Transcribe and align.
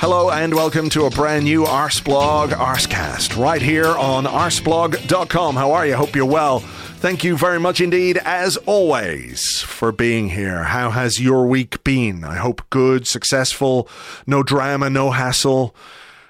Hello 0.00 0.30
and 0.30 0.54
welcome 0.54 0.88
to 0.90 1.06
a 1.06 1.10
brand 1.10 1.44
new 1.44 1.64
Arseblog 1.64 2.50
Arsecast 2.50 3.36
right 3.36 3.60
here 3.60 3.96
on 3.96 4.26
arseblog.com. 4.26 5.56
How 5.56 5.72
are 5.72 5.84
you? 5.88 5.96
Hope 5.96 6.14
you're 6.14 6.24
well. 6.24 6.60
Thank 6.60 7.24
you 7.24 7.36
very 7.36 7.58
much 7.58 7.80
indeed, 7.80 8.16
as 8.18 8.56
always, 8.58 9.60
for 9.62 9.90
being 9.90 10.28
here. 10.28 10.62
How 10.62 10.90
has 10.90 11.20
your 11.20 11.48
week 11.48 11.82
been? 11.82 12.22
I 12.22 12.36
hope 12.36 12.62
good, 12.70 13.08
successful, 13.08 13.88
no 14.24 14.44
drama, 14.44 14.88
no 14.88 15.10
hassle. 15.10 15.74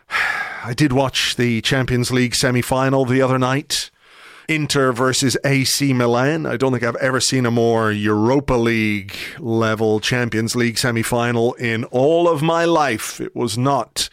I 0.64 0.72
did 0.72 0.94
watch 0.94 1.36
the 1.36 1.60
Champions 1.60 2.10
League 2.10 2.34
semi 2.34 2.62
final 2.62 3.04
the 3.04 3.20
other 3.20 3.38
night. 3.38 3.90
Inter 4.48 4.92
versus 4.92 5.36
AC 5.44 5.92
Milan. 5.92 6.46
I 6.46 6.56
don't 6.56 6.72
think 6.72 6.82
I've 6.82 6.96
ever 6.96 7.20
seen 7.20 7.44
a 7.44 7.50
more 7.50 7.92
Europa 7.92 8.54
League 8.54 9.14
level 9.38 10.00
Champions 10.00 10.56
League 10.56 10.78
semi 10.78 11.02
final 11.02 11.52
in 11.54 11.84
all 11.84 12.26
of 12.26 12.40
my 12.40 12.64
life. 12.64 13.20
It 13.20 13.36
was 13.36 13.58
not 13.58 14.08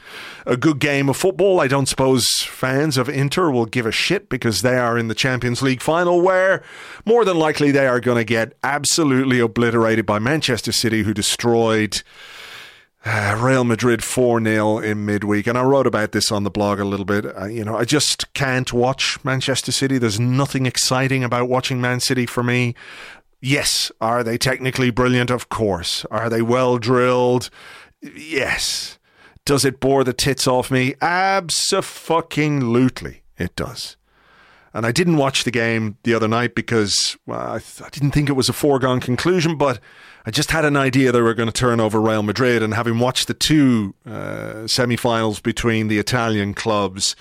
a 0.46 0.58
good 0.58 0.80
game 0.80 1.08
of 1.08 1.16
football. 1.16 1.62
I 1.62 1.68
don't 1.68 1.86
suppose 1.86 2.28
fans 2.42 2.98
of 2.98 3.08
Inter 3.08 3.50
will 3.50 3.66
give 3.66 3.86
a 3.86 3.94
shit 3.94 4.28
because 4.28 4.62
they 4.62 4.78
are 4.78 4.98
in 4.98 5.08
the 5.08 5.16
Champions 5.16 5.62
League 5.62 5.82
final, 5.82 6.22
where 6.22 6.62
more 7.06 7.24
than 7.24 7.38
likely 7.38 7.72
they 7.72 7.88
are 7.88 8.02
going 8.02 8.18
to 8.18 8.26
get 8.26 8.54
absolutely 8.62 9.40
obliterated 9.40 10.06
by 10.06 10.20
Manchester 10.20 10.74
City, 10.74 11.04
who 11.04 11.14
destroyed. 11.14 12.04
Real 13.38 13.64
Madrid 13.64 14.04
4 14.04 14.44
0 14.44 14.80
in 14.80 15.06
midweek. 15.06 15.48
And 15.48 15.58
I 15.58 15.64
wrote 15.64 15.88
about 15.88 16.12
this 16.12 16.32
on 16.32 16.44
the 16.44 16.50
blog 16.50 16.80
a 16.80 16.86
little 16.86 17.06
bit. 17.06 17.26
Uh, 17.38 17.46
you 17.46 17.64
know, 17.64 17.78
I 17.78 17.86
just 17.86 18.34
can't 18.34 18.74
watch 18.74 19.24
Manchester 19.24 19.72
City. 19.72 19.98
There's 19.98 20.20
nothing 20.20 20.66
exciting 20.66 21.24
about 21.24 21.48
watching 21.48 21.80
Man 21.80 22.00
City 22.00 22.26
for 22.26 22.44
me. 22.44 22.74
Yes. 23.42 23.92
Are 24.02 24.24
they 24.24 24.40
technically 24.40 24.90
brilliant? 24.90 25.30
Of 25.30 25.50
course. 25.50 26.04
Are 26.10 26.30
they 26.30 26.42
well 26.42 26.80
drilled? 26.80 27.52
Yes. 28.02 28.98
Does 29.46 29.64
it 29.64 29.80
bore 29.80 30.04
the 30.04 30.14
tits 30.14 30.48
off 30.48 30.72
me? 30.72 30.96
Absolutely, 31.02 33.22
it 33.38 33.56
does. 33.56 33.96
And 34.74 34.88
I 34.88 34.92
didn't 34.92 35.18
watch 35.18 35.44
the 35.44 35.52
game 35.52 35.98
the 36.04 36.16
other 36.16 36.28
night 36.28 36.56
because 36.56 37.16
well, 37.28 37.54
I, 37.54 37.60
th- 37.60 37.84
I 37.84 37.90
didn't 37.90 38.12
think 38.12 38.28
it 38.28 38.34
was 38.34 38.50
a 38.50 38.54
foregone 38.54 39.00
conclusion, 39.00 39.56
but 39.56 39.80
I 40.26 40.32
just 40.32 40.52
had 40.52 40.66
an 40.66 40.76
idea 40.76 41.12
they 41.12 41.22
were 41.22 41.36
going 41.36 41.50
to 41.50 41.54
turn 41.54 41.80
over 41.80 42.02
Real 42.02 42.24
Madrid. 42.24 42.64
And 42.64 42.74
having 42.74 42.98
watched 43.00 43.28
the 43.28 43.34
two 43.34 43.94
uh, 44.06 44.68
semi 44.68 44.96
finals 44.96 45.40
between 45.40 45.88
the 45.88 46.00
Italian 46.00 46.54
clubs, 46.54 47.16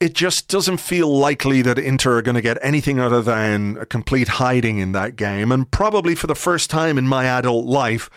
it 0.00 0.12
just 0.12 0.48
doesn't 0.48 0.78
feel 0.78 1.16
likely 1.16 1.62
that 1.62 1.78
Inter 1.78 2.18
are 2.18 2.22
going 2.22 2.34
to 2.34 2.42
get 2.42 2.58
anything 2.60 2.98
other 3.00 3.22
than 3.22 3.78
a 3.78 3.86
complete 3.86 4.28
hiding 4.28 4.78
in 4.78 4.92
that 4.92 5.16
game. 5.16 5.50
And 5.50 5.70
probably 5.70 6.14
for 6.14 6.26
the 6.26 6.34
first 6.34 6.68
time 6.68 6.98
in 6.98 7.08
my 7.08 7.24
adult 7.24 7.66
life, 7.66 8.10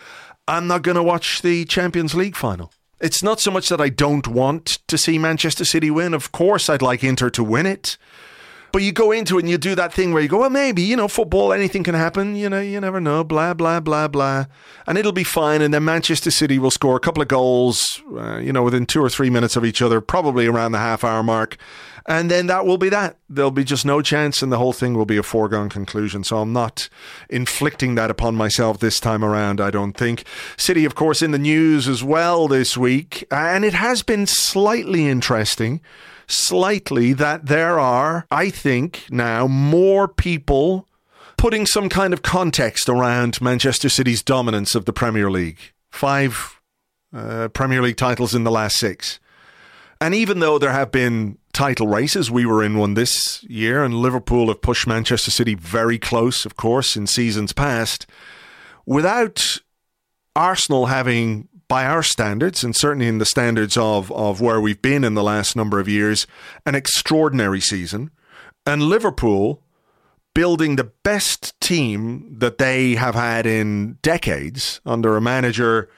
I'm 0.46 0.66
not 0.66 0.82
going 0.82 0.96
to 0.96 1.02
watch 1.02 1.42
the 1.42 1.64
Champions 1.64 2.14
League 2.14 2.36
final. 2.36 2.72
It's 3.00 3.22
not 3.22 3.40
so 3.40 3.50
much 3.50 3.68
that 3.68 3.80
I 3.80 3.88
don't 3.88 4.26
want 4.26 4.78
to 4.88 4.98
see 4.98 5.18
Manchester 5.18 5.64
City 5.64 5.90
win. 5.90 6.14
Of 6.14 6.32
course, 6.32 6.68
I'd 6.68 6.82
like 6.82 7.04
Inter 7.04 7.30
to 7.30 7.44
win 7.44 7.66
it. 7.66 7.96
But 8.76 8.82
you 8.82 8.92
go 8.92 9.10
into 9.10 9.38
it 9.38 9.40
and 9.40 9.48
you 9.48 9.56
do 9.56 9.74
that 9.74 9.94
thing 9.94 10.12
where 10.12 10.22
you 10.22 10.28
go, 10.28 10.40
well, 10.40 10.50
maybe, 10.50 10.82
you 10.82 10.96
know, 10.96 11.08
football, 11.08 11.50
anything 11.50 11.82
can 11.82 11.94
happen. 11.94 12.36
You 12.36 12.50
know, 12.50 12.60
you 12.60 12.78
never 12.78 13.00
know, 13.00 13.24
blah, 13.24 13.54
blah, 13.54 13.80
blah, 13.80 14.06
blah. 14.06 14.44
And 14.86 14.98
it'll 14.98 15.12
be 15.12 15.24
fine. 15.24 15.62
And 15.62 15.72
then 15.72 15.82
Manchester 15.86 16.30
City 16.30 16.58
will 16.58 16.70
score 16.70 16.94
a 16.94 17.00
couple 17.00 17.22
of 17.22 17.28
goals, 17.28 18.02
uh, 18.14 18.36
you 18.36 18.52
know, 18.52 18.62
within 18.62 18.84
two 18.84 19.02
or 19.02 19.08
three 19.08 19.30
minutes 19.30 19.56
of 19.56 19.64
each 19.64 19.80
other, 19.80 20.02
probably 20.02 20.46
around 20.46 20.72
the 20.72 20.78
half 20.78 21.04
hour 21.04 21.22
mark. 21.22 21.56
And 22.04 22.30
then 22.30 22.48
that 22.48 22.66
will 22.66 22.76
be 22.76 22.90
that. 22.90 23.16
There'll 23.30 23.50
be 23.50 23.64
just 23.64 23.86
no 23.86 24.02
chance, 24.02 24.42
and 24.42 24.52
the 24.52 24.58
whole 24.58 24.74
thing 24.74 24.92
will 24.92 25.06
be 25.06 25.16
a 25.16 25.22
foregone 25.22 25.70
conclusion. 25.70 26.22
So 26.22 26.36
I'm 26.36 26.52
not 26.52 26.90
inflicting 27.30 27.94
that 27.94 28.10
upon 28.10 28.34
myself 28.34 28.78
this 28.78 29.00
time 29.00 29.24
around, 29.24 29.58
I 29.58 29.70
don't 29.70 29.94
think. 29.94 30.24
City, 30.58 30.84
of 30.84 30.94
course, 30.94 31.22
in 31.22 31.30
the 31.30 31.38
news 31.38 31.88
as 31.88 32.04
well 32.04 32.46
this 32.46 32.76
week. 32.76 33.26
And 33.30 33.64
it 33.64 33.72
has 33.72 34.02
been 34.02 34.26
slightly 34.26 35.08
interesting 35.08 35.80
slightly 36.26 37.12
that 37.12 37.46
there 37.46 37.78
are, 37.78 38.26
I 38.30 38.50
think, 38.50 39.04
now 39.10 39.46
more 39.46 40.08
people 40.08 40.88
putting 41.36 41.66
some 41.66 41.88
kind 41.88 42.12
of 42.12 42.22
context 42.22 42.88
around 42.88 43.40
Manchester 43.40 43.88
City's 43.88 44.22
dominance 44.22 44.74
of 44.74 44.84
the 44.84 44.92
Premier 44.92 45.30
League. 45.30 45.58
Five 45.90 46.60
uh, 47.14 47.48
Premier 47.48 47.82
League 47.82 47.96
titles 47.96 48.34
in 48.34 48.44
the 48.44 48.50
last 48.50 48.76
six. 48.78 49.20
And 50.00 50.14
even 50.14 50.40
though 50.40 50.58
there 50.58 50.72
have 50.72 50.90
been 50.92 51.38
title 51.52 51.86
races, 51.86 52.30
we 52.30 52.44
were 52.44 52.62
in 52.62 52.76
one 52.76 52.94
this 52.94 53.42
year, 53.44 53.82
and 53.82 53.94
Liverpool 53.94 54.48
have 54.48 54.60
pushed 54.60 54.86
Manchester 54.86 55.30
City 55.30 55.54
very 55.54 55.98
close, 55.98 56.44
of 56.44 56.56
course, 56.56 56.96
in 56.96 57.06
seasons 57.06 57.52
past, 57.52 58.06
without 58.84 59.58
Arsenal 60.34 60.86
having 60.86 61.48
by 61.68 61.84
our 61.84 62.02
standards, 62.02 62.62
and 62.62 62.76
certainly 62.76 63.08
in 63.08 63.18
the 63.18 63.26
standards 63.26 63.76
of, 63.76 64.12
of 64.12 64.40
where 64.40 64.60
we've 64.60 64.82
been 64.82 65.04
in 65.04 65.14
the 65.14 65.22
last 65.22 65.56
number 65.56 65.80
of 65.80 65.88
years, 65.88 66.26
an 66.64 66.74
extraordinary 66.74 67.60
season. 67.60 68.10
And 68.64 68.82
Liverpool 68.82 69.62
building 70.34 70.76
the 70.76 70.84
best 70.84 71.58
team 71.60 72.36
that 72.38 72.58
they 72.58 72.94
have 72.94 73.14
had 73.14 73.46
in 73.46 73.98
decades 74.02 74.82
under 74.84 75.16
a 75.16 75.20
manager 75.20 75.88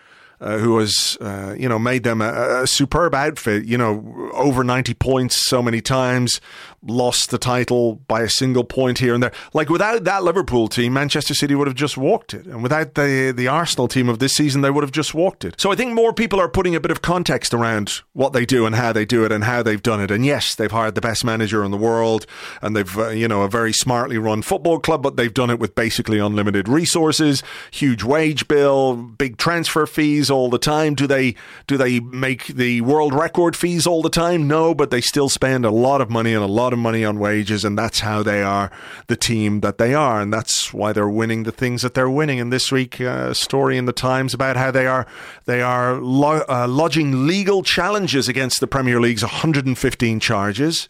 uh, 0.40 0.58
who 0.58 0.78
has, 0.78 1.18
uh, 1.20 1.54
you 1.58 1.68
know, 1.68 1.78
made 1.78 2.04
them 2.04 2.20
a, 2.20 2.62
a, 2.62 2.66
superb 2.66 3.14
outfit. 3.14 3.64
You 3.64 3.76
know, 3.76 4.30
over 4.34 4.62
ninety 4.62 4.94
points 4.94 5.44
so 5.48 5.60
many 5.60 5.80
times, 5.80 6.40
lost 6.82 7.30
the 7.30 7.38
title 7.38 7.96
by 8.06 8.22
a 8.22 8.28
single 8.28 8.64
point 8.64 8.98
here 8.98 9.14
and 9.14 9.22
there. 9.22 9.32
Like 9.52 9.68
without 9.68 10.04
that 10.04 10.24
Liverpool 10.24 10.68
team, 10.68 10.92
Manchester 10.92 11.34
City 11.34 11.54
would 11.54 11.66
have 11.66 11.76
just 11.76 11.96
walked 11.96 12.34
it, 12.34 12.46
and 12.46 12.62
without 12.62 12.94
the 12.94 13.32
the 13.34 13.48
Arsenal 13.48 13.88
team 13.88 14.08
of 14.08 14.18
this 14.18 14.32
season, 14.32 14.60
they 14.60 14.70
would 14.70 14.84
have 14.84 14.92
just 14.92 15.14
walked 15.14 15.44
it. 15.44 15.60
So 15.60 15.72
I 15.72 15.76
think 15.76 15.92
more 15.92 16.12
people 16.12 16.40
are 16.40 16.48
putting 16.48 16.74
a 16.74 16.80
bit 16.80 16.90
of 16.90 17.02
context 17.02 17.52
around 17.52 18.02
what 18.12 18.32
they 18.32 18.46
do 18.46 18.66
and 18.66 18.74
how 18.74 18.92
they 18.92 19.04
do 19.04 19.24
it 19.24 19.32
and 19.32 19.44
how 19.44 19.62
they've 19.62 19.82
done 19.82 20.00
it. 20.00 20.10
And 20.10 20.24
yes, 20.24 20.54
they've 20.54 20.70
hired 20.70 20.94
the 20.94 21.00
best 21.00 21.24
manager 21.24 21.64
in 21.64 21.70
the 21.70 21.76
world, 21.76 22.26
and 22.62 22.76
they've 22.76 22.98
uh, 22.98 23.08
you 23.08 23.28
know 23.28 23.42
a 23.42 23.48
very 23.48 23.72
smartly 23.72 24.18
run 24.18 24.42
football 24.42 24.78
club, 24.78 25.02
but 25.02 25.16
they've 25.16 25.34
done 25.34 25.50
it 25.50 25.58
with 25.58 25.74
basically 25.74 26.18
unlimited 26.18 26.68
resources, 26.68 27.42
huge 27.70 28.02
wage 28.04 28.48
bill, 28.48 28.96
big 28.96 29.36
transfer 29.36 29.86
fees 29.86 30.30
all 30.30 30.50
the 30.50 30.58
time. 30.58 30.94
Do 30.94 31.06
they 31.06 31.34
do 31.66 31.76
they 31.76 32.00
make 32.00 32.46
the 32.46 32.80
world 32.82 33.14
record 33.14 33.56
fees 33.56 33.86
all 33.86 34.02
the 34.02 34.10
time? 34.10 34.46
No, 34.46 34.74
but 34.74 34.90
they 34.90 35.00
still 35.00 35.28
spend 35.28 35.64
a 35.64 35.70
lot 35.70 36.00
of 36.00 36.10
money 36.10 36.34
on 36.34 36.42
a 36.42 36.46
lot 36.46 36.67
of 36.72 36.78
money 36.78 37.04
on 37.04 37.18
wages, 37.18 37.64
and 37.64 37.78
that's 37.78 38.00
how 38.00 38.22
they 38.22 38.42
are 38.42 38.70
the 39.06 39.16
team 39.16 39.60
that 39.60 39.78
they 39.78 39.94
are, 39.94 40.20
and 40.20 40.32
that's 40.32 40.72
why 40.72 40.92
they're 40.92 41.08
winning 41.08 41.42
the 41.42 41.52
things 41.52 41.82
that 41.82 41.94
they're 41.94 42.10
winning. 42.10 42.40
And 42.40 42.52
this 42.52 42.70
week, 42.70 43.00
uh, 43.00 43.34
story 43.34 43.76
in 43.76 43.84
the 43.84 43.92
Times 43.92 44.34
about 44.34 44.56
how 44.56 44.70
they 44.70 44.86
are 44.86 45.06
they 45.46 45.62
are 45.62 45.94
lo- 45.94 46.44
uh, 46.48 46.66
lodging 46.68 47.26
legal 47.26 47.62
challenges 47.62 48.28
against 48.28 48.60
the 48.60 48.66
Premier 48.66 49.00
League's 49.00 49.22
115 49.22 50.20
charges, 50.20 50.88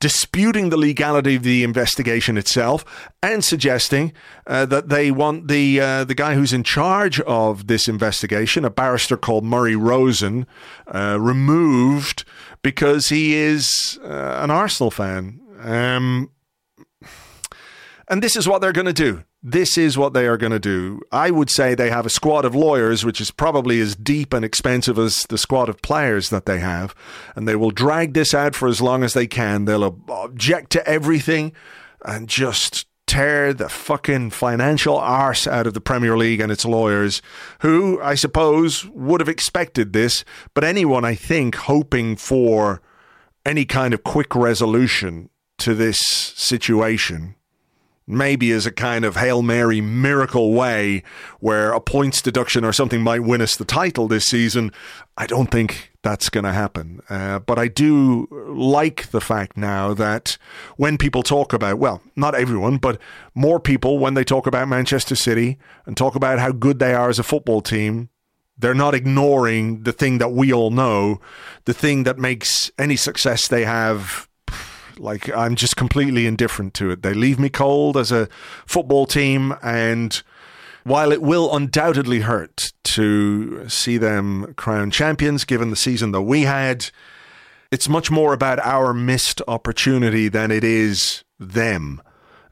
disputing 0.00 0.70
the 0.70 0.76
legality 0.76 1.36
of 1.36 1.42
the 1.42 1.64
investigation 1.64 2.36
itself, 2.36 2.84
and 3.22 3.44
suggesting 3.44 4.12
uh, 4.46 4.64
that 4.66 4.88
they 4.88 5.10
want 5.10 5.48
the 5.48 5.80
uh, 5.80 6.04
the 6.04 6.14
guy 6.14 6.34
who's 6.34 6.52
in 6.52 6.62
charge 6.62 7.20
of 7.20 7.66
this 7.66 7.88
investigation, 7.88 8.64
a 8.64 8.70
barrister 8.70 9.16
called 9.16 9.44
Murray 9.44 9.76
Rosen, 9.76 10.46
uh, 10.86 11.18
removed 11.20 12.24
because 12.62 13.08
he 13.08 13.34
is 13.34 13.98
uh, 14.02 14.38
an 14.42 14.50
Arsenal 14.50 14.90
fan. 14.90 15.40
Um, 15.60 16.30
and 18.08 18.22
this 18.22 18.36
is 18.36 18.48
what 18.48 18.60
they're 18.60 18.72
going 18.72 18.86
to 18.86 18.92
do. 18.92 19.24
This 19.42 19.78
is 19.78 19.96
what 19.96 20.14
they 20.14 20.26
are 20.26 20.36
going 20.36 20.52
to 20.52 20.58
do. 20.58 21.00
I 21.12 21.30
would 21.30 21.48
say 21.48 21.74
they 21.74 21.90
have 21.90 22.06
a 22.06 22.10
squad 22.10 22.44
of 22.44 22.56
lawyers, 22.56 23.04
which 23.04 23.20
is 23.20 23.30
probably 23.30 23.80
as 23.80 23.94
deep 23.94 24.32
and 24.32 24.44
expensive 24.44 24.98
as 24.98 25.24
the 25.28 25.38
squad 25.38 25.68
of 25.68 25.80
players 25.80 26.30
that 26.30 26.44
they 26.44 26.58
have. 26.58 26.94
And 27.36 27.46
they 27.46 27.54
will 27.54 27.70
drag 27.70 28.14
this 28.14 28.34
out 28.34 28.56
for 28.56 28.66
as 28.66 28.80
long 28.80 29.04
as 29.04 29.12
they 29.12 29.28
can. 29.28 29.64
They'll 29.64 29.84
object 30.08 30.70
to 30.72 30.86
everything. 30.88 31.52
and 32.04 32.28
just 32.28 32.86
tear 33.08 33.52
the 33.52 33.68
fucking 33.68 34.30
financial 34.30 34.96
arse 34.96 35.46
out 35.46 35.66
of 35.66 35.74
the 35.74 35.80
Premier 35.80 36.16
League 36.16 36.40
and 36.40 36.52
its 36.52 36.64
lawyers, 36.64 37.20
who 37.60 38.00
I 38.02 38.14
suppose 38.14 38.86
would 38.90 39.20
have 39.20 39.28
expected 39.28 39.92
this, 39.92 40.24
but 40.54 40.62
anyone, 40.62 41.04
I 41.04 41.14
think, 41.14 41.56
hoping 41.56 42.14
for 42.14 42.80
any 43.44 43.64
kind 43.64 43.94
of 43.94 44.04
quick 44.04 44.34
resolution 44.36 45.30
to 45.58 45.74
this 45.74 45.98
situation 45.98 47.34
maybe 48.08 48.50
as 48.50 48.64
a 48.64 48.72
kind 48.72 49.04
of 49.04 49.16
Hail 49.16 49.42
Mary 49.42 49.82
miracle 49.82 50.54
way 50.54 51.02
where 51.40 51.72
a 51.72 51.80
points 51.80 52.22
deduction 52.22 52.64
or 52.64 52.72
something 52.72 53.02
might 53.02 53.22
win 53.22 53.42
us 53.42 53.54
the 53.54 53.66
title 53.66 54.08
this 54.08 54.24
season. 54.24 54.72
I 55.18 55.26
don't 55.26 55.50
think 55.50 55.87
that's 56.02 56.28
going 56.28 56.44
to 56.44 56.52
happen. 56.52 57.00
Uh, 57.08 57.40
but 57.40 57.58
I 57.58 57.68
do 57.68 58.28
like 58.48 59.10
the 59.10 59.20
fact 59.20 59.56
now 59.56 59.94
that 59.94 60.38
when 60.76 60.96
people 60.96 61.22
talk 61.22 61.52
about, 61.52 61.78
well, 61.78 62.02
not 62.14 62.34
everyone, 62.34 62.78
but 62.78 63.00
more 63.34 63.58
people, 63.58 63.98
when 63.98 64.14
they 64.14 64.24
talk 64.24 64.46
about 64.46 64.68
Manchester 64.68 65.16
City 65.16 65.58
and 65.86 65.96
talk 65.96 66.14
about 66.14 66.38
how 66.38 66.52
good 66.52 66.78
they 66.78 66.94
are 66.94 67.08
as 67.08 67.18
a 67.18 67.24
football 67.24 67.60
team, 67.60 68.08
they're 68.56 68.74
not 68.74 68.94
ignoring 68.94 69.82
the 69.82 69.92
thing 69.92 70.18
that 70.18 70.32
we 70.32 70.52
all 70.52 70.70
know, 70.70 71.20
the 71.64 71.74
thing 71.74 72.04
that 72.04 72.18
makes 72.18 72.70
any 72.78 72.96
success 72.96 73.48
they 73.48 73.64
have 73.64 74.28
like 74.98 75.34
I'm 75.34 75.54
just 75.54 75.76
completely 75.76 76.26
indifferent 76.26 76.74
to 76.74 76.90
it. 76.90 77.02
They 77.02 77.14
leave 77.14 77.38
me 77.38 77.48
cold 77.48 77.96
as 77.96 78.10
a 78.10 78.28
football 78.66 79.06
team, 79.06 79.54
and 79.62 80.20
while 80.84 81.12
it 81.12 81.22
will 81.22 81.54
undoubtedly 81.54 82.20
hurt 82.20 82.72
to 82.84 83.68
see 83.68 83.98
them 83.98 84.54
crowned 84.56 84.92
champions, 84.92 85.44
given 85.44 85.70
the 85.70 85.76
season 85.76 86.12
that 86.12 86.22
we 86.22 86.42
had, 86.42 86.90
it's 87.70 87.88
much 87.88 88.10
more 88.10 88.32
about 88.32 88.58
our 88.60 88.94
missed 88.94 89.42
opportunity 89.46 90.28
than 90.28 90.50
it 90.50 90.64
is 90.64 91.24
them. 91.38 92.00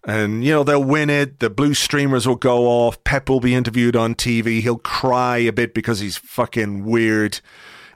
And, 0.04 0.44
you 0.44 0.52
know, 0.52 0.62
they'll 0.62 0.84
win 0.84 1.10
it. 1.10 1.40
The 1.40 1.50
blue 1.50 1.74
streamers 1.74 2.28
will 2.28 2.36
go 2.36 2.66
off. 2.66 3.02
Pep 3.02 3.28
will 3.28 3.40
be 3.40 3.54
interviewed 3.54 3.96
on 3.96 4.14
TV. 4.14 4.60
He'll 4.60 4.78
cry 4.78 5.38
a 5.38 5.52
bit 5.52 5.74
because 5.74 5.98
he's 5.98 6.16
fucking 6.16 6.84
weird 6.84 7.40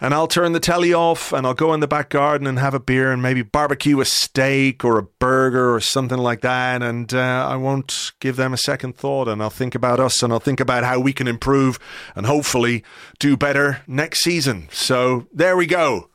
and 0.01 0.15
I'll 0.15 0.27
turn 0.27 0.53
the 0.53 0.61
telly 0.61 0.95
off 0.95 1.33
and 1.33 1.47
I'll 1.47 1.55
go 1.55 1.75
in 1.75 1.81
the 1.81 1.89
back 1.89 2.09
garden 2.09 2.47
and 2.47 2.59
have 2.59 2.75
a 2.75 2.81
beer 2.81 3.13
and 3.13 3.21
maybe 3.21 3.43
barbecue 3.43 4.01
a 4.01 4.05
steak 4.05 4.85
or 4.85 4.99
a 4.99 5.03
burger 5.03 5.75
or 5.75 5.81
something 5.81 6.19
like 6.19 6.41
that. 6.41 6.83
And 6.83 7.13
uh, 7.13 7.47
I 7.49 7.57
won't 7.57 8.13
give 8.21 8.37
them 8.37 8.53
a 8.53 8.59
second 8.59 8.97
thought 8.97 9.29
and 9.29 9.43
I'll 9.43 9.51
think 9.51 9.75
about 9.75 10.01
us 10.01 10.23
and 10.23 10.33
I'll 10.33 10.41
think 10.41 10.61
about 10.61 10.85
how 10.85 10.99
we 10.99 11.13
can 11.13 11.29
improve 11.29 11.79
and 12.15 12.27
hopefully 12.27 12.83
do 13.19 13.37
better 13.37 13.83
next 13.87 14.21
season. 14.21 14.69
So 14.71 15.27
there 15.33 15.57
we 15.57 15.67
go. 15.67 16.09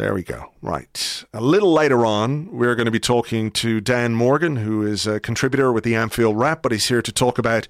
There 0.00 0.14
we 0.14 0.22
go. 0.22 0.50
Right. 0.62 1.24
A 1.34 1.42
little 1.42 1.74
later 1.74 2.06
on, 2.06 2.48
we're 2.50 2.74
going 2.74 2.86
to 2.86 2.90
be 2.90 2.98
talking 2.98 3.50
to 3.50 3.82
Dan 3.82 4.14
Morgan, 4.14 4.56
who 4.56 4.82
is 4.82 5.06
a 5.06 5.20
contributor 5.20 5.74
with 5.74 5.84
the 5.84 5.94
Anfield 5.94 6.38
Wrap, 6.38 6.62
but 6.62 6.72
he's 6.72 6.88
here 6.88 7.02
to 7.02 7.12
talk 7.12 7.36
about 7.36 7.68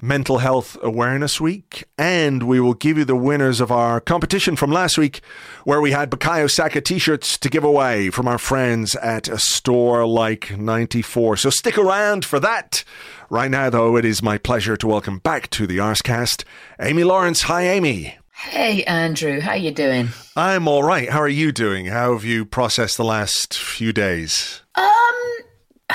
Mental 0.00 0.38
Health 0.38 0.78
Awareness 0.82 1.38
Week. 1.38 1.84
And 1.98 2.44
we 2.44 2.60
will 2.60 2.72
give 2.72 2.96
you 2.96 3.04
the 3.04 3.14
winners 3.14 3.60
of 3.60 3.70
our 3.70 4.00
competition 4.00 4.56
from 4.56 4.72
last 4.72 4.96
week, 4.96 5.20
where 5.64 5.82
we 5.82 5.90
had 5.90 6.10
Bukayo 6.10 6.50
Saka 6.50 6.80
t 6.80 6.98
shirts 6.98 7.36
to 7.36 7.50
give 7.50 7.62
away 7.62 8.08
from 8.08 8.26
our 8.26 8.38
friends 8.38 8.96
at 8.96 9.28
a 9.28 9.38
store 9.38 10.06
like 10.06 10.56
94. 10.56 11.36
So 11.36 11.50
stick 11.50 11.76
around 11.76 12.24
for 12.24 12.40
that. 12.40 12.84
Right 13.28 13.50
now, 13.50 13.68
though, 13.68 13.98
it 13.98 14.06
is 14.06 14.22
my 14.22 14.38
pleasure 14.38 14.78
to 14.78 14.86
welcome 14.86 15.18
back 15.18 15.50
to 15.50 15.66
the 15.66 15.76
Arsecast 15.76 16.44
Amy 16.80 17.04
Lawrence. 17.04 17.42
Hi, 17.42 17.68
Amy. 17.68 18.16
Hey 18.38 18.84
Andrew, 18.84 19.40
how 19.40 19.54
you 19.54 19.70
doing? 19.70 20.10
I'm 20.36 20.68
all 20.68 20.82
right. 20.82 21.08
How 21.08 21.20
are 21.20 21.28
you 21.28 21.52
doing? 21.52 21.86
How 21.86 22.12
have 22.12 22.22
you 22.22 22.44
processed 22.44 22.98
the 22.98 23.04
last 23.04 23.56
few 23.56 23.94
days? 23.94 24.60
Um 24.74 25.94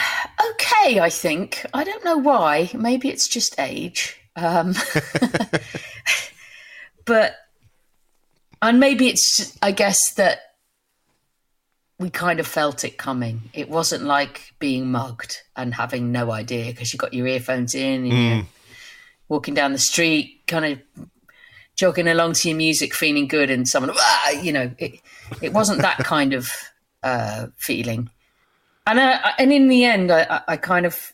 okay, 0.49 0.99
I 0.99 1.09
think. 1.11 1.63
I 1.71 1.83
don't 1.83 2.03
know 2.03 2.17
why. 2.17 2.71
Maybe 2.73 3.09
it's 3.09 3.27
just 3.27 3.59
age. 3.59 4.19
Um 4.35 4.73
but 7.05 7.35
and 8.59 8.79
maybe 8.79 9.07
it's 9.07 9.55
I 9.61 9.71
guess 9.71 9.99
that 10.15 10.39
we 11.99 12.09
kind 12.09 12.39
of 12.39 12.47
felt 12.47 12.83
it 12.83 12.97
coming. 12.97 13.51
It 13.53 13.69
wasn't 13.69 14.05
like 14.05 14.55
being 14.57 14.91
mugged 14.91 15.43
and 15.55 15.75
having 15.75 16.11
no 16.11 16.31
idea 16.31 16.71
because 16.71 16.91
you 16.91 16.97
got 16.97 17.13
your 17.13 17.27
earphones 17.27 17.75
in 17.75 18.05
and 18.05 18.11
mm. 18.11 18.35
you're 18.37 18.45
walking 19.29 19.53
down 19.53 19.73
the 19.73 19.77
street 19.77 20.41
kind 20.47 20.65
of 20.65 21.07
jogging 21.81 22.07
along 22.07 22.33
to 22.33 22.47
your 22.47 22.55
music, 22.55 22.93
feeling 22.93 23.27
good, 23.27 23.49
and 23.49 23.67
someone, 23.67 23.91
ah, 23.97 24.29
you 24.29 24.53
know, 24.53 24.71
it, 24.77 25.01
it 25.41 25.51
wasn't 25.51 25.81
that 25.81 25.97
kind 26.03 26.31
of 26.31 26.51
uh, 27.01 27.47
feeling. 27.57 28.07
And 28.85 28.99
I, 28.99 29.33
and 29.39 29.51
in 29.51 29.67
the 29.67 29.85
end, 29.85 30.11
I, 30.11 30.41
I 30.47 30.57
kind 30.57 30.85
of 30.85 31.11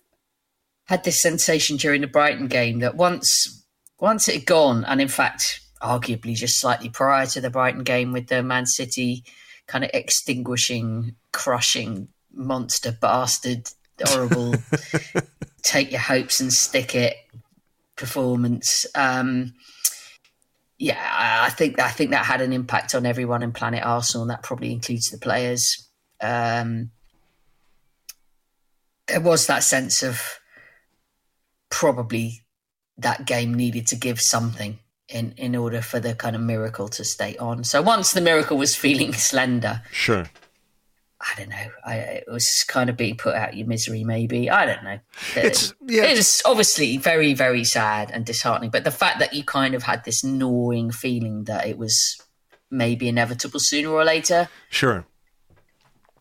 had 0.83 1.05
this 1.05 1.21
sensation 1.21 1.77
during 1.77 2.01
the 2.01 2.07
Brighton 2.07 2.47
game 2.47 2.79
that 2.79 2.97
once 2.97 3.63
once 4.01 4.27
it 4.27 4.35
had 4.35 4.45
gone, 4.45 4.83
and 4.83 4.99
in 4.99 5.07
fact, 5.07 5.61
arguably 5.81 6.35
just 6.35 6.59
slightly 6.59 6.89
prior 6.89 7.25
to 7.27 7.39
the 7.39 7.49
Brighton 7.49 7.83
game 7.83 8.11
with 8.11 8.27
the 8.27 8.43
Man 8.43 8.65
City 8.65 9.23
kind 9.67 9.85
of 9.85 9.91
extinguishing, 9.93 11.15
crushing 11.31 12.09
monster 12.33 12.91
bastard, 12.91 13.69
horrible, 14.05 14.55
take 15.63 15.91
your 15.91 16.01
hopes 16.01 16.41
and 16.41 16.51
stick 16.51 16.93
it 16.93 17.15
performance. 17.95 18.85
Um, 18.95 19.53
yeah, 20.77 21.41
I 21.43 21.49
think 21.49 21.79
I 21.79 21.89
think 21.89 22.11
that 22.11 22.25
had 22.25 22.41
an 22.41 22.53
impact 22.53 22.93
on 22.93 23.05
everyone 23.05 23.41
in 23.41 23.51
Planet 23.51 23.83
Arsenal, 23.83 24.23
and 24.23 24.31
that 24.31 24.43
probably 24.43 24.71
includes 24.71 25.09
the 25.09 25.17
players. 25.17 25.89
Um, 26.21 26.91
there 29.07 29.21
was 29.21 29.47
that 29.47 29.63
sense 29.63 30.03
of 30.03 30.39
probably 31.69 32.43
that 32.97 33.25
game 33.25 33.53
needed 33.53 33.87
to 33.87 33.95
give 33.95 34.19
something 34.21 34.79
in 35.09 35.33
in 35.37 35.55
order 35.55 35.81
for 35.81 35.99
the 35.99 36.13
kind 36.13 36.35
of 36.35 36.41
miracle 36.41 36.87
to 36.89 37.03
stay 37.03 37.35
on. 37.37 37.63
So 37.63 37.81
once 37.81 38.11
the 38.11 38.21
miracle 38.21 38.57
was 38.57 38.75
feeling 38.75 39.13
slender, 39.31 39.81
sure, 39.91 40.29
I 41.19 41.33
don't 41.35 41.49
know. 41.49 41.69
I, 41.83 41.95
it 41.95 42.25
was 42.27 42.47
kind 42.67 42.89
of 42.89 42.97
being 42.97 43.17
put 43.17 43.33
out 43.33 43.57
your 43.57 43.65
misery, 43.65 44.03
maybe. 44.03 44.49
I 44.51 44.65
don't 44.67 44.83
know. 44.83 44.99
It's 45.35 45.73
yeah. 45.85 46.03
It's 46.03 46.45
obviously 46.45 46.97
very, 46.97 47.33
very 47.33 47.63
sad 47.63 48.11
and 48.11 48.23
disheartening. 48.23 48.69
But 48.69 48.83
the 48.83 48.91
fact 48.91 49.19
that 49.19 49.33
you 49.33 49.43
kind 49.43 49.73
of 49.73 49.83
had 49.83 50.05
this 50.05 50.23
gnawing 50.23 50.91
feeling 50.91 51.45
that 51.45 51.65
it 51.65 51.77
was 51.77 52.17
maybe 52.69 53.07
inevitable 53.07 53.59
sooner 53.59 53.89
or 53.89 54.03
later. 54.03 54.49
Sure. 54.69 55.05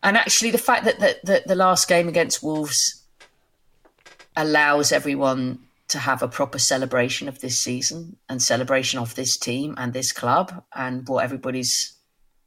And 0.01 0.17
actually, 0.17 0.51
the 0.51 0.57
fact 0.57 0.85
that 0.85 0.99
the, 0.99 1.17
the, 1.23 1.43
the 1.45 1.55
last 1.55 1.87
game 1.87 2.07
against 2.07 2.41
Wolves 2.41 3.03
allows 4.35 4.91
everyone 4.91 5.59
to 5.89 5.99
have 5.99 6.21
a 6.21 6.27
proper 6.27 6.59
celebration 6.59 7.27
of 7.27 7.39
this 7.39 7.57
season 7.57 8.17
and 8.27 8.41
celebration 8.41 8.99
of 8.99 9.15
this 9.15 9.37
team 9.37 9.73
and 9.77 9.93
this 9.93 10.11
club 10.11 10.63
and 10.75 11.07
what 11.07 11.23
everybody's 11.23 11.97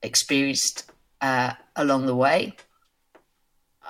experienced 0.02 0.90
uh, 1.20 1.52
along 1.82 2.06
the 2.06 2.14
way. 2.14 2.54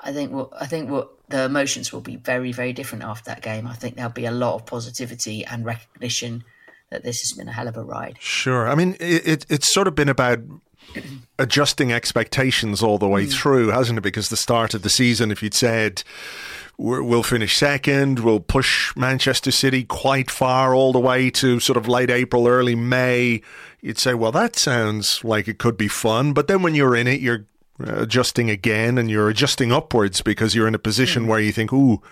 I 0.02 0.12
think 0.12 0.32
what 0.32 0.50
I 0.58 0.66
think 0.66 0.90
what 0.90 1.10
the 1.28 1.44
emotions 1.44 1.92
will 1.92 2.00
be 2.00 2.16
very 2.16 2.52
very 2.52 2.72
different 2.72 3.04
after 3.04 3.30
that 3.30 3.42
game. 3.42 3.66
I 3.66 3.74
think 3.74 3.96
there'll 3.96 4.10
be 4.10 4.26
a 4.26 4.30
lot 4.30 4.54
of 4.54 4.66
positivity 4.66 5.44
and 5.44 5.64
recognition 5.64 6.44
that 6.90 7.04
this 7.04 7.20
has 7.20 7.36
been 7.36 7.48
a 7.48 7.52
hell 7.52 7.68
of 7.68 7.76
a 7.76 7.82
ride. 7.82 8.16
Sure, 8.20 8.68
I 8.68 8.74
mean 8.74 8.96
it, 8.98 9.26
it 9.26 9.46
it's 9.48 9.72
sort 9.72 9.86
of 9.86 9.94
been 9.94 10.08
about 10.08 10.40
adjusting 11.38 11.92
expectations 11.92 12.82
all 12.82 12.98
the 12.98 13.08
way 13.08 13.26
mm. 13.26 13.32
through, 13.32 13.68
hasn't 13.68 13.98
it? 13.98 14.02
Because 14.02 14.30
the 14.30 14.36
start 14.36 14.72
of 14.74 14.82
the 14.82 14.90
season, 14.90 15.30
if 15.30 15.42
you'd 15.42 15.54
said 15.54 16.02
we'll 16.80 17.22
finish 17.22 17.56
second. 17.56 18.20
We'll 18.20 18.40
push 18.40 18.94
Manchester 18.96 19.50
City 19.50 19.84
quite 19.84 20.30
far 20.30 20.74
all 20.74 20.92
the 20.92 21.00
way 21.00 21.30
to 21.30 21.60
sort 21.60 21.76
of 21.76 21.86
late 21.86 22.10
April, 22.10 22.48
early 22.48 22.74
May. 22.74 23.42
You'd 23.80 23.98
say, 23.98 24.14
well, 24.14 24.32
that 24.32 24.56
sounds 24.56 25.22
like 25.22 25.46
it 25.46 25.58
could 25.58 25.76
be 25.76 25.88
fun. 25.88 26.32
But 26.32 26.48
then 26.48 26.62
when 26.62 26.74
you're 26.74 26.96
in 26.96 27.06
it, 27.06 27.20
you're 27.20 27.44
adjusting 27.84 28.50
again 28.50 28.98
and 28.98 29.10
you're 29.10 29.28
adjusting 29.28 29.72
upwards 29.72 30.22
because 30.22 30.54
you're 30.54 30.68
in 30.68 30.74
a 30.74 30.78
position 30.78 31.24
mm. 31.24 31.26
where 31.26 31.40
you 31.40 31.52
think, 31.52 31.72
ooh, 31.72 32.02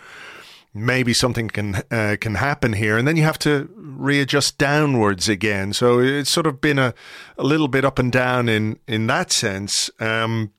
maybe 0.75 1.15
something 1.15 1.49
can 1.49 1.83
uh, 1.91 2.17
can 2.21 2.37
happen 2.37 2.75
here, 2.75 2.97
and 2.97 3.07
then 3.07 3.17
you 3.17 3.23
have 3.23 3.39
to 3.41 3.69
readjust 3.77 4.59
downwards 4.59 5.29
again. 5.29 5.73
So 5.73 6.01
it's 6.01 6.31
sort 6.31 6.47
of 6.47 6.61
been 6.61 6.79
a, 6.79 6.95
a 7.37 7.43
little 7.43 7.69
bit 7.69 7.85
up 7.85 7.99
and 7.99 8.13
down 8.13 8.49
in 8.49 8.79
in 8.87 9.07
that 9.09 9.33
sense. 9.33 9.91
Um, 10.01 10.53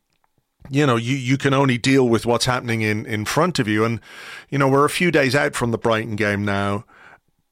you 0.70 0.86
know, 0.86 0.98
you, 0.98 1.16
you 1.16 1.38
can 1.38 1.54
only 1.54 1.78
deal 1.78 2.08
with 2.08 2.26
what's 2.26 2.46
happening 2.46 2.82
in, 2.82 3.06
in 3.06 3.26
front 3.26 3.60
of 3.60 3.68
you. 3.68 3.86
And, 3.86 4.02
you 4.50 4.60
know, 4.60 4.68
we're 4.68 4.86
a 4.86 4.90
few 4.90 5.10
days 5.10 5.34
out 5.34 5.56
from 5.56 5.72
the 5.72 5.78
Brighton 5.78 6.16
game 6.16 6.44
now, 6.44 6.84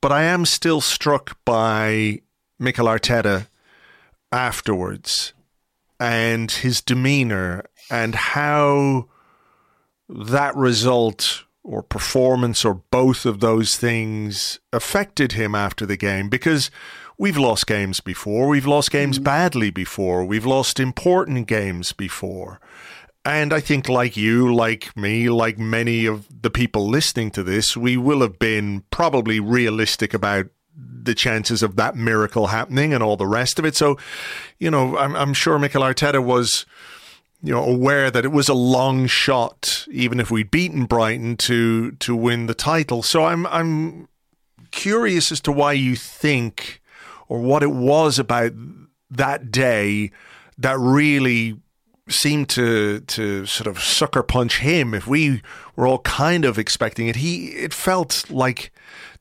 but 0.01 0.11
I 0.11 0.23
am 0.23 0.45
still 0.45 0.81
struck 0.81 1.37
by 1.45 2.19
Mikel 2.59 2.85
Arteta 2.85 3.47
afterwards 4.31 5.33
and 5.99 6.51
his 6.51 6.81
demeanor 6.81 7.65
and 7.89 8.15
how 8.15 9.07
that 10.09 10.55
result 10.55 11.43
or 11.63 11.83
performance 11.83 12.63
or 12.63 12.75
both 12.91 13.25
of 13.25 13.39
those 13.39 13.75
things 13.75 14.59
affected 14.71 15.33
him 15.33 15.53
after 15.53 15.85
the 15.85 15.97
game 15.97 16.29
because 16.29 16.71
we've 17.17 17.37
lost 17.37 17.67
games 17.67 17.99
before. 17.99 18.47
We've 18.47 18.65
lost 18.65 18.91
games 18.91 19.17
mm-hmm. 19.17 19.25
badly 19.25 19.69
before. 19.69 20.23
We've 20.23 20.45
lost 20.45 20.79
important 20.79 21.47
games 21.47 21.91
before. 21.93 22.61
And 23.25 23.51
I 23.51 23.59
think, 23.59 23.89
like 23.89 24.15
you, 24.15 24.55
like 24.55 24.95
me, 24.95 25.29
like 25.29 25.59
many 25.59 26.05
of 26.05 26.25
the 26.41 26.49
people 26.49 26.87
listening 26.87 27.29
to 27.31 27.43
this, 27.43 27.75
we 27.75 27.97
will 27.97 28.21
have 28.21 28.39
been 28.39 28.85
probably 28.89 29.41
realistic 29.41 30.13
about 30.13 30.45
the 30.77 31.15
chances 31.15 31.63
of 31.63 31.75
that 31.77 31.95
miracle 31.95 32.47
happening 32.47 32.93
and 32.93 33.01
all 33.01 33.17
the 33.17 33.27
rest 33.27 33.57
of 33.59 33.65
it. 33.65 33.75
So, 33.75 33.97
you 34.59 34.69
know, 34.69 34.97
I'm, 34.97 35.15
I'm 35.15 35.33
sure 35.33 35.57
Mikel 35.57 35.81
Arteta 35.81 36.23
was, 36.23 36.65
you 37.41 37.53
know, 37.53 37.63
aware 37.63 38.11
that 38.11 38.25
it 38.25 38.31
was 38.31 38.49
a 38.49 38.53
long 38.53 39.07
shot, 39.07 39.85
even 39.91 40.19
if 40.19 40.29
we'd 40.29 40.51
beaten 40.51 40.85
Brighton 40.85 41.37
to 41.37 41.91
to 41.91 42.15
win 42.15 42.45
the 42.45 42.53
title. 42.53 43.01
So 43.01 43.25
I'm 43.25 43.47
I'm 43.47 44.07
curious 44.71 45.31
as 45.31 45.41
to 45.41 45.51
why 45.51 45.73
you 45.73 45.95
think 45.95 46.81
or 47.27 47.39
what 47.39 47.63
it 47.63 47.71
was 47.71 48.19
about 48.19 48.51
that 49.09 49.51
day 49.51 50.11
that 50.57 50.77
really 50.77 51.59
seemed 52.09 52.49
to 52.49 53.01
to 53.01 53.45
sort 53.45 53.67
of 53.67 53.81
sucker 53.81 54.23
punch 54.23 54.59
him. 54.59 54.93
If 54.93 55.07
we 55.07 55.41
were 55.75 55.87
all 55.87 55.99
kind 55.99 56.45
of 56.45 56.57
expecting 56.57 57.07
it, 57.07 57.17
he 57.17 57.49
it 57.49 57.73
felt 57.73 58.29
like 58.29 58.71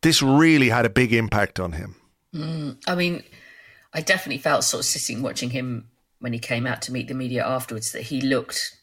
this 0.03 0.23
really 0.23 0.69
had 0.69 0.87
a 0.87 0.91
big 0.91 1.13
impact 1.13 1.61
on 1.61 1.73
him. 1.73 1.97
Mm, 2.35 2.79
I 2.87 2.95
mean, 2.95 3.23
I 3.93 4.01
definitely 4.01 4.43
felt 4.43 4.65
sort 4.65 4.81
of 4.81 4.87
sitting 4.87 5.23
watching 5.23 5.51
him 5.51 5.89
when 6.19 6.33
he 6.33 6.39
came 6.39 6.67
out 6.67 6.83
to 6.83 6.93
meet 6.93 7.09
the 7.09 7.15
media 7.15 7.47
afterwards 7.47 7.93
that 7.93 8.03
he 8.03 8.21
looked 8.21 8.77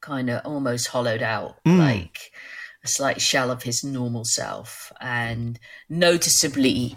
kind 0.00 0.30
of 0.30 0.44
almost 0.44 0.88
hollowed 0.88 1.22
out, 1.22 1.56
mm. 1.66 1.78
like 1.78 2.30
a 2.84 2.88
slight 2.88 3.20
shell 3.20 3.50
of 3.50 3.62
his 3.62 3.82
normal 3.82 4.24
self, 4.24 4.92
and 5.00 5.58
noticeably 5.88 6.96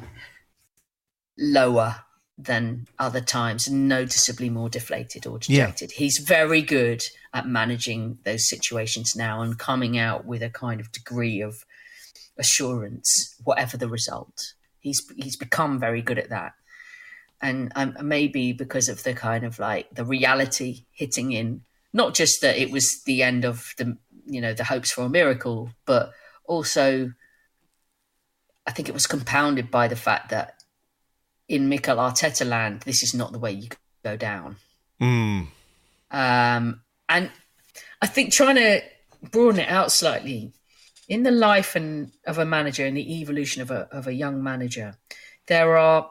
lower 1.38 2.04
than 2.38 2.88
other 3.00 3.22
times, 3.22 3.70
noticeably 3.70 4.50
more 4.50 4.70
deflated 4.70 5.26
or 5.26 5.40
dejected. 5.40 5.92
Yeah. 5.92 5.98
He's 5.98 6.18
very 6.18 6.62
good 6.62 7.04
at 7.34 7.48
managing 7.48 8.20
those 8.24 8.48
situations 8.48 9.16
now 9.16 9.42
and 9.42 9.58
coming 9.58 9.98
out 9.98 10.26
with 10.26 10.42
a 10.42 10.50
kind 10.50 10.80
of 10.82 10.92
degree 10.92 11.42
of 11.42 11.64
assurance, 12.38 13.36
whatever 13.44 13.78
the 13.78 13.88
result. 13.88 14.54
He's 14.80 15.02
he's 15.16 15.38
become 15.38 15.80
very 15.80 16.02
good 16.02 16.18
at 16.18 16.30
that, 16.30 16.54
and 17.42 17.72
um, 17.76 17.96
maybe 18.02 18.54
because 18.54 18.90
of 18.90 19.04
the 19.04 19.14
kind 19.14 19.44
of 19.44 19.60
like 19.60 19.94
the 19.94 20.06
reality 20.06 20.86
hitting 20.92 21.32
in, 21.32 21.62
not 21.94 22.16
just 22.16 22.42
that 22.42 22.58
it 22.58 22.72
was 22.72 23.04
the 23.04 23.22
end 23.24 23.46
of 23.46 23.74
the 23.78 23.98
you 24.26 24.42
know 24.42 24.54
the 24.54 24.64
hopes 24.64 24.92
for 24.92 25.04
a 25.04 25.10
miracle, 25.10 25.70
but 25.86 26.12
also 26.46 27.12
I 28.66 28.72
think 28.72 28.90
it 28.90 28.94
was 28.94 29.08
compounded 29.08 29.72
by 29.72 29.88
the 29.88 29.96
fact 29.96 30.30
that 30.30 30.64
in 31.48 31.70
Mikel 31.70 31.98
Arteta 31.98 32.48
land, 32.48 32.82
this 32.82 33.04
is 33.04 33.14
not 33.14 33.32
the 33.32 33.40
way 33.40 33.52
you 33.52 33.70
go 34.04 34.16
down. 34.16 34.56
Mm. 35.02 35.48
Um, 36.12 36.82
and 37.10 37.32
I 38.02 38.08
think 38.08 38.32
trying 38.32 38.56
to 38.56 38.82
broaden 39.30 39.60
it 39.60 39.70
out 39.70 39.92
slightly 39.92 40.54
in 41.08 41.24
the 41.24 41.32
life 41.32 41.76
and 41.76 42.12
of 42.26 42.38
a 42.38 42.46
manager 42.46 42.86
and 42.86 42.96
the 42.96 43.20
evolution 43.20 43.62
of 43.62 43.72
a 43.72 43.88
of 43.92 44.08
a 44.08 44.14
young 44.14 44.44
manager, 44.44 44.96
there 45.48 45.78
are 45.78 46.10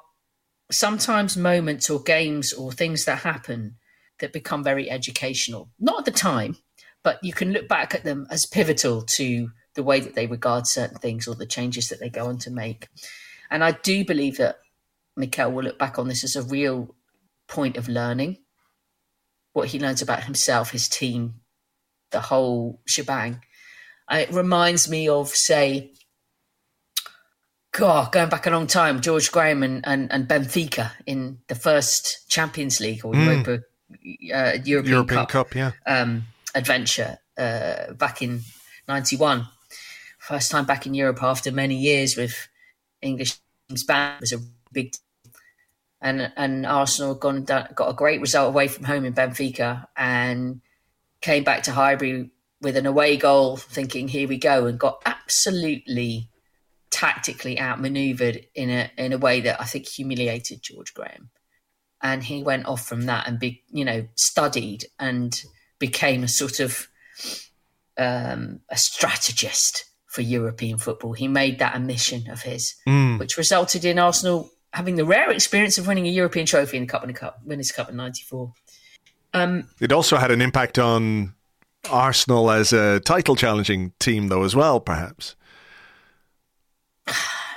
sometimes 0.71 1.37
moments 1.37 1.91
or 1.91 2.03
games 2.03 2.53
or 2.53 2.73
things 2.73 3.05
that 3.05 3.19
happen 3.19 3.77
that 4.21 4.33
become 4.33 4.63
very 4.63 4.91
educational. 4.91 5.71
Not 5.79 6.01
at 6.01 6.05
the 6.05 6.11
time, 6.11 6.57
but 7.03 7.19
you 7.23 7.33
can 7.33 7.53
look 7.53 7.69
back 7.69 7.95
at 7.95 8.05
them 8.05 8.27
as 8.31 8.47
pivotal 8.47 9.03
to 9.17 9.51
the 9.75 9.83
way 9.83 10.01
that 10.01 10.15
they 10.15 10.27
regard 10.27 10.65
certain 10.67 10.99
things 10.99 11.27
or 11.27 11.35
the 11.35 11.47
changes 11.47 11.89
that 11.89 12.01
they 12.01 12.11
go 12.11 12.27
on 12.27 12.39
to 12.39 12.51
make. 12.51 12.89
And 13.51 13.65
I 13.65 13.73
do 13.73 14.05
believe 14.05 14.37
that 14.39 14.59
Mikel 15.17 15.51
will 15.51 15.65
look 15.65 15.79
back 15.79 15.99
on 15.99 16.09
this 16.09 16.25
as 16.25 16.37
a 16.37 16.49
real 16.49 16.95
point 17.49 17.77
of 17.77 17.89
learning. 17.89 18.39
What 19.53 19.69
he 19.69 19.81
learns 19.81 20.03
about 20.03 20.25
himself, 20.25 20.71
his 20.71 20.89
team, 20.89 21.41
the 22.11 22.21
whole 22.21 22.81
shebang. 22.87 23.43
It 24.11 24.33
reminds 24.33 24.89
me 24.89 25.09
of, 25.09 25.29
say, 25.29 25.93
God, 27.73 28.13
going 28.13 28.29
back 28.29 28.47
a 28.47 28.51
long 28.51 28.67
time, 28.67 29.01
George 29.01 29.31
Graham 29.31 29.63
and, 29.63 29.87
and, 29.87 30.11
and 30.13 30.27
Benfica 30.27 30.91
in 31.07 31.39
the 31.47 31.55
first 31.55 32.29
Champions 32.29 32.81
League 32.81 33.05
or 33.05 33.13
mm. 33.13 33.25
Europa, 33.25 33.53
uh, 34.35 34.59
European, 34.65 34.93
European, 34.93 35.07
Cup, 35.07 35.29
Cup 35.29 35.55
yeah. 35.55 35.73
um, 35.87 36.25
adventure 36.55 37.19
uh, 37.39 37.93
back 37.93 38.23
in 38.23 38.41
91. 38.89 39.47
First 40.19 40.51
time 40.51 40.67
back 40.67 40.87
in 40.87 40.95
Europe 40.95 41.23
after 41.23 41.53
many 41.53 41.77
years 41.77 42.17
with 42.17 42.49
English 43.01 43.39
teams 43.69 43.85
banned 43.85 44.21
was 44.21 44.33
a 44.33 44.39
big 44.73 44.93
and 46.01 46.33
and 46.37 46.67
Arsenal 46.67 47.15
gone 47.15 47.45
got 47.45 47.73
a 47.79 47.95
great 47.95 48.21
result 48.21 48.49
away 48.49 48.69
from 48.69 48.85
home 48.85 49.05
in 49.05 49.13
Benfica 49.13 49.87
and 49.97 50.61
came 51.21 51.45
back 51.45 51.63
to 51.65 51.73
Highbury 51.73 52.31
with 52.61 52.77
an 52.77 52.87
away 52.87 53.17
goal, 53.17 53.57
thinking 53.57 54.09
here 54.09 54.29
we 54.29 54.37
go, 54.37 54.67
and 54.67 54.79
got 54.79 55.03
absolutely 55.07 56.29
tactically 56.91 57.59
outmaneuvered 57.59 58.47
in 58.55 58.69
a 58.71 58.91
in 58.97 59.13
a 59.13 59.19
way 59.19 59.41
that 59.41 59.61
I 59.61 59.65
think 59.65 59.87
humiliated 59.87 60.63
George 60.63 60.93
Graham, 60.93 61.31
and 62.03 62.23
he 62.23 62.43
went 62.43 62.67
off 62.67 62.87
from 62.87 63.07
that 63.07 63.27
and 63.27 63.39
be 63.39 63.63
you 63.71 63.85
know 63.85 64.07
studied 64.17 64.85
and 64.99 65.41
became 65.79 66.23
a 66.23 66.29
sort 66.29 66.61
of 66.61 66.89
um, 67.97 68.61
a 68.69 68.77
strategist 68.77 69.85
for 70.07 70.23
European 70.23 70.79
football. 70.79 71.13
He 71.13 71.29
made 71.29 71.61
that 71.61 71.77
a 71.77 71.81
mission 71.81 72.29
of 72.31 72.43
his, 72.43 72.75
mm. 72.87 73.19
which 73.19 73.37
resulted 73.37 73.85
in 73.85 73.99
Arsenal 73.99 74.51
having 74.73 74.97
the 74.97 75.05
rare 75.05 75.31
experience 75.31 75.79
of 75.79 75.87
winning 75.87 76.07
a 76.07 76.11
European 76.11 76.47
trophy 76.47 76.77
in 76.77 76.85
the 76.85 76.89
Cup 76.89 77.03
and 77.03 77.11
the 77.11 77.19
Cup, 77.19 77.39
Winners' 77.45 77.73
Cup 77.73 77.89
in 77.89 77.97
'94. 77.97 78.53
Um, 79.33 79.69
it 79.81 79.93
also 79.93 80.17
had 80.17 80.31
an 80.31 80.43
impact 80.43 80.79
on 80.79 81.35
Arsenal 81.89 82.51
as 82.51 82.73
a 82.73 83.01
title 83.01 83.37
challenging 83.37 83.93
team, 83.99 84.29
though, 84.29 84.43
as 84.43 84.55
well, 84.55 84.81
perhaps. 84.81 85.37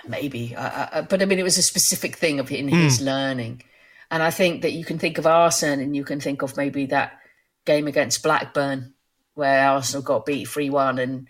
Maybe, 0.08 0.56
uh, 0.56 0.62
uh, 0.92 1.02
but 1.04 1.22
I 1.22 1.26
mean, 1.26 1.40
it 1.40 1.44
was 1.44 1.58
a 1.58 1.64
specific 1.64 2.18
thing 2.18 2.40
of 2.40 2.52
in 2.52 2.68
his 2.68 3.00
mm. 3.00 3.06
learning, 3.06 3.64
and 4.12 4.22
I 4.22 4.32
think 4.32 4.62
that 4.62 4.74
you 4.74 4.84
can 4.84 5.00
think 5.00 5.18
of 5.18 5.26
Arsenal, 5.26 5.80
and 5.80 5.96
you 5.96 6.04
can 6.04 6.20
think 6.20 6.42
of 6.42 6.58
maybe 6.58 6.88
that 6.88 7.20
game 7.66 7.88
against 7.88 8.22
Blackburn 8.22 8.94
where 9.36 9.70
Arsenal 9.70 10.04
got 10.04 10.26
beat 10.26 10.50
three 10.50 10.70
one, 10.70 11.00
and 11.00 11.28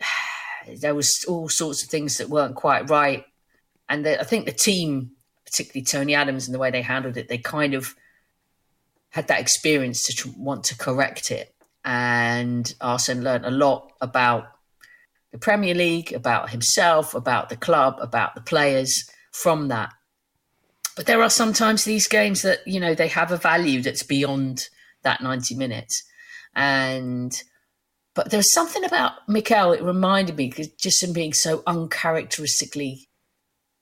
there 0.80 0.94
was 0.94 1.24
all 1.28 1.48
sorts 1.48 1.82
of 1.82 1.90
things 1.90 2.18
that 2.18 2.28
weren't 2.28 2.54
quite 2.54 2.88
right 2.88 3.24
and 3.88 4.04
the, 4.04 4.20
I 4.20 4.24
think 4.24 4.46
the 4.46 4.52
team, 4.52 5.12
particularly 5.44 5.84
Tony 5.84 6.14
Adams 6.14 6.46
and 6.46 6.54
the 6.54 6.58
way 6.58 6.70
they 6.70 6.82
handled 6.82 7.16
it, 7.16 7.28
they 7.28 7.38
kind 7.38 7.74
of 7.74 7.94
had 9.10 9.28
that 9.28 9.40
experience 9.40 10.06
to 10.06 10.12
tr- 10.12 10.28
want 10.36 10.64
to 10.64 10.76
correct 10.76 11.30
it. 11.30 11.53
And 11.84 12.72
Arsene 12.80 13.22
learned 13.22 13.44
a 13.44 13.50
lot 13.50 13.92
about 14.00 14.46
the 15.32 15.38
Premier 15.38 15.74
League, 15.74 16.12
about 16.12 16.50
himself, 16.50 17.14
about 17.14 17.48
the 17.48 17.56
club, 17.56 17.96
about 18.00 18.34
the 18.34 18.40
players 18.40 19.10
from 19.32 19.68
that. 19.68 19.92
But 20.96 21.06
there 21.06 21.22
are 21.22 21.30
sometimes 21.30 21.84
these 21.84 22.06
games 22.06 22.42
that, 22.42 22.66
you 22.66 22.78
know, 22.78 22.94
they 22.94 23.08
have 23.08 23.32
a 23.32 23.36
value 23.36 23.82
that's 23.82 24.04
beyond 24.04 24.68
that 25.02 25.20
90 25.20 25.56
minutes. 25.56 26.02
And 26.54 27.32
but 28.14 28.30
there's 28.30 28.52
something 28.52 28.84
about 28.84 29.28
Mikel, 29.28 29.72
it 29.72 29.82
reminded 29.82 30.36
me, 30.36 30.52
just 30.78 31.02
him 31.02 31.12
being 31.12 31.32
so 31.32 31.64
uncharacteristically 31.66 33.08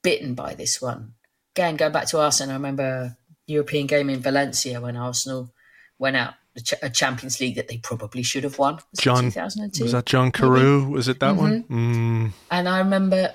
bitten 0.03 0.35
by 0.35 0.55
this 0.55 0.81
one. 0.81 1.13
Again, 1.55 1.77
going 1.77 1.93
back 1.93 2.07
to 2.09 2.19
Arsenal, 2.19 2.53
I 2.53 2.57
remember 2.57 3.19
European 3.47 3.87
game 3.87 4.09
in 4.09 4.21
Valencia 4.21 4.81
when 4.81 4.97
Arsenal 4.97 5.53
went 5.99 6.17
out 6.17 6.35
a 6.83 6.91
Champions 6.91 7.41
League 7.41 7.57
that 7.57 7.69
they 7.69 7.79
probably 7.79 8.23
should 8.23 8.45
have 8.45 8.59
won. 8.59 8.75
Was 8.75 9.01
John, 9.01 9.25
2002? 9.25 9.83
Was 9.85 9.93
that 9.93 10.07
John 10.07 10.31
Carew? 10.31 10.89
Was 10.89 11.09
it 11.09 11.21
that 11.21 11.35
mm-hmm. 11.35 11.41
one? 11.41 11.63
Mm. 11.65 12.33
And 12.51 12.69
I 12.69 12.79
remember 12.79 13.35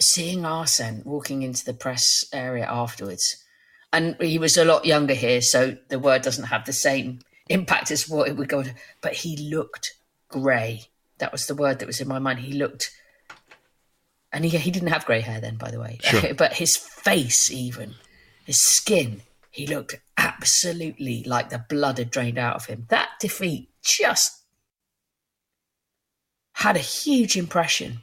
seeing 0.00 0.44
Arsene 0.44 1.02
walking 1.04 1.42
into 1.42 1.64
the 1.64 1.74
press 1.74 2.24
area 2.32 2.66
afterwards. 2.66 3.24
And 3.92 4.16
he 4.20 4.38
was 4.38 4.56
a 4.56 4.64
lot 4.64 4.84
younger 4.84 5.14
here, 5.14 5.42
so 5.42 5.76
the 5.88 5.98
word 5.98 6.22
doesn't 6.22 6.44
have 6.44 6.64
the 6.64 6.72
same 6.72 7.20
impact 7.48 7.90
as 7.90 8.08
what 8.08 8.28
it 8.28 8.36
would 8.36 8.48
go 8.48 8.62
to. 8.62 8.74
But 9.00 9.14
he 9.14 9.36
looked 9.36 9.94
grey. 10.28 10.84
That 11.18 11.32
was 11.32 11.46
the 11.46 11.54
word 11.54 11.78
that 11.80 11.86
was 11.86 12.00
in 12.00 12.08
my 12.08 12.18
mind. 12.18 12.40
He 12.40 12.54
looked 12.54 12.90
and 14.32 14.44
he 14.44 14.56
he 14.56 14.70
didn't 14.70 14.88
have 14.88 15.04
grey 15.04 15.20
hair 15.20 15.40
then, 15.40 15.56
by 15.56 15.70
the 15.70 15.78
way. 15.78 15.98
Sure. 16.02 16.34
but 16.38 16.54
his 16.54 16.76
face, 16.76 17.50
even 17.50 17.94
his 18.46 18.60
skin, 18.60 19.22
he 19.52 19.66
looked 19.66 19.94
absolutely 20.16 21.22
like 21.24 21.50
the 21.50 21.64
blood 21.68 21.98
had 21.98 22.10
drained 22.10 22.38
out 22.38 22.56
of 22.56 22.66
him. 22.66 22.86
That 22.88 23.10
defeat 23.20 23.68
just 23.82 24.42
had 26.54 26.74
a 26.74 26.80
huge 26.80 27.36
impression, 27.36 28.00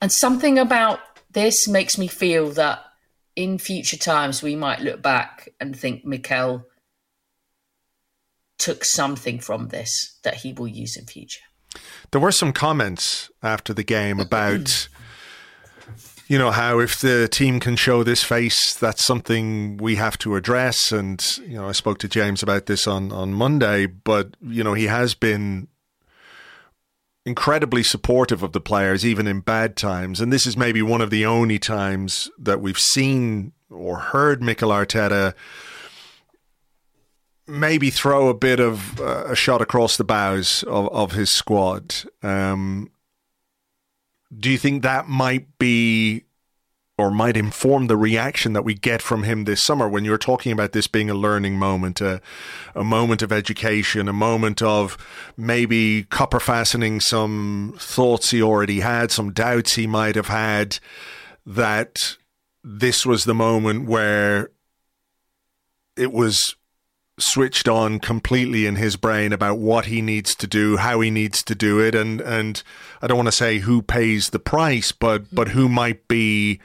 and 0.00 0.12
something 0.12 0.58
about 0.58 1.00
this 1.30 1.66
makes 1.66 1.98
me 1.98 2.06
feel 2.06 2.50
that 2.50 2.84
in 3.34 3.58
future 3.58 3.96
times 3.96 4.42
we 4.42 4.54
might 4.54 4.80
look 4.80 5.00
back 5.02 5.48
and 5.60 5.76
think 5.76 6.04
Mikel 6.04 6.64
took 8.58 8.84
something 8.84 9.38
from 9.38 9.68
this 9.68 10.18
that 10.24 10.34
he 10.34 10.52
will 10.52 10.68
use 10.68 10.96
in 10.96 11.06
future. 11.06 11.40
There 12.10 12.20
were 12.20 12.32
some 12.32 12.52
comments 12.52 13.30
after 13.42 13.72
the 13.72 13.84
game 13.84 14.18
about 14.20 14.88
you 16.28 16.38
know 16.38 16.50
how 16.50 16.78
if 16.78 17.00
the 17.00 17.26
team 17.26 17.58
can 17.58 17.74
show 17.74 18.04
this 18.04 18.22
face, 18.22 18.74
that's 18.74 19.04
something 19.04 19.78
we 19.78 19.96
have 19.96 20.18
to 20.18 20.36
address. 20.36 20.92
And 20.92 21.24
you 21.46 21.54
know, 21.54 21.68
I 21.68 21.72
spoke 21.72 21.98
to 22.00 22.08
James 22.08 22.42
about 22.42 22.66
this 22.66 22.86
on 22.86 23.10
on 23.10 23.32
Monday, 23.32 23.86
but 23.86 24.36
you 24.40 24.62
know, 24.62 24.74
he 24.74 24.84
has 24.84 25.14
been 25.14 25.68
incredibly 27.24 27.82
supportive 27.82 28.42
of 28.42 28.52
the 28.52 28.60
players, 28.60 29.04
even 29.04 29.26
in 29.26 29.40
bad 29.40 29.76
times. 29.76 30.20
And 30.20 30.32
this 30.32 30.46
is 30.46 30.56
maybe 30.56 30.82
one 30.82 31.00
of 31.00 31.10
the 31.10 31.26
only 31.26 31.58
times 31.58 32.30
that 32.38 32.60
we've 32.60 32.78
seen 32.78 33.52
or 33.70 33.98
heard 33.98 34.42
Mikel 34.42 34.70
Arteta 34.70 35.34
maybe 37.46 37.90
throw 37.90 38.28
a 38.28 38.34
bit 38.34 38.60
of 38.60 39.00
uh, 39.00 39.24
a 39.26 39.34
shot 39.34 39.62
across 39.62 39.96
the 39.96 40.04
bows 40.04 40.62
of, 40.64 40.88
of 40.88 41.12
his 41.12 41.32
squad. 41.32 41.94
Um, 42.22 42.90
do 44.36 44.50
you 44.50 44.58
think 44.58 44.82
that 44.82 45.08
might 45.08 45.58
be 45.58 46.24
or 46.98 47.12
might 47.12 47.36
inform 47.36 47.86
the 47.86 47.96
reaction 47.96 48.54
that 48.54 48.64
we 48.64 48.74
get 48.74 49.00
from 49.00 49.22
him 49.22 49.44
this 49.44 49.62
summer 49.62 49.88
when 49.88 50.04
you're 50.04 50.18
talking 50.18 50.50
about 50.50 50.72
this 50.72 50.88
being 50.88 51.08
a 51.08 51.14
learning 51.14 51.56
moment, 51.56 52.00
a, 52.00 52.20
a 52.74 52.82
moment 52.82 53.22
of 53.22 53.30
education, 53.30 54.08
a 54.08 54.12
moment 54.12 54.60
of 54.60 54.98
maybe 55.36 56.02
copper 56.10 56.40
fastening 56.40 56.98
some 56.98 57.76
thoughts 57.78 58.32
he 58.32 58.42
already 58.42 58.80
had, 58.80 59.12
some 59.12 59.32
doubts 59.32 59.74
he 59.74 59.86
might 59.86 60.16
have 60.16 60.26
had, 60.26 60.80
that 61.46 62.16
this 62.64 63.06
was 63.06 63.24
the 63.24 63.34
moment 63.34 63.88
where 63.88 64.50
it 65.96 66.12
was 66.12 66.56
switched 67.18 67.68
on 67.68 68.00
completely 68.00 68.66
in 68.66 68.76
his 68.76 68.96
brain 68.96 69.32
about 69.32 69.58
what 69.58 69.86
he 69.86 70.00
needs 70.00 70.34
to 70.36 70.46
do, 70.46 70.76
how 70.76 71.00
he 71.00 71.10
needs 71.10 71.42
to 71.44 71.54
do 71.54 71.80
it, 71.80 71.94
and 71.94 72.20
and 72.20 72.62
I 73.02 73.06
don't 73.06 73.16
want 73.16 73.28
to 73.28 73.32
say 73.32 73.58
who 73.58 73.82
pays 73.82 74.30
the 74.30 74.38
price, 74.38 74.92
but 74.92 75.34
but 75.34 75.48
who 75.48 75.68
might 75.68 76.08
be 76.08 76.60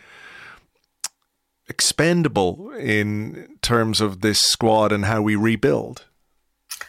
expendable 1.67 2.71
in 2.71 3.57
terms 3.61 4.01
of 4.01 4.21
this 4.21 4.39
squad 4.39 4.91
and 4.91 5.05
how 5.05 5.21
we 5.21 5.35
rebuild. 5.35 6.05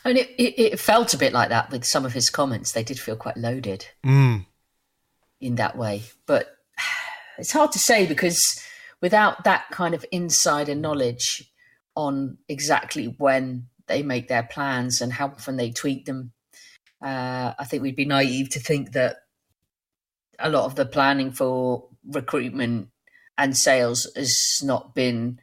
And 0.05 0.19
it, 0.19 0.31
it, 0.37 0.61
it 0.61 0.81
felt 0.81 1.15
a 1.15 1.19
bit 1.19 1.33
like 1.33 1.49
that 1.49 1.71
with 1.71 1.85
some 1.85 2.05
of 2.05 2.13
his 2.13 2.29
comments. 2.29 2.73
They 2.73 2.83
did 2.83 2.99
feel 2.99 3.17
quite 3.17 3.37
loaded 3.37 3.87
mm. 4.05 4.45
in 5.41 5.55
that 5.55 5.77
way, 5.77 6.03
but 6.27 6.57
it's 7.39 7.53
hard 7.53 7.73
to 7.73 7.79
say 7.79 8.07
because 8.07 8.39
without 9.01 9.45
that 9.45 9.71
kind 9.71 9.95
of 9.95 10.05
insider 10.11 10.75
knowledge 10.75 11.51
on 11.95 12.39
exactly 12.49 13.15
when 13.19 13.67
they 13.87 14.03
make 14.03 14.29
their 14.29 14.43
plans 14.43 15.01
and 15.01 15.13
how 15.13 15.27
often 15.27 15.57
they 15.57 15.71
tweak 15.71 16.07
them. 16.07 16.33
Uh, 17.03 17.53
I 17.59 17.65
think 17.65 17.83
we'd 17.83 17.97
be 17.97 18.07
naive 18.07 18.51
to 18.51 18.61
think 18.61 18.93
that 18.93 19.17
a 20.39 20.49
lot 20.49 20.65
of 20.65 20.75
the 20.75 20.87
planning 20.87 21.33
for 21.33 21.89
recruitment 22.07 22.89
and 23.37 23.57
sales 23.57 24.11
has 24.17 24.35
not 24.63 24.95
been 24.95 25.39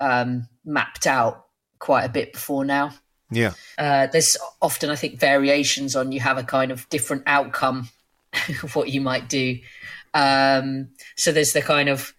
um, 0.00 0.48
mapped 0.64 1.06
out 1.06 1.46
quite 1.78 2.04
a 2.04 2.08
bit 2.08 2.32
before 2.32 2.64
now. 2.64 2.92
Yeah. 3.30 3.52
Uh, 3.78 4.06
there's 4.06 4.36
often, 4.60 4.90
I 4.90 4.96
think, 4.96 5.18
variations 5.18 5.96
on 5.96 6.12
you 6.12 6.20
have 6.20 6.38
a 6.38 6.44
kind 6.44 6.70
of 6.70 6.88
different 6.88 7.24
outcome 7.26 7.88
of 8.62 8.76
what 8.76 8.90
you 8.90 9.00
might 9.00 9.28
do. 9.28 9.58
Um, 10.12 10.90
so 11.16 11.32
there's 11.32 11.52
the 11.52 11.62
kind 11.62 11.88
of 11.88 12.14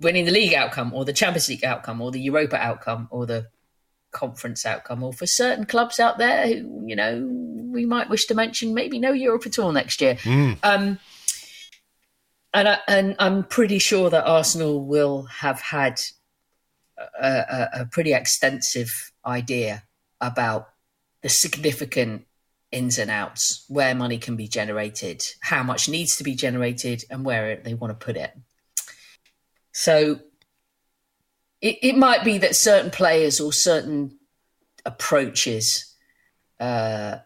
winning 0.00 0.24
the 0.24 0.30
league 0.30 0.54
outcome 0.54 0.92
or 0.94 1.04
the 1.04 1.12
Champions 1.12 1.48
League 1.48 1.64
outcome 1.64 2.00
or 2.00 2.10
the 2.10 2.20
Europa 2.20 2.56
outcome 2.56 3.08
or 3.10 3.26
the 3.26 3.46
conference 4.12 4.66
outcome 4.66 5.02
or 5.02 5.12
for 5.12 5.26
certain 5.26 5.64
clubs 5.64 6.00
out 6.00 6.18
there 6.18 6.46
who 6.48 6.84
you 6.86 6.96
know 6.96 7.28
we 7.70 7.86
might 7.86 8.10
wish 8.10 8.26
to 8.26 8.34
mention 8.34 8.74
maybe 8.74 8.98
no 8.98 9.12
Europe 9.12 9.46
at 9.46 9.58
all 9.58 9.70
next 9.70 10.00
year 10.00 10.16
mm. 10.16 10.58
um, 10.64 10.98
and 12.52 12.68
I, 12.68 12.78
and 12.88 13.14
I'm 13.20 13.44
pretty 13.44 13.78
sure 13.78 14.10
that 14.10 14.26
Arsenal 14.26 14.84
will 14.84 15.24
have 15.24 15.60
had 15.60 16.00
a, 16.98 17.28
a, 17.28 17.68
a 17.82 17.86
pretty 17.86 18.12
extensive 18.12 19.12
idea 19.24 19.84
about 20.20 20.70
the 21.22 21.28
significant 21.28 22.26
ins 22.72 22.98
and 22.98 23.10
outs 23.10 23.64
where 23.68 23.94
money 23.94 24.18
can 24.18 24.36
be 24.36 24.48
generated 24.48 25.22
how 25.40 25.62
much 25.62 25.88
needs 25.88 26.16
to 26.16 26.24
be 26.24 26.34
generated 26.34 27.04
and 27.10 27.24
where 27.24 27.56
they 27.56 27.74
want 27.74 27.90
to 27.92 28.04
put 28.04 28.16
it 28.16 28.32
so 29.80 30.20
it, 31.62 31.78
it 31.80 31.96
might 31.96 32.22
be 32.22 32.36
that 32.36 32.54
certain 32.54 32.90
players 32.90 33.40
or 33.40 33.50
certain 33.50 34.18
approaches 34.84 35.94
uh, 36.60 37.16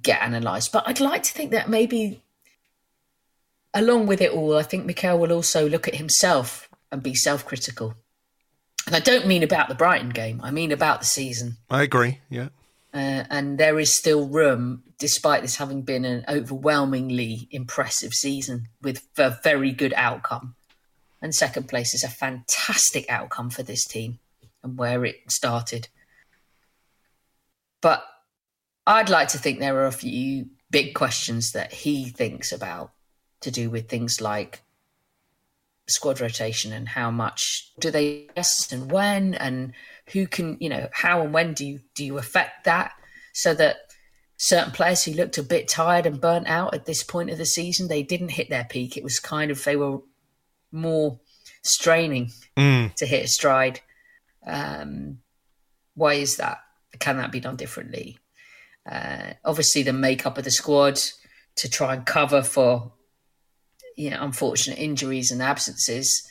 get 0.00 0.22
analysed, 0.22 0.72
but 0.72 0.88
I'd 0.88 1.00
like 1.00 1.22
to 1.24 1.32
think 1.34 1.50
that 1.50 1.68
maybe 1.68 2.22
along 3.74 4.06
with 4.06 4.22
it 4.22 4.32
all, 4.32 4.56
I 4.56 4.62
think 4.62 4.86
Mikel 4.86 5.18
will 5.18 5.32
also 5.32 5.68
look 5.68 5.86
at 5.86 5.96
himself 5.96 6.70
and 6.90 7.02
be 7.02 7.14
self 7.14 7.44
critical. 7.44 7.92
And 8.86 8.96
I 8.96 9.00
don't 9.00 9.26
mean 9.26 9.42
about 9.42 9.68
the 9.68 9.74
Brighton 9.74 10.10
game, 10.10 10.40
I 10.42 10.50
mean 10.50 10.72
about 10.72 11.00
the 11.00 11.06
season. 11.06 11.58
I 11.68 11.82
agree, 11.82 12.20
yeah. 12.30 12.48
Uh, 12.94 13.24
and 13.28 13.58
there 13.58 13.78
is 13.78 13.94
still 13.94 14.28
room, 14.28 14.82
despite 14.98 15.42
this 15.42 15.56
having 15.56 15.82
been 15.82 16.06
an 16.06 16.24
overwhelmingly 16.26 17.48
impressive 17.50 18.14
season 18.14 18.68
with 18.80 19.06
a 19.18 19.36
very 19.42 19.72
good 19.72 19.92
outcome 19.94 20.54
and 21.24 21.34
second 21.34 21.68
place 21.68 21.94
is 21.94 22.04
a 22.04 22.08
fantastic 22.08 23.06
outcome 23.08 23.48
for 23.48 23.62
this 23.62 23.86
team 23.86 24.18
and 24.62 24.76
where 24.76 25.06
it 25.06 25.16
started. 25.30 25.88
But 27.80 28.04
I'd 28.86 29.08
like 29.08 29.28
to 29.28 29.38
think 29.38 29.58
there 29.58 29.78
are 29.78 29.86
a 29.86 29.92
few 29.92 30.50
big 30.70 30.92
questions 30.92 31.52
that 31.52 31.72
he 31.72 32.10
thinks 32.10 32.52
about 32.52 32.92
to 33.40 33.50
do 33.50 33.70
with 33.70 33.88
things 33.88 34.20
like 34.20 34.64
squad 35.88 36.20
rotation 36.20 36.74
and 36.74 36.90
how 36.90 37.10
much 37.10 37.72
do 37.80 37.90
they 37.90 38.26
invest 38.28 38.74
and 38.74 38.92
when 38.92 39.32
and 39.34 39.72
who 40.12 40.26
can 40.26 40.58
you 40.60 40.68
know 40.68 40.88
how 40.92 41.22
and 41.22 41.32
when 41.32 41.54
do 41.54 41.66
you 41.66 41.80
do 41.94 42.04
you 42.04 42.18
affect 42.18 42.64
that 42.64 42.92
so 43.32 43.54
that 43.54 43.76
certain 44.36 44.72
players 44.72 45.04
who 45.04 45.12
looked 45.12 45.38
a 45.38 45.42
bit 45.42 45.68
tired 45.68 46.06
and 46.06 46.20
burnt 46.20 46.48
out 46.48 46.74
at 46.74 46.86
this 46.86 47.02
point 47.02 47.28
of 47.28 47.36
the 47.36 47.44
season 47.46 47.88
they 47.88 48.02
didn't 48.02 48.30
hit 48.30 48.48
their 48.48 48.64
peak 48.64 48.96
it 48.96 49.04
was 49.04 49.18
kind 49.18 49.50
of 49.50 49.62
they 49.64 49.76
were 49.76 50.00
more 50.74 51.20
straining 51.62 52.30
mm. 52.56 52.92
to 52.94 53.06
hit 53.06 53.24
a 53.24 53.28
stride. 53.28 53.80
Um, 54.46 55.18
why 55.94 56.14
is 56.14 56.36
that? 56.36 56.58
Can 56.98 57.16
that 57.16 57.32
be 57.32 57.40
done 57.40 57.56
differently? 57.56 58.18
Uh, 58.90 59.32
obviously, 59.44 59.82
the 59.82 59.92
makeup 59.92 60.36
of 60.36 60.44
the 60.44 60.50
squad 60.50 61.00
to 61.56 61.70
try 61.70 61.94
and 61.94 62.04
cover 62.04 62.42
for 62.42 62.92
you 63.96 64.10
know 64.10 64.18
unfortunate 64.20 64.78
injuries 64.78 65.30
and 65.30 65.42
absences. 65.42 66.28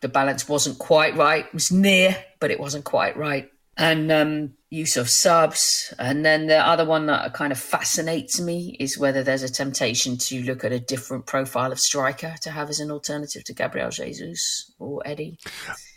The 0.00 0.08
balance 0.08 0.48
wasn't 0.48 0.78
quite 0.78 1.16
right. 1.16 1.46
It 1.46 1.54
was 1.54 1.70
near, 1.70 2.16
but 2.40 2.50
it 2.50 2.58
wasn't 2.58 2.84
quite 2.84 3.16
right. 3.16 3.48
And 3.76 4.10
um, 4.10 4.54
use 4.72 4.96
of 4.96 5.08
subs. 5.08 5.92
And 5.98 6.24
then 6.24 6.46
the 6.46 6.56
other 6.56 6.84
one 6.84 7.06
that 7.06 7.34
kind 7.34 7.52
of 7.52 7.58
fascinates 7.58 8.40
me 8.40 8.74
is 8.80 8.98
whether 8.98 9.22
there's 9.22 9.42
a 9.42 9.52
temptation 9.52 10.16
to 10.16 10.42
look 10.42 10.64
at 10.64 10.72
a 10.72 10.80
different 10.80 11.26
profile 11.26 11.70
of 11.70 11.78
striker 11.78 12.36
to 12.40 12.50
have 12.50 12.70
as 12.70 12.80
an 12.80 12.90
alternative 12.90 13.44
to 13.44 13.52
Gabriel 13.52 13.90
Jesus 13.90 14.72
or 14.78 15.02
Eddie. 15.04 15.38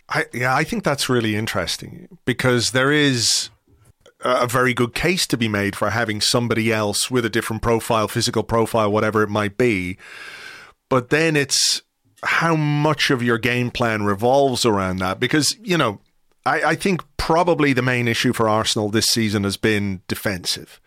I, 0.10 0.26
yeah, 0.34 0.54
I 0.54 0.66
think 0.66 0.84
that's 0.84 1.08
really 1.08 1.38
interesting 1.38 2.18
because 2.26 2.72
there 2.72 2.92
is 2.92 3.50
a 4.20 4.46
very 4.46 4.74
good 4.74 4.94
case 4.94 5.26
to 5.28 5.38
be 5.38 5.48
made 5.48 5.76
for 5.76 5.92
having 5.92 6.20
somebody 6.20 6.74
else 6.74 7.10
with 7.10 7.24
a 7.24 7.30
different 7.30 7.62
profile, 7.62 8.10
physical 8.10 8.44
profile, 8.44 8.92
whatever 8.92 9.24
it 9.24 9.30
might 9.30 9.58
be. 9.58 9.98
But 10.90 11.12
then 11.12 11.38
it's 11.38 11.82
how 12.24 12.56
much 12.56 13.10
of 13.10 13.24
your 13.24 13.38
game 13.38 13.72
plan 13.72 14.04
revolves 14.04 14.66
around 14.66 14.98
that 14.98 15.20
because, 15.20 15.56
you 15.62 15.78
know, 15.78 16.02
I, 16.46 16.62
I 16.62 16.76
think 16.76 17.04
probably 17.18 17.74
the 17.74 17.82
main 17.82 18.08
issue 18.08 18.34
for 18.34 18.48
Arsenal 18.48 18.90
this 18.90 19.06
season 19.06 19.44
has 19.44 19.58
been 19.58 20.02
defensive. 20.08 20.80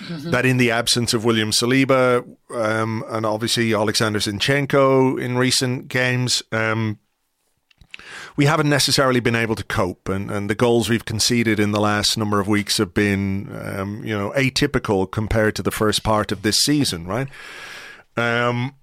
Mm-hmm. 0.00 0.30
That 0.30 0.46
in 0.46 0.56
the 0.56 0.70
absence 0.70 1.12
of 1.12 1.24
William 1.24 1.50
Saliba 1.50 2.26
um, 2.54 3.04
and 3.08 3.26
obviously 3.26 3.74
Alexander 3.74 4.18
Zinchenko 4.18 5.20
in 5.20 5.36
recent 5.36 5.88
games, 5.88 6.42
um, 6.52 6.98
we 8.36 8.46
haven't 8.46 8.70
necessarily 8.70 9.20
been 9.20 9.36
able 9.36 9.56
to 9.56 9.64
cope, 9.64 10.08
and, 10.08 10.30
and 10.30 10.48
the 10.48 10.54
goals 10.54 10.88
we've 10.88 11.04
conceded 11.04 11.60
in 11.60 11.72
the 11.72 11.80
last 11.80 12.16
number 12.16 12.40
of 12.40 12.48
weeks 12.48 12.78
have 12.78 12.94
been, 12.94 13.54
um, 13.54 14.02
you 14.04 14.16
know, 14.16 14.30
atypical 14.30 15.10
compared 15.10 15.54
to 15.56 15.62
the 15.62 15.70
first 15.70 16.02
part 16.02 16.32
of 16.32 16.42
this 16.42 16.56
season, 16.56 17.06
right? 17.06 17.28
Um, 18.16 18.74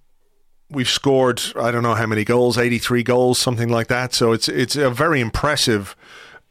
we've 0.70 0.90
scored 0.90 1.42
I 1.56 1.72
don't 1.72 1.84
know 1.84 1.96
how 1.96 2.06
many 2.06 2.24
goals, 2.24 2.58
eighty 2.58 2.80
three 2.80 3.04
goals, 3.04 3.40
something 3.40 3.70
like 3.70 3.88
that. 3.88 4.14
So 4.14 4.32
it's 4.32 4.48
it's 4.50 4.76
a 4.76 4.90
very 4.90 5.22
impressive. 5.22 5.96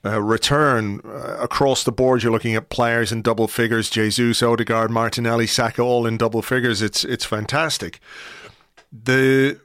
Uh, 0.04 0.22
return 0.22 1.00
uh, 1.04 1.36
across 1.40 1.82
the 1.82 1.90
board. 1.90 2.22
You're 2.22 2.30
looking 2.30 2.54
at 2.54 2.68
players 2.68 3.10
in 3.10 3.22
double 3.22 3.48
figures: 3.48 3.90
Jesus, 3.90 4.40
Odegaard, 4.40 4.88
Martinelli, 4.88 5.48
Saka, 5.48 5.82
all 5.82 6.06
in 6.06 6.16
double 6.16 6.42
figures. 6.42 6.80
It's 6.80 7.02
it's 7.02 7.24
fantastic. 7.24 7.98
The 8.92 9.58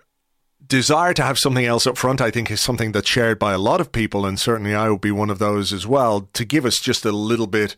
desire 0.66 1.14
to 1.14 1.22
have 1.22 1.38
something 1.38 1.66
else 1.66 1.86
up 1.86 1.98
front, 1.98 2.22
I 2.22 2.32
think, 2.32 2.50
is 2.50 2.60
something 2.60 2.92
that's 2.92 3.10
shared 3.10 3.38
by 3.38 3.54
a 3.54 3.60
lot 3.60 3.82
of 3.82 3.92
people, 3.92 4.26
and 4.26 4.40
certainly 4.40 4.74
I 4.74 4.90
would 4.90 5.02
be 5.02 5.12
one 5.12 5.30
of 5.30 5.38
those 5.38 5.72
as 5.74 5.86
well. 5.86 6.28
To 6.34 6.46
give 6.46 6.66
us 6.66 6.80
just 6.80 7.06
a 7.06 7.12
little 7.12 7.46
bit 7.46 7.76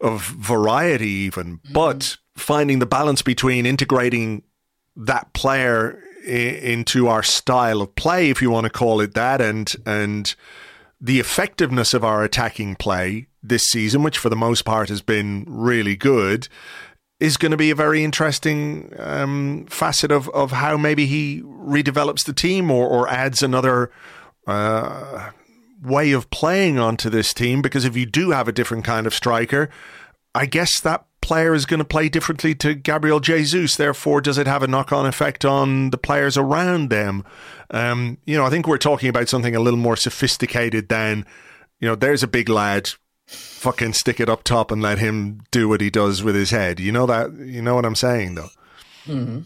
of 0.00 0.22
variety, 0.26 1.08
even, 1.08 1.58
mm-hmm. 1.58 1.72
but 1.72 2.18
finding 2.36 2.78
the 2.78 2.86
balance 2.86 3.22
between 3.22 3.66
integrating 3.66 4.44
that 4.94 5.32
player 5.32 6.00
into 6.26 7.08
our 7.08 7.22
style 7.22 7.80
of 7.80 7.94
play, 7.94 8.30
if 8.30 8.42
you 8.42 8.50
want 8.50 8.64
to 8.64 8.70
call 8.70 9.00
it 9.00 9.14
that, 9.14 9.40
and 9.40 9.72
and 9.86 10.34
the 11.00 11.20
effectiveness 11.20 11.94
of 11.94 12.04
our 12.04 12.24
attacking 12.24 12.76
play 12.76 13.26
this 13.42 13.64
season, 13.64 14.02
which 14.02 14.18
for 14.18 14.28
the 14.28 14.36
most 14.36 14.64
part 14.64 14.88
has 14.88 15.02
been 15.02 15.44
really 15.46 15.94
good, 15.94 16.48
is 17.20 17.36
going 17.36 17.50
to 17.50 17.56
be 17.56 17.70
a 17.70 17.74
very 17.74 18.02
interesting 18.02 18.92
um, 18.98 19.66
facet 19.68 20.10
of, 20.10 20.28
of 20.30 20.52
how 20.52 20.76
maybe 20.76 21.06
he 21.06 21.42
redevelops 21.42 22.24
the 22.24 22.32
team 22.32 22.70
or, 22.70 22.86
or 22.86 23.08
adds 23.08 23.42
another 23.42 23.90
uh, 24.46 25.30
way 25.82 26.12
of 26.12 26.28
playing 26.30 26.78
onto 26.78 27.08
this 27.08 27.32
team. 27.32 27.62
Because 27.62 27.84
if 27.84 27.96
you 27.96 28.06
do 28.06 28.30
have 28.30 28.48
a 28.48 28.52
different 28.52 28.84
kind 28.84 29.06
of 29.06 29.14
striker, 29.14 29.70
I 30.34 30.46
guess 30.46 30.80
that 30.80 31.06
player 31.26 31.54
is 31.54 31.66
going 31.66 31.78
to 31.78 31.84
play 31.84 32.08
differently 32.08 32.54
to 32.54 32.72
Gabriel 32.72 33.18
Jesus. 33.18 33.74
Therefore, 33.74 34.20
does 34.20 34.38
it 34.38 34.46
have 34.46 34.62
a 34.62 34.68
knock 34.68 34.92
on 34.92 35.06
effect 35.06 35.44
on 35.44 35.90
the 35.90 35.98
players 35.98 36.36
around 36.36 36.88
them? 36.88 37.24
Um, 37.72 38.18
you 38.26 38.36
know, 38.36 38.44
I 38.44 38.50
think 38.50 38.68
we're 38.68 38.78
talking 38.78 39.08
about 39.08 39.28
something 39.28 39.56
a 39.56 39.60
little 39.60 39.78
more 39.78 39.96
sophisticated 39.96 40.88
than, 40.88 41.26
you 41.80 41.88
know, 41.88 41.96
there's 41.96 42.22
a 42.22 42.28
big 42.28 42.48
lad, 42.48 42.90
fucking 43.26 43.94
stick 43.94 44.20
it 44.20 44.28
up 44.28 44.44
top 44.44 44.70
and 44.70 44.80
let 44.80 45.00
him 45.00 45.40
do 45.50 45.68
what 45.68 45.80
he 45.80 45.90
does 45.90 46.22
with 46.22 46.36
his 46.36 46.50
head. 46.50 46.78
You 46.78 46.92
know 46.92 47.06
that? 47.06 47.32
You 47.32 47.60
know 47.60 47.74
what 47.74 47.84
I'm 47.84 47.96
saying, 47.96 48.36
though? 48.36 48.50
Mm-hmm. 49.06 49.40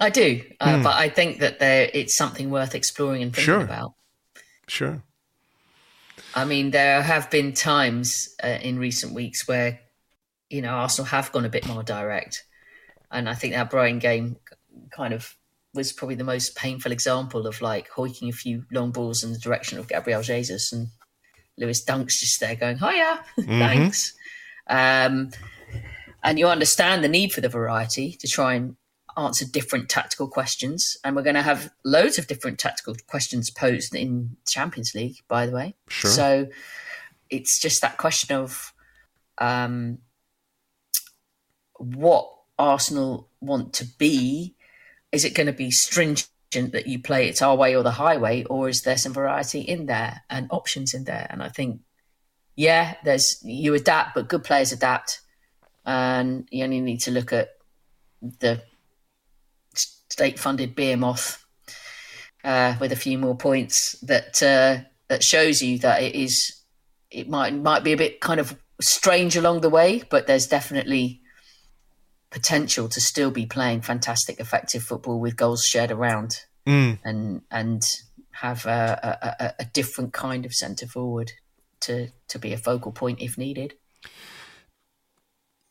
I 0.00 0.10
do, 0.10 0.42
uh, 0.60 0.66
mm. 0.66 0.82
but 0.82 0.96
I 0.96 1.08
think 1.10 1.38
that 1.38 1.60
there 1.60 1.88
it's 1.94 2.16
something 2.16 2.50
worth 2.50 2.74
exploring 2.74 3.22
and 3.22 3.32
thinking 3.32 3.54
sure. 3.54 3.60
about. 3.60 3.94
Sure. 4.66 5.00
I 6.34 6.44
mean, 6.44 6.72
there 6.72 7.02
have 7.02 7.30
been 7.30 7.52
times 7.52 8.34
uh, 8.42 8.58
in 8.62 8.80
recent 8.80 9.14
weeks 9.14 9.46
where 9.46 9.78
you 10.52 10.62
know, 10.62 10.70
Arsenal 10.70 11.06
have 11.06 11.32
gone 11.32 11.46
a 11.46 11.50
bit 11.50 11.66
more 11.66 11.82
direct. 11.82 12.44
And 13.10 13.28
I 13.28 13.34
think 13.34 13.54
that 13.54 13.70
Brighton 13.70 13.98
game 13.98 14.36
kind 14.90 15.14
of 15.14 15.36
was 15.74 15.92
probably 15.92 16.14
the 16.14 16.24
most 16.24 16.54
painful 16.54 16.92
example 16.92 17.46
of 17.46 17.62
like 17.62 17.88
hoiking 17.88 18.28
a 18.28 18.32
few 18.32 18.64
long 18.70 18.90
balls 18.90 19.24
in 19.24 19.32
the 19.32 19.38
direction 19.38 19.78
of 19.78 19.88
Gabriel 19.88 20.22
Jesus 20.22 20.72
and 20.72 20.88
Lewis 21.56 21.82
Dunk's 21.82 22.20
just 22.20 22.38
there 22.40 22.54
going, 22.54 22.76
Hiya, 22.78 23.24
mm-hmm. 23.38 23.58
thanks. 23.58 24.14
Um, 24.68 25.30
and 26.22 26.38
you 26.38 26.46
understand 26.48 27.02
the 27.02 27.08
need 27.08 27.32
for 27.32 27.40
the 27.40 27.48
variety 27.48 28.16
to 28.20 28.28
try 28.28 28.54
and 28.54 28.76
answer 29.16 29.44
different 29.50 29.88
tactical 29.88 30.28
questions. 30.28 30.96
And 31.02 31.16
we're 31.16 31.22
going 31.22 31.34
to 31.34 31.42
have 31.42 31.70
loads 31.84 32.18
of 32.18 32.26
different 32.26 32.58
tactical 32.58 32.94
questions 33.06 33.50
posed 33.50 33.94
in 33.94 34.36
Champions 34.46 34.92
League, 34.94 35.16
by 35.28 35.46
the 35.46 35.52
way. 35.52 35.74
Sure. 35.88 36.10
So 36.10 36.46
it's 37.30 37.60
just 37.60 37.80
that 37.80 37.96
question 37.96 38.36
of 38.36 38.72
um, 39.38 39.98
what 41.82 42.30
Arsenal 42.58 43.28
want 43.40 43.72
to 43.74 43.84
be. 43.98 44.54
Is 45.10 45.24
it 45.24 45.34
going 45.34 45.48
to 45.48 45.52
be 45.52 45.70
stringent 45.70 46.28
that 46.52 46.86
you 46.86 47.00
play 47.00 47.28
it's 47.28 47.42
our 47.42 47.56
way 47.56 47.74
or 47.74 47.82
the 47.82 47.90
highway, 47.90 48.44
or 48.44 48.68
is 48.68 48.82
there 48.82 48.96
some 48.96 49.12
variety 49.12 49.60
in 49.60 49.86
there 49.86 50.22
and 50.30 50.46
options 50.50 50.94
in 50.94 51.04
there? 51.04 51.26
And 51.28 51.42
I 51.42 51.48
think, 51.48 51.80
yeah, 52.56 52.94
there's 53.04 53.40
you 53.42 53.74
adapt, 53.74 54.14
but 54.14 54.28
good 54.28 54.44
players 54.44 54.72
adapt, 54.72 55.20
and 55.84 56.46
you 56.50 56.64
only 56.64 56.80
need 56.80 57.00
to 57.00 57.10
look 57.10 57.32
at 57.32 57.50
the 58.20 58.62
state-funded 59.74 60.74
behemoth 60.74 61.44
uh, 62.44 62.76
with 62.78 62.92
a 62.92 62.96
few 62.96 63.18
more 63.18 63.36
points 63.36 63.98
that 64.02 64.42
uh, 64.42 64.78
that 65.08 65.22
shows 65.22 65.62
you 65.62 65.78
that 65.78 66.02
it 66.02 66.14
is 66.14 66.62
it 67.10 67.28
might 67.28 67.54
might 67.54 67.84
be 67.84 67.92
a 67.92 67.96
bit 67.96 68.20
kind 68.20 68.40
of 68.40 68.56
strange 68.80 69.36
along 69.36 69.60
the 69.60 69.70
way, 69.70 70.02
but 70.10 70.26
there's 70.26 70.46
definitely 70.46 71.21
potential 72.32 72.88
to 72.88 73.00
still 73.00 73.30
be 73.30 73.46
playing 73.46 73.82
fantastic, 73.82 74.40
effective 74.40 74.82
football 74.82 75.20
with 75.20 75.36
goals 75.36 75.62
shared 75.64 75.90
around, 75.90 76.36
mm. 76.66 76.98
and 77.04 77.42
and 77.50 77.82
have 78.32 78.66
a, 78.66 79.18
a, 79.38 79.62
a 79.62 79.64
different 79.66 80.12
kind 80.12 80.44
of 80.44 80.52
centre 80.54 80.86
forward 80.86 81.32
to 81.80 82.08
to 82.28 82.38
be 82.38 82.52
a 82.52 82.58
focal 82.58 82.90
point 82.92 83.20
if 83.20 83.38
needed. 83.38 83.74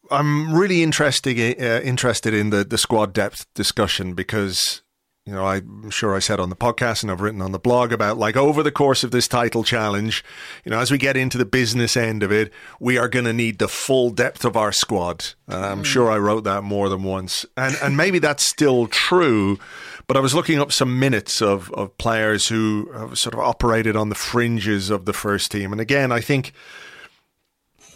I'm 0.10 0.54
really 0.54 0.84
interested 0.84 1.38
uh, 1.38 1.82
interested 1.82 2.34
in 2.34 2.52
the 2.52 2.63
the 2.63 2.78
squad 2.78 3.13
depth 3.13 3.45
discussion 3.54 4.13
because 4.13 4.82
you 5.26 5.34
know, 5.34 5.46
I'm 5.46 5.92
sure 5.92 6.16
I 6.16 6.20
said 6.20 6.40
on 6.40 6.50
the 6.50 6.56
podcast 6.56 7.04
and 7.04 7.12
I've 7.12 7.22
written 7.22 7.44
on 7.44 7.52
the 7.52 7.60
blog 7.60 7.94
about 7.94 8.18
like 8.18 8.36
over 8.36 8.64
the 8.64 8.72
course 8.72 9.04
of 9.04 9.12
this 9.12 9.28
title 9.28 9.64
challenge, 9.64 10.24
you 10.66 10.72
know, 10.72 10.80
as 10.80 10.90
we 10.90 10.98
get 10.98 11.16
into 11.16 11.38
the 11.38 11.46
business 11.46 11.96
end 11.96 12.24
of 12.24 12.32
it, 12.32 12.52
we 12.80 12.98
are 12.98 13.08
going 13.08 13.26
to 13.26 13.34
need 13.34 13.60
the 13.60 13.68
full 13.68 14.10
depth 14.10 14.46
of 14.46 14.58
our 14.58 14.72
squad. 14.72 15.34
And 15.48 15.64
I'm 15.64 15.84
mm. 15.84 15.86
sure 15.86 16.10
I 16.10 16.18
wrote 16.18 16.44
that 16.46 16.64
more 16.64 16.90
than 16.90 17.04
once. 17.04 17.46
And 17.56 17.78
and 17.84 17.96
maybe 17.96 18.18
that's 18.18 18.48
still 18.48 18.88
true, 18.88 19.60
but 20.08 20.18
I 20.18 20.22
was 20.22 20.34
looking 20.34 20.60
up 20.60 20.72
some 20.72 20.98
minutes 20.98 21.40
of 21.40 21.72
of 21.74 21.96
players 22.00 22.48
who 22.48 22.90
have 22.94 23.16
sort 23.20 23.36
of 23.36 23.42
operated 23.42 23.96
on 23.96 24.10
the 24.10 24.16
fringes 24.16 24.90
of 24.90 25.06
the 25.06 25.14
first 25.14 25.52
team. 25.52 25.72
And 25.72 25.80
again, 25.80 26.12
I 26.12 26.20
think 26.20 26.52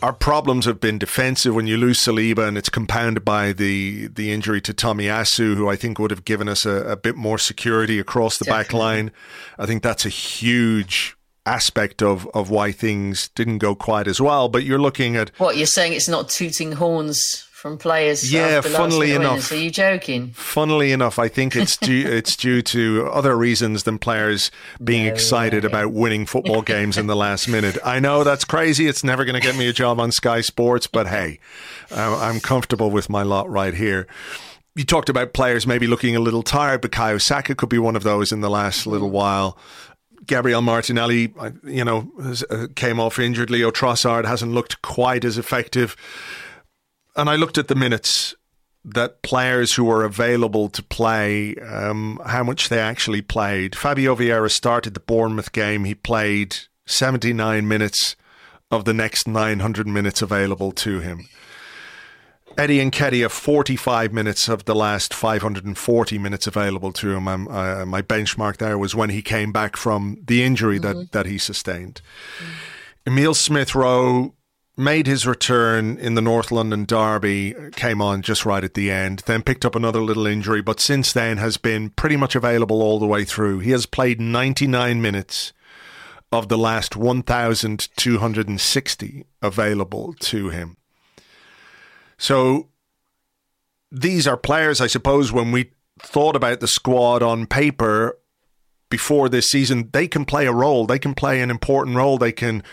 our 0.05 0.13
problems 0.13 0.65
have 0.65 0.79
been 0.79 0.99
defensive 0.99 1.55
when 1.55 1.65
you 1.65 1.77
lose 1.77 1.97
Saliba, 1.97 2.47
and 2.47 2.59
it's 2.59 2.69
compounded 2.69 3.25
by 3.25 3.51
the 3.53 4.05
the 4.05 4.31
injury 4.31 4.61
to 4.61 4.71
Tomiyasu, 4.71 5.55
who 5.55 5.67
I 5.67 5.75
think 5.75 5.97
would 5.97 6.11
have 6.11 6.25
given 6.25 6.47
us 6.47 6.63
a, 6.63 6.91
a 6.91 6.95
bit 6.95 7.15
more 7.15 7.39
security 7.39 7.97
across 7.97 8.37
the 8.37 8.45
Definitely. 8.45 8.63
back 8.63 8.73
line. 8.73 9.11
I 9.57 9.65
think 9.65 9.81
that's 9.81 10.05
a 10.05 10.09
huge 10.09 11.17
aspect 11.47 12.03
of, 12.03 12.27
of 12.35 12.51
why 12.51 12.71
things 12.71 13.29
didn't 13.29 13.57
go 13.57 13.73
quite 13.73 14.07
as 14.07 14.21
well. 14.21 14.47
But 14.47 14.63
you're 14.63 14.77
looking 14.77 15.15
at 15.15 15.31
what 15.39 15.57
you're 15.57 15.65
saying. 15.65 15.93
It's 15.93 16.07
not 16.07 16.29
tooting 16.29 16.73
horns 16.73 17.47
from 17.65 17.79
players. 17.79 18.31
Yeah, 18.31 18.61
funnily 18.61 19.13
enough, 19.13 19.51
are 19.51 19.55
you 19.55 19.71
joking? 19.71 20.33
Funnily 20.33 20.91
enough, 20.91 21.17
I 21.17 21.27
think 21.27 21.55
it's 21.55 21.77
due 21.77 22.05
it's 22.05 22.35
due 22.35 22.61
to 22.61 23.09
other 23.11 23.35
reasons 23.35 23.85
than 23.85 23.97
players 23.97 24.51
being 24.83 25.07
no 25.07 25.11
excited 25.11 25.63
way. 25.63 25.69
about 25.69 25.91
winning 25.91 26.27
football 26.27 26.61
games 26.75 26.95
in 26.95 27.07
the 27.07 27.15
last 27.15 27.47
minute. 27.47 27.79
I 27.83 27.99
know 27.99 28.23
that's 28.23 28.45
crazy. 28.45 28.85
It's 28.85 29.03
never 29.03 29.25
going 29.25 29.33
to 29.33 29.41
get 29.41 29.55
me 29.55 29.67
a 29.67 29.73
job 29.73 29.99
on 29.99 30.11
Sky 30.11 30.41
Sports, 30.41 30.85
but 30.85 31.07
hey, 31.07 31.39
I'm 31.89 32.39
comfortable 32.39 32.91
with 32.91 33.09
my 33.09 33.23
lot 33.23 33.49
right 33.49 33.73
here 33.73 34.05
you 34.75 34.83
talked 34.83 35.07
about 35.07 35.31
players 35.31 35.65
maybe 35.65 35.87
looking 35.87 36.17
a 36.17 36.19
little 36.19 36.43
tired, 36.43 36.81
but 36.81 36.91
Bukayo 36.91 37.21
Saka 37.21 37.55
could 37.55 37.69
be 37.69 37.79
one 37.79 37.95
of 37.95 38.03
those 38.03 38.33
in 38.33 38.41
the 38.41 38.49
last 38.49 38.85
little 38.85 39.09
while. 39.09 39.57
Gabriel 40.27 40.61
Martinelli, 40.61 41.33
you 41.63 41.85
know, 41.85 42.11
uh, 42.49 42.67
came 42.75 42.99
off 42.99 43.17
injured. 43.17 43.49
Leo 43.49 43.71
Trossard 43.71 44.25
hasn't 44.25 44.51
looked 44.51 44.81
quite 44.81 45.23
as 45.23 45.37
effective 45.37 45.95
and 47.15 47.29
I 47.29 47.35
looked 47.35 47.57
at 47.57 47.67
the 47.67 47.75
minutes 47.75 48.35
that 48.83 49.23
players 49.23 49.73
who 49.73 49.83
were 49.83 50.03
available 50.03 50.69
to 50.69 50.83
play, 50.83 51.55
um, 51.55 52.21
how 52.25 52.43
much 52.43 52.69
they 52.69 52.79
actually 52.79 53.21
played. 53.21 53.75
Fabio 53.75 54.15
Vieira 54.15 54.51
started 54.51 54.93
the 54.93 54.99
Bournemouth 54.99 55.51
game. 55.51 55.85
He 55.85 55.95
played 55.95 56.55
79 56.85 57.67
minutes 57.67 58.15
of 58.69 58.85
the 58.85 58.93
next 58.93 59.27
900 59.27 59.87
minutes 59.87 60.21
available 60.21 60.71
to 60.73 60.99
him. 60.99 61.27
Eddie 62.57 62.79
and 62.79 62.91
Nketiah, 62.91 63.29
45 63.29 64.13
minutes 64.13 64.47
of 64.47 64.65
the 64.65 64.75
last 64.75 65.13
540 65.13 66.17
minutes 66.19 66.47
available 66.47 66.93
to 66.93 67.09
him. 67.15 67.27
Uh, 67.27 67.85
my 67.85 68.01
benchmark 68.01 68.57
there 68.57 68.77
was 68.77 68.95
when 68.95 69.09
he 69.09 69.21
came 69.21 69.51
back 69.51 69.75
from 69.75 70.17
the 70.25 70.43
injury 70.43 70.79
mm-hmm. 70.79 70.99
that, 70.99 71.11
that 71.11 71.25
he 71.25 71.37
sustained. 71.37 72.01
Mm-hmm. 72.37 72.51
Emile 73.07 73.33
Smith 73.33 73.75
Rowe, 73.75 74.33
made 74.77 75.07
his 75.07 75.25
return 75.25 75.97
in 75.97 76.15
the 76.15 76.21
North 76.21 76.51
London 76.51 76.85
Derby, 76.85 77.55
came 77.75 78.01
on 78.01 78.21
just 78.21 78.45
right 78.45 78.63
at 78.63 78.73
the 78.73 78.91
end, 78.91 79.23
then 79.25 79.41
picked 79.41 79.65
up 79.65 79.75
another 79.75 80.01
little 80.01 80.27
injury, 80.27 80.61
but 80.61 80.79
since 80.79 81.11
then 81.13 81.37
has 81.37 81.57
been 81.57 81.89
pretty 81.91 82.17
much 82.17 82.35
available 82.35 82.81
all 82.81 82.99
the 82.99 83.07
way 83.07 83.23
through. 83.23 83.59
He 83.59 83.71
has 83.71 83.85
played 83.85 84.19
99 84.19 85.01
minutes 85.01 85.53
of 86.31 86.49
the 86.49 86.57
last 86.57 86.95
1,260 86.95 89.25
available 89.41 90.13
to 90.19 90.49
him. 90.49 90.77
So 92.17 92.69
these 93.91 94.27
are 94.27 94.37
players, 94.37 94.81
I 94.81 94.87
suppose, 94.87 95.31
when 95.31 95.51
we 95.51 95.71
thought 95.99 96.35
about 96.35 96.59
the 96.59 96.67
squad 96.67 97.23
on 97.23 97.45
paper 97.45 98.17
before 98.95 99.27
this 99.27 99.47
season, 99.47 99.89
they 99.91 100.07
can 100.07 100.23
play 100.23 100.45
a 100.45 100.53
role. 100.53 100.85
They 100.85 100.99
can 100.99 101.13
play 101.13 101.41
an 101.41 101.51
important 101.51 101.97
role. 101.97 102.17
They 102.17 102.31
can, 102.31 102.63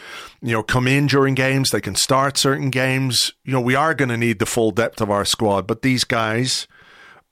you 0.41 0.53
know, 0.53 0.63
come 0.63 0.87
in 0.87 1.09
during 1.09 1.35
games. 1.35 1.71
They 1.71 1.81
can 1.81 1.97
start 1.97 2.39
certain 2.39 2.71
games. 2.71 3.33
You 3.45 3.55
know, 3.55 3.61
we 3.61 3.75
are 3.75 3.93
going 3.93 4.09
to 4.11 4.17
need 4.17 4.39
the 4.39 4.47
full 4.47 4.71
depth 4.71 5.01
of 5.01 5.11
our 5.11 5.25
squad. 5.25 5.67
But 5.67 5.83
these 5.83 6.05
guys, 6.05 6.69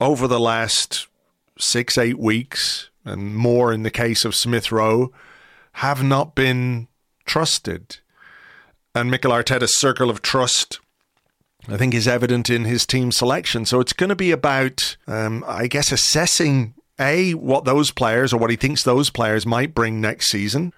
over 0.01 0.27
the 0.27 0.41
last 0.41 1.07
six, 1.57 1.97
eight 1.97 2.19
weeks, 2.19 2.91
and 3.05 3.37
more 3.37 3.73
in 3.73 3.85
the 3.85 3.93
case 3.93 4.25
of 4.25 4.35
Smith 4.35 4.73
Rowe, 4.73 5.13
have 5.75 6.03
not 6.03 6.35
been 6.35 6.89
trusted. 7.27 7.99
And 8.93 9.09
Mikel 9.09 9.31
Arteta's 9.31 9.79
circle 9.79 10.11
of 10.11 10.21
trust 10.21 10.81
I 11.69 11.77
think 11.77 11.93
is 11.93 12.09
evident 12.09 12.49
in 12.49 12.65
his 12.65 12.87
team 12.87 13.13
selection. 13.13 13.67
So 13.67 13.81
it's 13.81 13.93
going 13.93 14.09
to 14.09 14.17
be 14.17 14.31
about, 14.31 14.97
um, 15.07 15.45
I 15.47 15.67
guess, 15.67 15.93
assessing 15.93 16.73
a, 17.01 17.35
what 17.35 17.65
those 17.65 17.91
players 17.91 18.33
or 18.33 18.37
what 18.39 18.51
he 18.51 18.57
thinks 18.57 18.83
those 18.83 19.11
players 19.11 19.47
might 19.47 19.75
bring 19.75 20.01
next 20.01 20.29
season, 20.31 20.73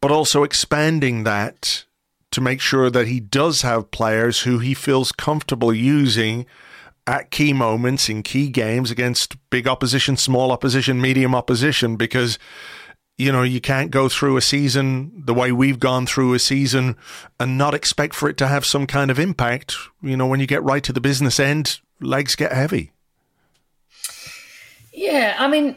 but 0.00 0.10
also 0.10 0.42
expanding 0.42 1.24
that 1.24 1.84
to 2.30 2.40
make 2.40 2.60
sure 2.60 2.90
that 2.90 3.06
he 3.06 3.20
does 3.20 3.62
have 3.62 3.90
players 3.90 4.40
who 4.40 4.58
he 4.58 4.74
feels 4.74 5.12
comfortable 5.12 5.72
using 5.72 6.46
at 7.06 7.30
key 7.30 7.52
moments 7.52 8.08
in 8.08 8.22
key 8.22 8.48
games 8.48 8.90
against 8.90 9.36
big 9.50 9.68
opposition, 9.68 10.16
small 10.16 10.50
opposition, 10.50 11.00
medium 11.00 11.34
opposition, 11.34 11.96
because 11.96 12.38
you 13.16 13.30
know, 13.30 13.42
you 13.42 13.60
can't 13.60 13.90
go 13.90 14.08
through 14.08 14.36
a 14.36 14.40
season 14.40 15.12
the 15.24 15.34
way 15.34 15.52
we've 15.52 15.78
gone 15.78 16.06
through 16.06 16.34
a 16.34 16.38
season 16.38 16.96
and 17.38 17.56
not 17.56 17.74
expect 17.74 18.14
for 18.14 18.28
it 18.28 18.36
to 18.38 18.48
have 18.48 18.64
some 18.64 18.86
kind 18.86 19.10
of 19.10 19.20
impact. 19.20 19.76
You 20.02 20.16
know, 20.16 20.26
when 20.26 20.40
you 20.40 20.46
get 20.46 20.64
right 20.64 20.82
to 20.82 20.92
the 20.92 21.00
business 21.00 21.38
end, 21.38 21.80
legs 22.00 22.34
get 22.34 22.52
heavy. 22.52 22.93
Yeah, 25.04 25.36
I 25.38 25.48
mean, 25.48 25.76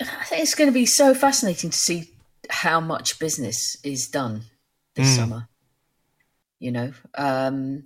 I 0.00 0.24
think 0.24 0.42
it's 0.42 0.54
going 0.54 0.70
to 0.70 0.74
be 0.74 0.86
so 0.86 1.12
fascinating 1.12 1.70
to 1.70 1.76
see 1.76 2.10
how 2.48 2.78
much 2.78 3.18
business 3.18 3.76
is 3.82 4.06
done 4.06 4.42
this 4.94 5.08
mm. 5.08 5.16
summer. 5.16 5.48
You 6.60 6.70
know, 6.70 6.92
um, 7.16 7.84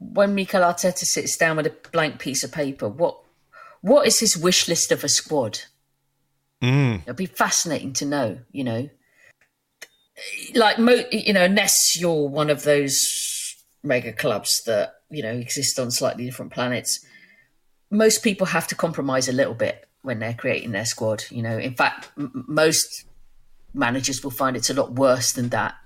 when 0.00 0.34
Mikel 0.34 0.62
Arteta 0.62 1.04
sits 1.04 1.36
down 1.36 1.58
with 1.58 1.66
a 1.66 1.76
blank 1.92 2.18
piece 2.18 2.42
of 2.42 2.50
paper, 2.50 2.88
what 2.88 3.18
what 3.82 4.04
is 4.08 4.18
his 4.18 4.36
wish 4.36 4.66
list 4.66 4.90
of 4.90 5.04
a 5.04 5.08
squad? 5.08 5.60
Mm. 6.60 7.02
It'll 7.02 7.14
be 7.14 7.26
fascinating 7.26 7.92
to 7.94 8.04
know, 8.04 8.38
you 8.50 8.64
know. 8.64 8.90
Like, 10.56 10.80
mo- 10.80 11.06
you 11.12 11.32
know, 11.32 11.44
unless 11.44 12.00
you're 12.00 12.28
one 12.28 12.50
of 12.50 12.64
those 12.64 12.98
mega 13.84 14.12
clubs 14.12 14.62
that, 14.66 14.94
you 15.08 15.22
know, 15.22 15.32
exist 15.32 15.78
on 15.78 15.92
slightly 15.92 16.24
different 16.24 16.52
planets, 16.52 17.04
most 17.92 18.24
people 18.24 18.46
have 18.48 18.66
to 18.66 18.74
compromise 18.74 19.28
a 19.28 19.32
little 19.32 19.54
bit 19.54 19.86
when 20.02 20.18
they're 20.18 20.34
creating 20.34 20.72
their 20.72 20.84
squad. 20.84 21.24
You 21.30 21.42
know, 21.42 21.56
in 21.56 21.74
fact, 21.74 22.10
m- 22.18 22.44
most 22.48 23.04
managers 23.72 24.24
will 24.24 24.32
find 24.32 24.56
it's 24.56 24.70
a 24.70 24.74
lot 24.74 24.94
worse 24.94 25.32
than 25.32 25.50
that, 25.50 25.76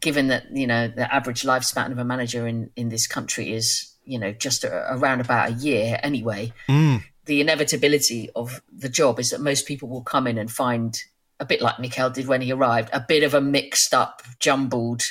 given 0.00 0.28
that, 0.28 0.44
you 0.50 0.66
know, 0.66 0.88
the 0.88 1.12
average 1.14 1.42
lifespan 1.42 1.92
of 1.92 1.98
a 1.98 2.04
manager 2.04 2.46
in, 2.46 2.70
in 2.76 2.88
this 2.88 3.06
country 3.06 3.52
is, 3.52 3.92
you 4.04 4.18
know, 4.18 4.32
just 4.32 4.64
a, 4.64 4.94
around 4.94 5.20
about 5.20 5.50
a 5.50 5.52
year 5.52 6.00
anyway. 6.02 6.52
Mm 6.68 7.02
the 7.26 7.40
inevitability 7.40 8.30
of 8.34 8.62
the 8.72 8.88
job 8.88 9.20
is 9.20 9.30
that 9.30 9.40
most 9.40 9.66
people 9.66 9.88
will 9.88 10.02
come 10.02 10.26
in 10.26 10.38
and 10.38 10.50
find 10.50 10.96
a 11.38 11.44
bit 11.44 11.60
like 11.60 11.78
Mikel 11.78 12.08
did 12.08 12.26
when 12.26 12.40
he 12.40 12.52
arrived, 12.52 12.88
a 12.92 13.04
bit 13.06 13.22
of 13.22 13.34
a 13.34 13.40
mixed 13.40 13.92
up, 13.92 14.22
jumbled, 14.38 15.02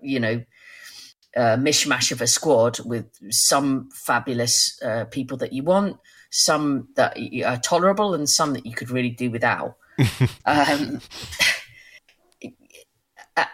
you 0.00 0.20
know, 0.20 0.44
uh, 1.36 1.56
mishmash 1.56 2.10
of 2.10 2.22
a 2.22 2.26
squad 2.26 2.80
with 2.80 3.06
some 3.30 3.90
fabulous 3.92 4.80
uh, 4.82 5.04
people 5.04 5.36
that 5.36 5.52
you 5.52 5.62
want, 5.62 5.98
some 6.30 6.88
that 6.96 7.16
are 7.44 7.58
tolerable, 7.58 8.14
and 8.14 8.28
some 8.28 8.54
that 8.54 8.64
you 8.64 8.74
could 8.74 8.90
really 8.90 9.10
do 9.10 9.30
without. 9.30 9.76
um, 10.46 11.00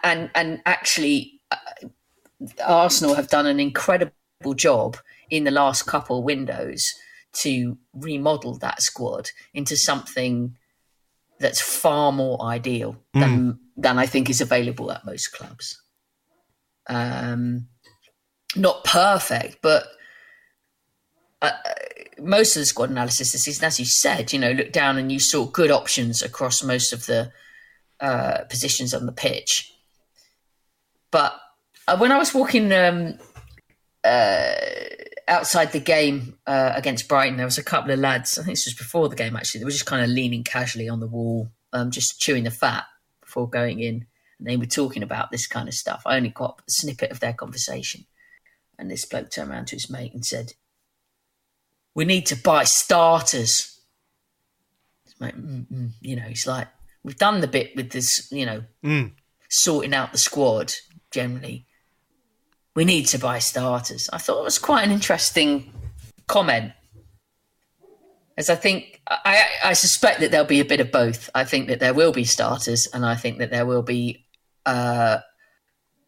and 0.03 0.29
and 0.33 0.61
actually, 0.65 1.41
uh, 1.51 1.87
Arsenal 2.65 3.15
have 3.15 3.27
done 3.27 3.45
an 3.45 3.59
incredible 3.59 4.53
job 4.55 4.97
in 5.29 5.43
the 5.43 5.51
last 5.51 5.83
couple 5.83 6.19
of 6.19 6.23
windows 6.23 6.85
to 7.33 7.77
remodel 7.93 8.57
that 8.59 8.81
squad 8.81 9.29
into 9.53 9.75
something 9.75 10.55
that's 11.39 11.59
far 11.59 12.11
more 12.11 12.41
ideal 12.41 12.95
than 13.13 13.53
mm. 13.53 13.59
than 13.75 13.97
I 13.97 14.05
think 14.05 14.29
is 14.29 14.39
available 14.39 14.91
at 14.91 15.05
most 15.05 15.33
clubs. 15.33 15.81
Um, 16.87 17.67
not 18.55 18.83
perfect, 18.83 19.61
but 19.61 19.85
uh, 21.41 21.51
most 22.19 22.55
of 22.55 22.61
the 22.61 22.65
squad 22.65 22.89
analysis 22.89 23.31
this 23.31 23.43
season, 23.43 23.65
as 23.65 23.79
you 23.79 23.85
said, 23.85 24.31
you 24.33 24.39
know, 24.39 24.51
look 24.51 24.71
down 24.71 24.97
and 24.97 25.11
you 25.11 25.19
saw 25.19 25.45
good 25.45 25.71
options 25.71 26.21
across 26.21 26.63
most 26.63 26.93
of 26.93 27.05
the 27.05 27.31
uh, 27.99 28.43
positions 28.49 28.93
on 28.93 29.05
the 29.05 29.11
pitch. 29.11 29.73
But 31.11 31.39
uh, 31.87 31.97
when 31.97 32.11
I 32.11 32.17
was 32.17 32.33
walking 32.33 32.71
um, 32.73 33.19
uh, 34.03 34.55
outside 35.27 35.71
the 35.71 35.79
game 35.79 36.37
uh, 36.47 36.73
against 36.75 37.07
Brighton, 37.07 37.37
there 37.37 37.45
was 37.45 37.57
a 37.57 37.63
couple 37.63 37.91
of 37.91 37.99
lads. 37.99 38.37
I 38.37 38.43
think 38.43 38.57
this 38.57 38.65
was 38.65 38.75
before 38.75 39.09
the 39.09 39.15
game. 39.15 39.35
Actually, 39.35 39.59
they 39.59 39.65
were 39.65 39.71
just 39.71 39.85
kind 39.85 40.03
of 40.03 40.09
leaning 40.09 40.43
casually 40.43 40.89
on 40.89 40.99
the 40.99 41.07
wall, 41.07 41.49
um, 41.71 41.91
just 41.91 42.19
chewing 42.19 42.43
the 42.43 42.51
fat 42.51 42.85
before 43.21 43.49
going 43.49 43.79
in, 43.79 44.05
and 44.39 44.47
they 44.47 44.57
were 44.57 44.65
talking 44.65 45.03
about 45.03 45.31
this 45.31 45.47
kind 45.47 45.67
of 45.67 45.73
stuff. 45.73 46.03
I 46.05 46.17
only 46.17 46.29
got 46.29 46.61
a 46.61 46.71
snippet 46.71 47.11
of 47.11 47.19
their 47.19 47.33
conversation, 47.33 48.05
and 48.77 48.89
this 48.89 49.05
bloke 49.05 49.31
turned 49.31 49.51
around 49.51 49.67
to 49.67 49.75
his 49.75 49.89
mate 49.89 50.13
and 50.13 50.25
said, 50.25 50.53
"We 51.93 52.05
need 52.05 52.25
to 52.27 52.35
buy 52.35 52.63
starters." 52.63 53.79
His 55.05 55.19
mate, 55.19 55.35
mm, 55.35 55.65
mm. 55.67 55.89
you 56.01 56.15
know, 56.15 56.23
he's 56.23 56.47
like, 56.47 56.67
"We've 57.03 57.17
done 57.17 57.41
the 57.41 57.47
bit 57.47 57.75
with 57.75 57.91
this, 57.91 58.31
you 58.31 58.45
know, 58.45 58.63
mm. 58.83 59.11
sorting 59.49 59.93
out 59.93 60.11
the 60.11 60.17
squad 60.17 60.73
generally." 61.11 61.65
we 62.75 62.85
need 62.85 63.05
to 63.07 63.19
buy 63.19 63.39
starters. 63.39 64.09
I 64.11 64.17
thought 64.17 64.39
it 64.39 64.43
was 64.43 64.57
quite 64.57 64.83
an 64.83 64.91
interesting 64.91 65.71
comment. 66.27 66.73
As 68.35 68.49
I 68.49 68.55
think, 68.55 69.01
I, 69.07 69.45
I 69.63 69.73
suspect 69.73 70.19
that 70.21 70.31
there'll 70.31 70.45
be 70.45 70.59
a 70.59 70.65
bit 70.65 70.79
of 70.79 70.91
both. 70.91 71.29
I 71.35 71.43
think 71.43 71.67
that 71.67 71.79
there 71.79 71.93
will 71.93 72.11
be 72.11 72.23
starters, 72.23 72.87
and 72.91 73.05
I 73.05 73.15
think 73.15 73.37
that 73.37 73.51
there 73.51 73.65
will 73.65 73.83
be 73.83 74.25
uh, 74.65 75.19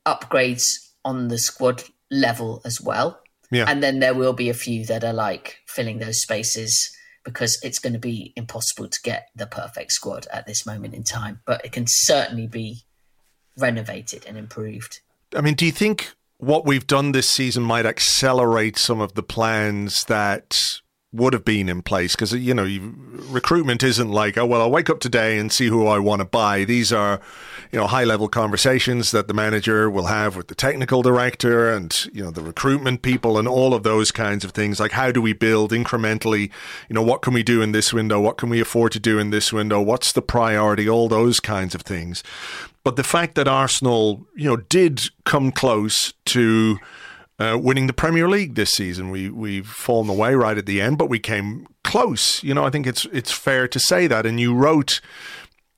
upgrades 0.06 0.64
on 1.04 1.28
the 1.28 1.38
squad 1.38 1.84
level 2.12 2.62
as 2.66 2.80
well. 2.82 3.22
Yeah. 3.52 3.66
And 3.68 3.82
then 3.82 4.00
there 4.00 4.14
will 4.14 4.34
be 4.34 4.50
a 4.50 4.54
few 4.54 4.86
that 4.86 5.04
are 5.04 5.14
like 5.14 5.58
filling 5.68 6.00
those 6.00 6.22
spaces 6.22 6.92
because 7.24 7.58
it's 7.64 7.80
going 7.80 7.94
to 7.94 8.00
be 8.00 8.34
impossible 8.36 8.88
to 8.88 9.00
get 9.04 9.30
the 9.36 9.48
perfect 9.48 9.92
squad 9.92 10.28
at 10.32 10.46
this 10.46 10.66
moment 10.66 10.94
in 10.94 11.04
time. 11.04 11.42
But 11.46 11.66
it 11.66 11.72
can 11.72 11.86
certainly 11.88 12.48
be 12.48 12.84
renovated 13.58 14.26
and 14.26 14.38
improved. 14.38 15.02
I 15.36 15.42
mean, 15.42 15.56
do 15.56 15.66
you 15.66 15.72
think 15.72 16.14
what 16.38 16.66
we've 16.66 16.88
done 16.88 17.12
this 17.12 17.30
season 17.30 17.64
might 17.64 17.86
accelerate 17.86 18.78
some 18.78 19.02
of 19.02 19.14
the 19.14 19.24
plans 19.24 20.04
that 20.08 20.80
would 21.16 21.34
have 21.34 21.46
been 21.46 21.70
in 21.70 21.82
place 21.82 22.16
because 22.16 22.34
you 22.34 22.54
know 22.54 22.66
recruitment 23.30 23.84
isn't 23.84 24.12
like 24.12 24.38
oh 24.38 24.46
well 24.46 24.62
I'll 24.62 24.72
wake 24.72 24.90
up 24.90 25.00
today 25.00 25.38
and 25.38 25.52
see 25.52 25.68
who 25.68 25.88
I 25.88 26.00
want 26.00 26.20
to 26.20 26.26
buy. 26.26 26.66
These 26.66 26.92
are 26.92 27.20
you 27.72 27.80
know 27.80 27.88
high 27.88 28.04
level 28.04 28.28
conversations 28.28 29.12
that 29.12 29.28
the 29.28 29.34
manager 29.34 29.90
will 29.90 30.06
have 30.06 30.36
with 30.36 30.48
the 30.48 30.56
technical 30.56 31.02
director 31.02 31.72
and 31.72 32.06
you 32.14 32.24
know 32.24 32.32
the 32.32 32.42
recruitment 32.42 33.02
people 33.02 33.38
and 33.38 33.48
all 33.48 33.74
of 33.74 33.84
those 33.84 34.12
kinds 34.12 34.44
of 34.44 34.52
things. 34.52 34.80
Like 34.80 34.92
how 34.92 35.12
do 35.12 35.22
we 35.22 35.34
build 35.34 35.72
incrementally? 35.72 36.52
You 36.90 36.94
know 36.94 37.04
what 37.04 37.22
can 37.22 37.34
we 37.34 37.44
do 37.44 37.62
in 37.62 37.72
this 37.72 37.94
window? 37.94 38.20
What 38.20 38.38
can 38.38 38.50
we 38.50 38.60
afford 38.60 38.92
to 38.94 39.00
do 39.00 39.18
in 39.20 39.30
this 39.30 39.54
window? 39.54 39.82
What's 39.82 40.12
the 40.12 40.22
priority? 40.22 40.90
All 40.90 41.08
those 41.08 41.40
kinds 41.40 41.74
of 41.74 41.82
things. 41.82 42.24
But 42.84 42.98
the 42.98 43.04
fact 43.04 43.34
that 43.34 43.48
Arsenal, 43.48 44.28
you 44.36 44.48
know, 44.48 44.58
did 44.58 45.10
come 45.24 45.52
close 45.52 46.14
to 46.26 46.78
uh, 47.40 47.58
winning 47.62 47.88
the 47.88 47.94
Premier 47.94 48.30
League 48.30 48.56
this 48.56 48.72
season, 48.72 49.10
we 49.10 49.30
we've 49.30 49.68
fallen 49.68 50.10
away 50.10 50.36
right 50.36 50.58
at 50.58 50.66
the 50.66 50.82
end, 50.82 50.98
but 50.98 51.10
we 51.10 51.20
came 51.20 51.68
close. 51.84 52.44
You 52.44 52.54
know, 52.54 52.66
I 52.66 52.70
think 52.70 52.88
it's 52.88 53.06
it's 53.06 53.32
fair 53.32 53.68
to 53.68 53.80
say 53.80 54.08
that. 54.08 54.26
And 54.26 54.40
you 54.40 54.54
wrote 54.54 55.02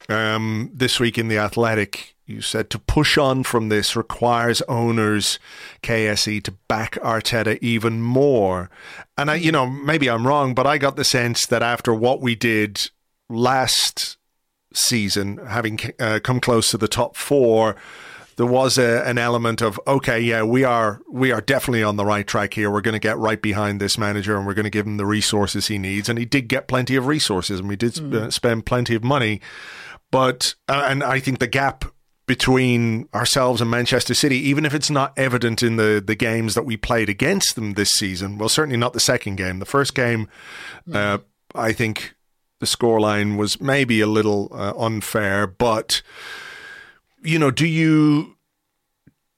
um, 0.10 0.70
this 0.74 1.00
week 1.00 1.18
in 1.18 1.28
the 1.28 1.38
Athletic. 1.38 2.16
You 2.26 2.42
said 2.42 2.70
to 2.72 2.80
push 2.80 3.18
on 3.18 3.44
from 3.44 3.70
this 3.70 3.96
requires 3.96 4.62
owners 4.64 5.40
KSE 5.82 6.44
to 6.44 6.52
back 6.68 6.96
Arteta 6.96 7.58
even 7.62 8.02
more. 8.02 8.70
And 9.18 9.32
I, 9.32 9.36
you 9.36 9.52
know, 9.52 9.66
maybe 9.66 10.10
I'm 10.10 10.28
wrong, 10.28 10.54
but 10.54 10.68
I 10.68 10.78
got 10.78 10.98
the 10.98 11.06
sense 11.06 11.46
that 11.46 11.64
after 11.64 11.94
what 11.94 12.20
we 12.20 12.36
did 12.36 12.92
last 13.30 14.18
season, 14.74 15.38
having 15.38 15.80
uh, 16.00 16.20
come 16.22 16.42
close 16.42 16.70
to 16.72 16.78
the 16.78 16.90
top 16.90 17.16
four, 17.16 17.78
there 18.38 18.46
was 18.46 18.78
a, 18.78 19.04
an 19.06 19.18
element 19.18 19.62
of 19.62 19.80
okay, 19.86 20.20
yeah, 20.20 20.44
we 20.44 20.64
are 20.64 21.02
we 21.12 21.32
are 21.32 21.42
definitely 21.42 21.84
on 21.84 21.98
the 21.98 22.06
right 22.06 22.26
track 22.26 22.54
here. 22.54 22.72
We're 22.72 22.82
going 22.82 22.94
to 22.94 23.00
get 23.00 23.18
right 23.18 23.42
behind 23.42 23.82
this 23.82 23.98
manager, 23.98 24.38
and 24.38 24.46
we're 24.46 24.54
going 24.54 24.66
to 24.66 24.70
give 24.72 24.86
him 24.86 24.98
the 24.98 25.06
resources 25.06 25.68
he 25.68 25.78
needs. 25.78 26.08
And 26.08 26.18
he 26.18 26.26
did 26.26 26.48
get 26.48 26.68
plenty 26.68 26.96
of 26.96 27.08
resources, 27.08 27.60
and 27.60 27.68
we 27.68 27.76
did 27.76 27.94
mm. 27.94 28.32
spend 28.32 28.66
plenty 28.66 28.96
of 28.96 29.04
money. 29.04 29.42
But 30.12 30.56
uh, 30.70 30.86
and 30.88 31.04
I 31.04 31.20
think 31.20 31.40
the 31.40 31.48
gap 31.48 31.86
between 32.28 33.08
ourselves 33.14 33.60
and 33.60 33.72
Manchester 33.72 34.14
City, 34.14 34.38
even 34.38 34.66
if 34.66 34.74
it's 34.74 34.90
not 34.90 35.14
evident 35.18 35.64
in 35.64 35.78
the, 35.78 36.04
the 36.06 36.16
games 36.16 36.56
that 36.56 36.64
we 36.64 36.76
played 36.78 37.10
against 37.10 37.56
them 37.56 37.74
this 37.74 37.90
season, 37.92 38.38
well, 38.38 38.50
certainly 38.50 38.78
not 38.78 38.92
the 38.94 39.00
second 39.00 39.38
game. 39.38 39.60
The 39.60 39.66
first 39.66 39.96
game, 39.96 40.28
mm. 40.88 40.96
uh, 40.96 41.20
I 41.56 41.72
think 41.72 42.16
the 42.60 42.66
scoreline 42.66 43.38
was 43.38 43.60
maybe 43.62 44.02
a 44.02 44.08
little 44.08 44.52
uh, 44.52 44.74
unfair, 44.78 45.48
but 45.48 46.02
you 47.22 47.40
know, 47.40 47.52
do 47.52 47.68
you 47.68 48.38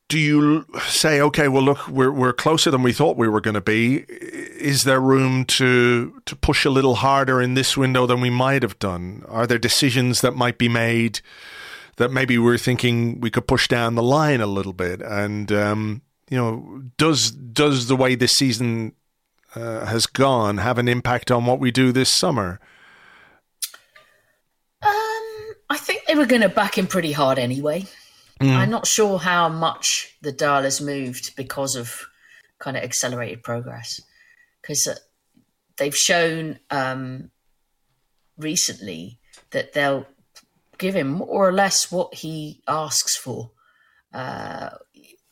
do 0.09 0.17
you 0.17 0.65
say, 0.87 1.21
okay, 1.21 1.47
well, 1.47 1.61
look, 1.61 1.87
we're 1.87 2.11
we're 2.11 2.33
closer 2.33 2.71
than 2.71 2.81
we 2.81 2.91
thought 2.91 3.15
we 3.15 3.27
were 3.27 3.41
going 3.41 3.53
to 3.53 3.61
be? 3.61 4.05
Is 4.07 4.83
there 4.83 4.99
room 4.99 5.45
to 5.45 6.19
to 6.25 6.35
push 6.35 6.65
a 6.65 6.71
little 6.71 6.95
harder 6.95 7.41
in 7.41 7.53
this 7.53 7.77
window 7.77 8.07
than 8.07 8.19
we 8.19 8.31
might 8.31 8.63
have 8.63 8.79
done? 8.79 9.23
Are 9.27 9.45
there 9.45 9.59
decisions 9.59 10.21
that 10.21 10.35
might 10.35 10.57
be 10.57 10.67
made 10.67 11.21
that 11.97 12.11
maybe 12.11 12.37
we're 12.37 12.57
thinking 12.57 13.19
we 13.19 13.29
could 13.29 13.47
push 13.47 13.67
down 13.67 13.95
the 13.95 14.03
line 14.03 14.41
a 14.41 14.47
little 14.47 14.73
bit? 14.73 14.99
And 15.01 15.51
um, 15.51 16.01
you 16.29 16.37
know, 16.37 16.83
does 16.97 17.29
does 17.29 17.87
the 17.87 17.95
way 17.95 18.15
this 18.15 18.33
season 18.33 18.93
uh, 19.55 19.85
has 19.85 20.07
gone 20.07 20.57
have 20.57 20.79
an 20.79 20.87
impact 20.87 21.29
on 21.29 21.45
what 21.45 21.59
we 21.59 21.69
do 21.69 21.91
this 21.91 22.11
summer? 22.11 22.59
I 25.69 25.77
think 25.77 26.05
they 26.05 26.15
were 26.15 26.25
going 26.25 26.41
to 26.41 26.49
back 26.49 26.77
him 26.77 26.87
pretty 26.87 27.11
hard 27.11 27.37
anyway. 27.37 27.85
Mm. 28.41 28.55
I'm 28.55 28.69
not 28.69 28.87
sure 28.87 29.19
how 29.19 29.49
much 29.49 30.15
the 30.21 30.31
dial 30.31 30.63
has 30.63 30.81
moved 30.81 31.35
because 31.35 31.75
of 31.75 32.07
kind 32.57 32.77
of 32.77 32.83
accelerated 32.83 33.43
progress 33.43 34.01
because 34.61 34.87
uh, 34.87 34.95
they've 35.77 35.95
shown 35.95 36.59
um, 36.69 37.31
recently 38.37 39.19
that 39.51 39.73
they'll 39.73 40.05
give 40.77 40.95
him 40.95 41.07
more 41.09 41.49
or 41.49 41.51
less 41.51 41.91
what 41.91 42.13
he 42.15 42.61
asks 42.67 43.17
for. 43.17 43.51
Uh, 44.13 44.69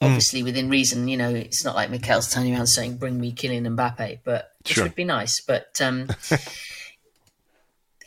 obviously, 0.02 0.42
mm. 0.42 0.46
within 0.46 0.70
reason, 0.70 1.08
you 1.08 1.18
know, 1.18 1.30
it's 1.30 1.64
not 1.64 1.76
like 1.76 1.90
Mikel's 1.90 2.32
turning 2.32 2.54
around 2.54 2.68
saying, 2.68 2.98
"Bring 2.98 3.20
me 3.20 3.34
Kylian 3.34 3.68
Mbappe," 3.76 4.20
but 4.24 4.52
which 4.64 4.74
sure. 4.74 4.84
would 4.84 4.96
be 4.96 5.06
nice. 5.06 5.42
But 5.42 5.70
um, 5.82 6.08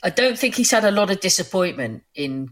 I 0.02 0.10
don't 0.10 0.38
think 0.38 0.54
he's 0.54 0.70
had 0.70 0.84
a 0.84 0.90
lot 0.90 1.10
of 1.10 1.20
disappointment 1.20 2.04
in 2.14 2.50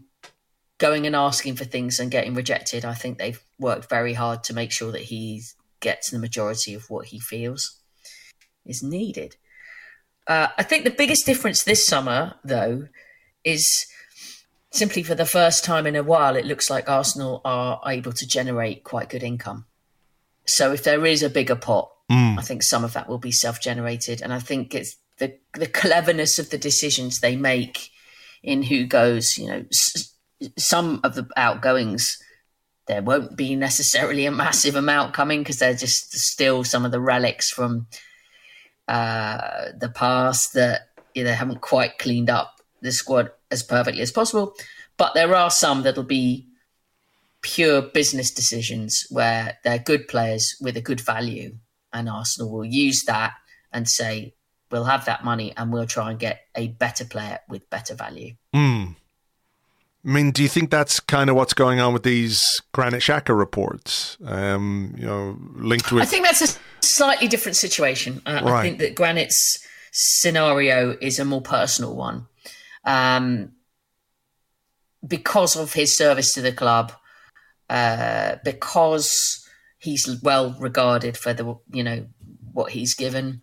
going 0.77 1.05
and 1.05 1.15
asking 1.15 1.55
for 1.55 1.65
things 1.65 1.99
and 1.99 2.11
getting 2.11 2.33
rejected. 2.33 2.85
I 2.85 2.93
think 2.93 3.17
they've 3.17 3.41
worked 3.59 3.89
very 3.89 4.13
hard 4.13 4.43
to 4.45 4.53
make 4.53 4.71
sure 4.71 4.91
that 4.91 5.01
he 5.01 5.43
gets 5.79 6.09
the 6.11 6.19
majority 6.19 6.73
of 6.73 6.89
what 6.89 7.07
he 7.07 7.19
feels 7.19 7.79
is 8.65 8.83
needed. 8.83 9.35
Uh, 10.27 10.47
I 10.57 10.63
think 10.63 10.83
the 10.83 10.91
biggest 10.91 11.25
difference 11.25 11.63
this 11.63 11.85
summer, 11.85 12.35
though, 12.43 12.87
is 13.43 13.67
simply 14.71 15.01
for 15.01 15.15
the 15.15 15.25
first 15.25 15.63
time 15.65 15.87
in 15.87 15.95
a 15.95 16.03
while, 16.03 16.35
it 16.35 16.45
looks 16.45 16.69
like 16.69 16.87
Arsenal 16.87 17.41
are 17.43 17.81
able 17.87 18.11
to 18.13 18.27
generate 18.27 18.83
quite 18.83 19.09
good 19.09 19.23
income. 19.23 19.65
So 20.45 20.71
if 20.71 20.83
there 20.83 21.05
is 21.05 21.23
a 21.23 21.29
bigger 21.29 21.55
pot, 21.55 21.91
mm. 22.11 22.37
I 22.37 22.41
think 22.41 22.63
some 22.63 22.83
of 22.83 22.93
that 22.93 23.09
will 23.09 23.17
be 23.17 23.31
self-generated, 23.31 24.21
and 24.21 24.31
I 24.31 24.39
think 24.39 24.75
it's 24.75 24.95
the 25.19 25.37
the 25.53 25.67
cleverness 25.67 26.39
of 26.39 26.49
the 26.49 26.57
decisions 26.57 27.19
they 27.19 27.35
make 27.35 27.89
in 28.43 28.63
who 28.63 28.85
goes. 28.85 29.37
You 29.37 29.47
know, 29.47 29.65
s- 29.71 30.13
some 30.57 31.01
of 31.03 31.15
the 31.15 31.27
outgoings 31.37 32.17
there 32.87 33.01
won't 33.03 33.37
be 33.37 33.55
necessarily 33.55 34.25
a 34.25 34.31
massive 34.31 34.75
amount 34.75 35.13
coming 35.13 35.41
because 35.41 35.59
they're 35.59 35.75
just 35.75 36.11
still 36.11 36.63
some 36.63 36.85
of 36.85 36.91
the 36.91 36.99
relics 36.99 37.51
from 37.51 37.85
uh, 38.87 39.65
the 39.77 39.89
past 39.89 40.53
that 40.55 40.89
know, 41.23 41.31
haven't 41.31 41.61
quite 41.61 41.99
cleaned 41.99 42.29
up 42.29 42.55
the 42.81 42.91
squad 42.91 43.31
as 43.51 43.61
perfectly 43.61 44.01
as 44.01 44.11
possible. 44.11 44.55
But 44.97 45.13
there 45.13 45.35
are 45.35 45.51
some 45.51 45.83
that'll 45.83 46.03
be 46.03 46.47
pure 47.41 47.81
business 47.81 48.31
decisions 48.31 49.05
where 49.09 49.57
they're 49.63 49.79
good 49.79 50.07
players 50.07 50.55
with 50.59 50.75
a 50.75 50.81
good 50.81 50.99
value, 50.99 51.57
and 51.93 52.09
Arsenal 52.09 52.51
will 52.51 52.65
use 52.65 53.03
that 53.05 53.33
and 53.71 53.87
say, 53.87 54.33
we'll 54.71 54.85
have 54.85 55.05
that 55.05 55.23
money 55.23 55.53
and 55.55 55.71
we'll 55.71 55.85
try 55.85 56.11
and 56.11 56.19
get 56.19 56.41
a 56.55 56.67
better 56.67 57.05
player 57.05 57.39
with 57.47 57.69
better 57.69 57.95
value. 57.95 58.35
Mm. 58.53 58.95
I 60.05 60.07
mean, 60.07 60.31
do 60.31 60.41
you 60.41 60.49
think 60.49 60.71
that's 60.71 60.99
kind 60.99 61.29
of 61.29 61.35
what's 61.35 61.53
going 61.53 61.79
on 61.79 61.91
with 61.93 62.03
these 62.03 62.43
Granit 62.71 63.01
Xhaka 63.01 63.37
reports? 63.37 64.17
Um, 64.23 64.95
you 64.97 65.05
know, 65.05 65.37
linked 65.55 65.91
with. 65.91 66.03
I 66.03 66.05
think 66.05 66.25
that's 66.25 66.41
a 66.41 66.57
slightly 66.81 67.27
different 67.27 67.57
situation. 67.57 68.21
Uh, 68.25 68.41
right. 68.43 68.53
I 68.53 68.61
think 68.61 68.79
that 68.79 68.95
Granit's 68.95 69.59
scenario 69.91 70.95
is 71.01 71.19
a 71.19 71.25
more 71.25 71.41
personal 71.41 71.95
one 71.95 72.27
um, 72.85 73.51
because 75.05 75.55
of 75.55 75.73
his 75.73 75.97
service 75.97 76.33
to 76.33 76.41
the 76.41 76.53
club, 76.53 76.93
uh, 77.69 78.37
because 78.45 79.45
he's 79.79 80.19
well 80.23 80.55
regarded 80.59 81.17
for 81.17 81.33
the 81.33 81.57
you 81.71 81.83
know 81.83 82.05
what 82.53 82.71
he's 82.71 82.95
given, 82.95 83.41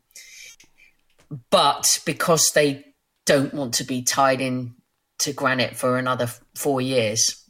but 1.51 1.87
because 2.05 2.51
they 2.55 2.85
don't 3.25 3.55
want 3.55 3.75
to 3.75 3.85
be 3.85 4.03
tied 4.03 4.41
in 4.41 4.75
to 5.19 5.33
Granit 5.33 5.77
for 5.77 5.99
another 5.99 6.29
four 6.55 6.81
years. 6.81 7.43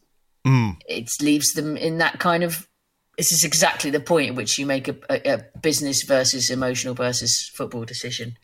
Mm. 0.46 0.76
It 0.88 1.08
leaves 1.20 1.52
them 1.52 1.76
in 1.76 1.98
that 1.98 2.18
kind 2.18 2.42
of. 2.42 2.68
This 3.16 3.32
is 3.32 3.44
exactly 3.44 3.90
the 3.90 4.00
point 4.00 4.30
at 4.30 4.34
which 4.36 4.58
you 4.58 4.66
make 4.66 4.88
a, 4.88 4.96
a, 5.08 5.34
a 5.34 5.58
business 5.60 6.02
versus 6.02 6.50
emotional 6.50 6.94
versus 6.94 7.50
football 7.54 7.84
decision. 7.84 8.36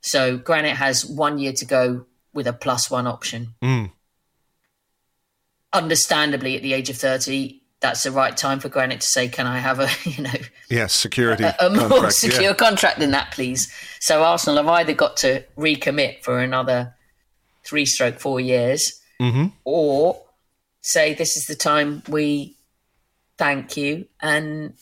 So 0.00 0.38
Granit 0.38 0.76
has 0.76 1.04
one 1.04 1.38
year 1.38 1.52
to 1.52 1.64
go 1.64 2.06
with 2.32 2.46
a 2.46 2.52
plus 2.52 2.90
one 2.90 3.06
option. 3.06 3.54
Mm. 3.62 3.92
Understandably, 5.72 6.56
at 6.56 6.62
the 6.62 6.72
age 6.72 6.88
of 6.88 6.96
30, 6.96 7.62
that's 7.80 8.02
the 8.02 8.10
right 8.10 8.36
time 8.36 8.58
for 8.60 8.68
Granit 8.68 9.00
to 9.00 9.06
say, 9.06 9.28
"Can 9.28 9.46
I 9.46 9.58
have 9.58 9.80
a 9.80 9.88
you 10.04 10.22
know 10.22 10.30
yes 10.68 10.94
security 10.94 11.44
a, 11.44 11.54
a 11.60 11.70
more 11.70 11.88
contract, 11.88 12.14
secure 12.14 12.42
yeah. 12.42 12.54
contract 12.54 12.98
than 12.98 13.10
that, 13.12 13.32
please?" 13.32 13.72
So 14.00 14.22
Arsenal 14.22 14.56
have 14.56 14.68
either 14.68 14.94
got 14.94 15.16
to 15.18 15.44
recommit 15.56 16.22
for 16.22 16.40
another 16.40 16.94
three 17.64 17.86
stroke 17.86 18.18
four 18.18 18.40
years, 18.40 19.00
mm-hmm. 19.20 19.46
or 19.64 20.22
say 20.82 21.14
this 21.14 21.36
is 21.36 21.44
the 21.46 21.54
time 21.54 22.02
we 22.08 22.56
thank 23.36 23.76
you 23.76 24.06
and 24.20 24.74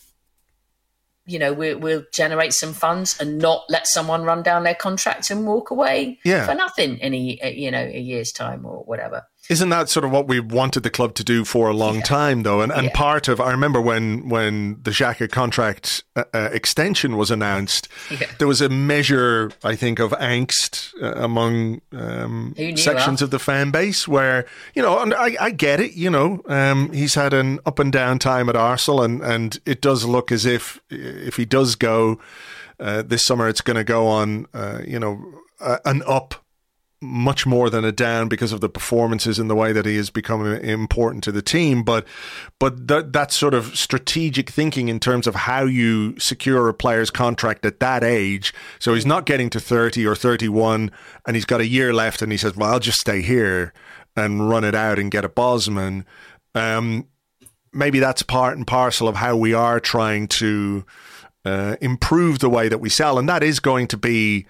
you 1.27 1.39
know 1.39 1.53
we, 1.53 1.75
will 1.75 2.05
generate 2.13 2.53
some 2.53 2.73
funds 2.73 3.19
and 3.21 3.39
not 3.39 3.65
let 3.69 3.87
someone 3.87 4.23
run 4.23 4.43
down 4.43 4.63
their 4.63 4.75
contract 4.75 5.31
and 5.31 5.47
walk 5.47 5.71
away 5.71 6.19
yeah. 6.25 6.47
for 6.47 6.55
nothing 6.55 6.97
in 6.99 7.13
a 7.15 7.53
you 7.55 7.71
know 7.71 7.83
a 7.83 8.01
year's 8.01 8.33
time 8.33 8.65
or 8.65 8.85
whatever 8.85 9.23
isn't 9.49 9.69
that 9.69 9.89
sort 9.89 10.05
of 10.05 10.11
what 10.11 10.27
we 10.27 10.41
wanted 10.41 10.83
the 10.83 10.91
club 10.91 11.15
to 11.15 11.25
do 11.25 11.45
for 11.45 11.69
a 11.69 11.75
long 11.75 11.97
yeah. 11.97 12.03
time, 12.03 12.43
though? 12.43 12.61
And, 12.61 12.73
and 12.73 12.85
yeah. 12.85 12.93
part 12.95 13.29
of, 13.29 13.41
I 13.41 13.51
remember 13.51 13.81
when, 13.81 14.29
when 14.29 14.81
the 14.83 14.91
Xhaka 14.91 15.31
contract 15.31 16.03
uh, 16.17 16.25
uh, 16.35 16.49
extension 16.53 17.17
was 17.17 17.31
announced, 17.31 17.89
yeah. 18.11 18.27
there 18.39 18.49
was 18.49 18.61
a 18.61 18.69
measure, 18.69 19.53
I 19.63 19.77
think, 19.77 19.99
of 19.99 20.11
angst 20.13 20.93
uh, 21.01 21.23
among 21.23 21.81
um, 21.93 22.55
sections 22.77 23.23
of 23.23 23.31
the 23.31 23.39
fan 23.39 23.71
base 23.71 24.09
where, 24.09 24.47
you 24.75 24.83
know, 24.83 25.01
and 25.01 25.15
I, 25.15 25.37
I 25.41 25.51
get 25.51 25.81
it, 25.81 25.93
you 25.93 26.11
know, 26.11 26.43
um, 26.47 26.93
he's 26.93 27.15
had 27.15 27.33
an 27.33 27.61
up 27.67 27.79
and 27.79 27.93
down 27.93 28.19
time 28.19 28.49
at 28.49 28.57
Arsenal, 28.57 29.03
and, 29.03 29.23
and 29.23 29.59
it 29.65 29.81
does 29.81 30.05
look 30.05 30.33
as 30.33 30.45
if, 30.45 30.81
if 30.91 31.37
he 31.37 31.45
does 31.45 31.77
go 31.77 32.19
uh, 32.81 33.03
this 33.03 33.25
summer, 33.25 33.49
it's 33.49 33.61
going 33.61 33.77
to 33.77 33.85
go 33.85 34.07
on, 34.07 34.47
uh, 34.53 34.81
you 34.87 34.99
know, 34.99 35.23
an 35.85 36.03
up 36.07 36.46
much 37.03 37.45
more 37.45 37.69
than 37.69 37.85
a 37.85 37.93
down 37.93 38.29
because 38.29 38.53
of 38.53 38.61
the 38.61 38.69
performances 38.69 39.39
and 39.39 39.51
the 39.51 39.55
way 39.55 39.73
that 39.73 39.85
he 39.85 39.97
has 39.97 40.09
become 40.09 40.47
important 40.47 41.23
to 41.25 41.33
the 41.33 41.43
team. 41.43 41.83
But 41.83 42.07
but 42.59 42.89
that 42.89 43.13
that 43.13 43.33
sort 43.33 43.55
of 43.55 43.77
strategic 43.77 44.49
thinking 44.49 44.89
in 44.89 44.99
terms 44.99 45.27
of 45.27 45.35
how 45.35 45.65
you 45.65 46.19
secure 46.19 46.69
a 46.69 46.75
player's 46.75 47.11
contract 47.11 47.67
at 47.67 47.81
that 47.81 48.03
age. 48.03 48.55
So 48.79 48.95
he's 48.95 49.07
not 49.07 49.27
getting 49.27 49.51
to 49.51 49.61
thirty 49.61 50.07
or 50.07 50.15
thirty 50.15 50.49
one, 50.49 50.91
and 51.27 51.37
he's 51.37 51.45
got 51.45 51.61
a 51.61 51.67
year 51.67 51.93
left, 51.93 52.23
and 52.23 52.33
he 52.33 52.39
says, 52.39 52.57
"Well, 52.57 52.73
I'll 52.73 52.81
just 52.81 52.99
stay 52.99 53.21
here 53.21 53.75
and 54.17 54.49
run 54.49 54.65
it 54.65 54.75
out 54.75 54.99
and 54.99 55.11
get 55.11 55.25
a 55.25 55.29
Bosman." 55.29 56.07
Um, 56.55 57.07
maybe 57.73 57.99
that's 57.99 58.23
part 58.23 58.57
and 58.57 58.67
parcel 58.67 59.07
of 59.07 59.17
how 59.17 59.37
we 59.37 59.53
are 59.53 59.81
trying 59.81 60.29
to 60.29 60.87
uh, 61.45 61.77
improve 61.83 62.39
the 62.39 62.49
way 62.49 62.71
that 62.71 62.79
we 62.79 62.89
sell, 62.89 63.19
and 63.19 63.29
that 63.29 63.43
is 63.43 63.61
going 63.61 63.87
to 63.89 63.99
be 63.99 64.47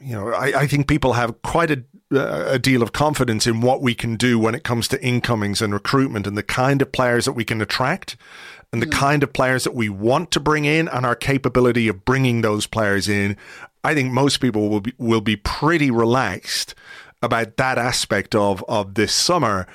you 0.00 0.14
know, 0.14 0.32
I, 0.32 0.60
I, 0.60 0.66
think 0.66 0.88
people 0.88 1.14
have 1.14 1.40
quite 1.42 1.70
a, 1.70 1.84
a 2.52 2.58
deal 2.58 2.82
of 2.82 2.92
confidence 2.92 3.46
in 3.46 3.60
what 3.60 3.82
we 3.82 3.94
can 3.94 4.16
do 4.16 4.38
when 4.38 4.54
it 4.54 4.64
comes 4.64 4.88
to 4.88 5.04
incomings 5.04 5.60
and 5.60 5.72
recruitment 5.72 6.26
and 6.26 6.36
the 6.36 6.42
kind 6.42 6.80
of 6.82 6.92
players 6.92 7.24
that 7.26 7.32
we 7.32 7.44
can 7.44 7.60
attract 7.60 8.16
and 8.72 8.80
the 8.80 8.86
mm. 8.86 8.92
kind 8.92 9.22
of 9.22 9.32
players 9.32 9.64
that 9.64 9.74
we 9.74 9.88
want 9.88 10.30
to 10.30 10.40
bring 10.40 10.64
in 10.64 10.88
and 10.88 11.04
our 11.04 11.16
capability 11.16 11.88
of 11.88 12.04
bringing 12.04 12.40
those 12.40 12.66
players 12.66 13.08
in. 13.08 13.36
I 13.82 13.94
think 13.94 14.12
most 14.12 14.40
people 14.40 14.68
will 14.68 14.80
be, 14.80 14.92
will 14.98 15.20
be 15.20 15.36
pretty 15.36 15.90
relaxed 15.90 16.74
about 17.22 17.56
that 17.56 17.78
aspect 17.78 18.34
of, 18.34 18.64
of 18.68 18.94
this 18.94 19.14
summer. 19.14 19.66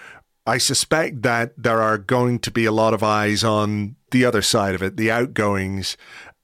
I 0.47 0.57
suspect 0.57 1.23
that 1.23 1.53
there 1.57 1.81
are 1.81 1.97
going 1.97 2.39
to 2.39 2.51
be 2.51 2.65
a 2.65 2.71
lot 2.71 2.93
of 2.93 3.03
eyes 3.03 3.43
on 3.43 3.95
the 4.11 4.25
other 4.25 4.41
side 4.41 4.75
of 4.75 4.83
it, 4.83 4.95
the 4.95 5.11
outgoings, 5.11 5.97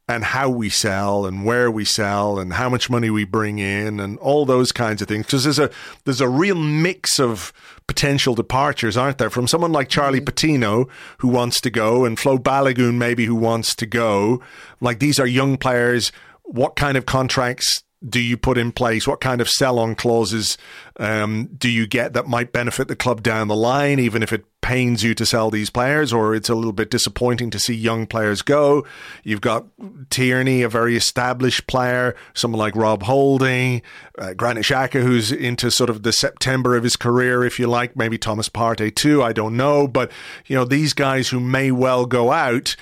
and 0.07 0.23
how 0.23 0.49
we 0.49 0.69
sell 0.69 1.25
and 1.25 1.45
where 1.45 1.71
we 1.71 1.85
sell 1.85 2.37
and 2.39 2.53
how 2.53 2.69
much 2.69 2.89
money 2.89 3.09
we 3.09 3.23
bring 3.23 3.59
in 3.59 3.99
and 3.99 4.17
all 4.19 4.45
those 4.45 4.71
kinds 4.71 5.01
of 5.01 5.07
things. 5.07 5.25
Because 5.25 5.43
there's 5.43 5.59
a 5.59 5.69
there's 6.05 6.21
a 6.21 6.27
real 6.27 6.55
mix 6.55 7.19
of 7.19 7.53
potential 7.87 8.35
departures 8.35 8.97
aren't 8.97 9.17
there? 9.17 9.29
From 9.29 9.47
someone 9.47 9.71
like 9.71 9.89
Charlie 9.89 10.19
mm-hmm. 10.19 10.25
Patino 10.25 10.87
who 11.19 11.27
wants 11.27 11.61
to 11.61 11.69
go 11.69 12.05
and 12.05 12.19
Flo 12.19 12.37
Balogun 12.37 12.95
maybe 12.95 13.25
who 13.25 13.35
wants 13.35 13.75
to 13.75 13.85
go. 13.85 14.41
Like 14.79 14.99
these 14.99 15.19
are 15.19 15.27
young 15.27 15.57
players. 15.57 16.11
What 16.43 16.75
kind 16.75 16.97
of 16.97 17.05
contracts 17.05 17.83
do 18.07 18.19
you 18.19 18.35
put 18.35 18.57
in 18.57 18.71
place? 18.71 19.07
What 19.07 19.21
kind 19.21 19.41
of 19.41 19.49
sell 19.49 19.77
on 19.77 19.93
clauses 19.95 20.57
um, 20.99 21.49
do 21.57 21.69
you 21.69 21.85
get 21.85 22.13
that 22.13 22.27
might 22.27 22.51
benefit 22.51 22.87
the 22.87 22.95
club 22.95 23.21
down 23.21 23.47
the 23.47 23.55
line, 23.55 23.99
even 23.99 24.23
if 24.23 24.33
it 24.33 24.45
pains 24.61 25.03
you 25.03 25.13
to 25.15 25.25
sell 25.25 25.51
these 25.51 25.69
players, 25.69 26.11
or 26.11 26.33
it's 26.33 26.49
a 26.49 26.55
little 26.55 26.73
bit 26.73 26.89
disappointing 26.89 27.51
to 27.51 27.59
see 27.59 27.75
young 27.75 28.07
players 28.07 28.41
go? 28.41 28.85
You've 29.23 29.41
got 29.41 29.67
Tierney, 30.09 30.63
a 30.63 30.69
very 30.69 30.95
established 30.95 31.67
player, 31.67 32.15
someone 32.33 32.59
like 32.59 32.75
Rob 32.75 33.03
Holding, 33.03 33.83
uh, 34.17 34.33
Granit 34.33 34.63
Xhaka, 34.63 35.03
who's 35.03 35.31
into 35.31 35.69
sort 35.69 35.89
of 35.89 36.01
the 36.01 36.13
September 36.13 36.75
of 36.75 36.83
his 36.83 36.95
career, 36.95 37.43
if 37.43 37.59
you 37.59 37.67
like, 37.67 37.95
maybe 37.95 38.17
Thomas 38.17 38.49
Partey 38.49 38.93
too, 38.93 39.21
I 39.21 39.31
don't 39.31 39.55
know. 39.55 39.87
But, 39.87 40.11
you 40.47 40.55
know, 40.55 40.65
these 40.65 40.93
guys 40.93 41.29
who 41.29 41.39
may 41.39 41.71
well 41.71 42.07
go 42.07 42.31
out, 42.31 42.75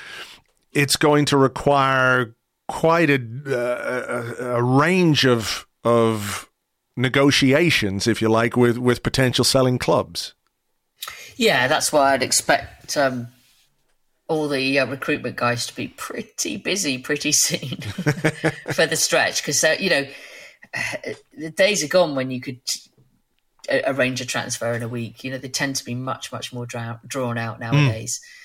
it's 0.71 0.95
going 0.95 1.25
to 1.25 1.37
require 1.37 2.35
quite 2.69 3.09
a, 3.09 3.19
uh, 3.47 4.57
a, 4.57 4.63
range 4.63 5.25
of 5.25 5.67
of 5.83 6.49
negotiations, 6.95 8.07
if 8.07 8.21
you 8.21 8.29
like, 8.29 8.55
with 8.55 8.77
with 8.77 9.03
potential 9.03 9.43
selling 9.43 9.77
clubs. 9.77 10.35
Yeah, 11.35 11.67
that's 11.67 11.91
why 11.91 12.13
I'd 12.13 12.23
expect 12.23 12.95
um, 12.95 13.27
all 14.27 14.47
the 14.47 14.79
uh, 14.79 14.85
recruitment 14.85 15.35
guys 15.35 15.65
to 15.67 15.75
be 15.75 15.87
pretty 15.89 16.57
busy 16.57 16.97
pretty 16.97 17.31
soon 17.33 17.81
for 18.73 18.85
the 18.85 18.95
stretch 18.95 19.41
because 19.41 19.63
you 19.79 19.89
know 19.89 20.07
the 21.37 21.49
days 21.49 21.83
are 21.83 21.87
gone 21.87 22.15
when 22.15 22.29
you 22.29 22.39
could 22.39 22.61
arrange 23.85 24.21
a 24.21 24.25
transfer 24.25 24.73
in 24.73 24.83
a 24.83 24.87
week. 24.87 25.23
You 25.23 25.31
know, 25.31 25.37
they 25.37 25.49
tend 25.49 25.75
to 25.77 25.85
be 25.85 25.95
much, 25.95 26.31
much 26.31 26.53
more 26.53 26.65
dra- 26.65 27.01
drawn 27.05 27.37
out 27.37 27.59
nowadays. 27.59 28.19
Mm. 28.19 28.38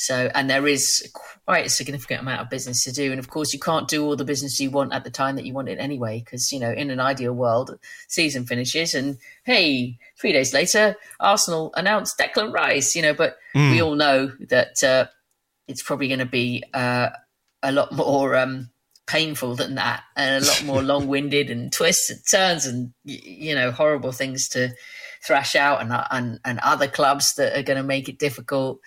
So, 0.00 0.30
and 0.34 0.48
there 0.48 0.66
is 0.66 1.10
quite 1.44 1.66
a 1.66 1.68
significant 1.68 2.22
amount 2.22 2.40
of 2.40 2.48
business 2.48 2.84
to 2.84 2.92
do. 2.92 3.10
And 3.10 3.18
of 3.18 3.28
course, 3.28 3.52
you 3.52 3.60
can't 3.60 3.86
do 3.86 4.02
all 4.02 4.16
the 4.16 4.24
business 4.24 4.58
you 4.58 4.70
want 4.70 4.94
at 4.94 5.04
the 5.04 5.10
time 5.10 5.36
that 5.36 5.44
you 5.44 5.52
want 5.52 5.68
it 5.68 5.78
anyway, 5.78 6.20
because, 6.24 6.50
you 6.50 6.58
know, 6.58 6.72
in 6.72 6.90
an 6.90 7.00
ideal 7.00 7.34
world, 7.34 7.78
season 8.08 8.46
finishes 8.46 8.94
and 8.94 9.18
hey, 9.44 9.98
three 10.18 10.32
days 10.32 10.54
later, 10.54 10.96
Arsenal 11.20 11.70
announced 11.76 12.18
Declan 12.18 12.50
Rice, 12.50 12.96
you 12.96 13.02
know, 13.02 13.12
but 13.12 13.36
mm. 13.54 13.72
we 13.72 13.82
all 13.82 13.94
know 13.94 14.32
that 14.48 14.82
uh, 14.82 15.04
it's 15.68 15.82
probably 15.82 16.08
going 16.08 16.20
to 16.20 16.24
be 16.24 16.64
uh, 16.72 17.10
a 17.62 17.70
lot 17.70 17.92
more 17.92 18.36
um, 18.36 18.70
painful 19.06 19.54
than 19.56 19.74
that 19.74 20.02
and 20.16 20.42
a 20.42 20.48
lot 20.48 20.64
more 20.64 20.82
long-winded 20.94 21.50
and 21.50 21.74
twists 21.74 22.08
and 22.08 22.20
turns 22.30 22.64
and 22.64 22.94
you 23.04 23.54
know 23.54 23.70
horrible 23.70 24.12
things 24.12 24.48
to 24.48 24.70
thrash 25.26 25.54
out 25.56 25.82
and 25.82 25.92
and, 26.10 26.40
and 26.44 26.58
other 26.60 26.88
clubs 26.88 27.34
that 27.36 27.58
are 27.58 27.62
going 27.62 27.76
to 27.76 27.82
make 27.82 28.08
it 28.08 28.18
difficult 28.18 28.80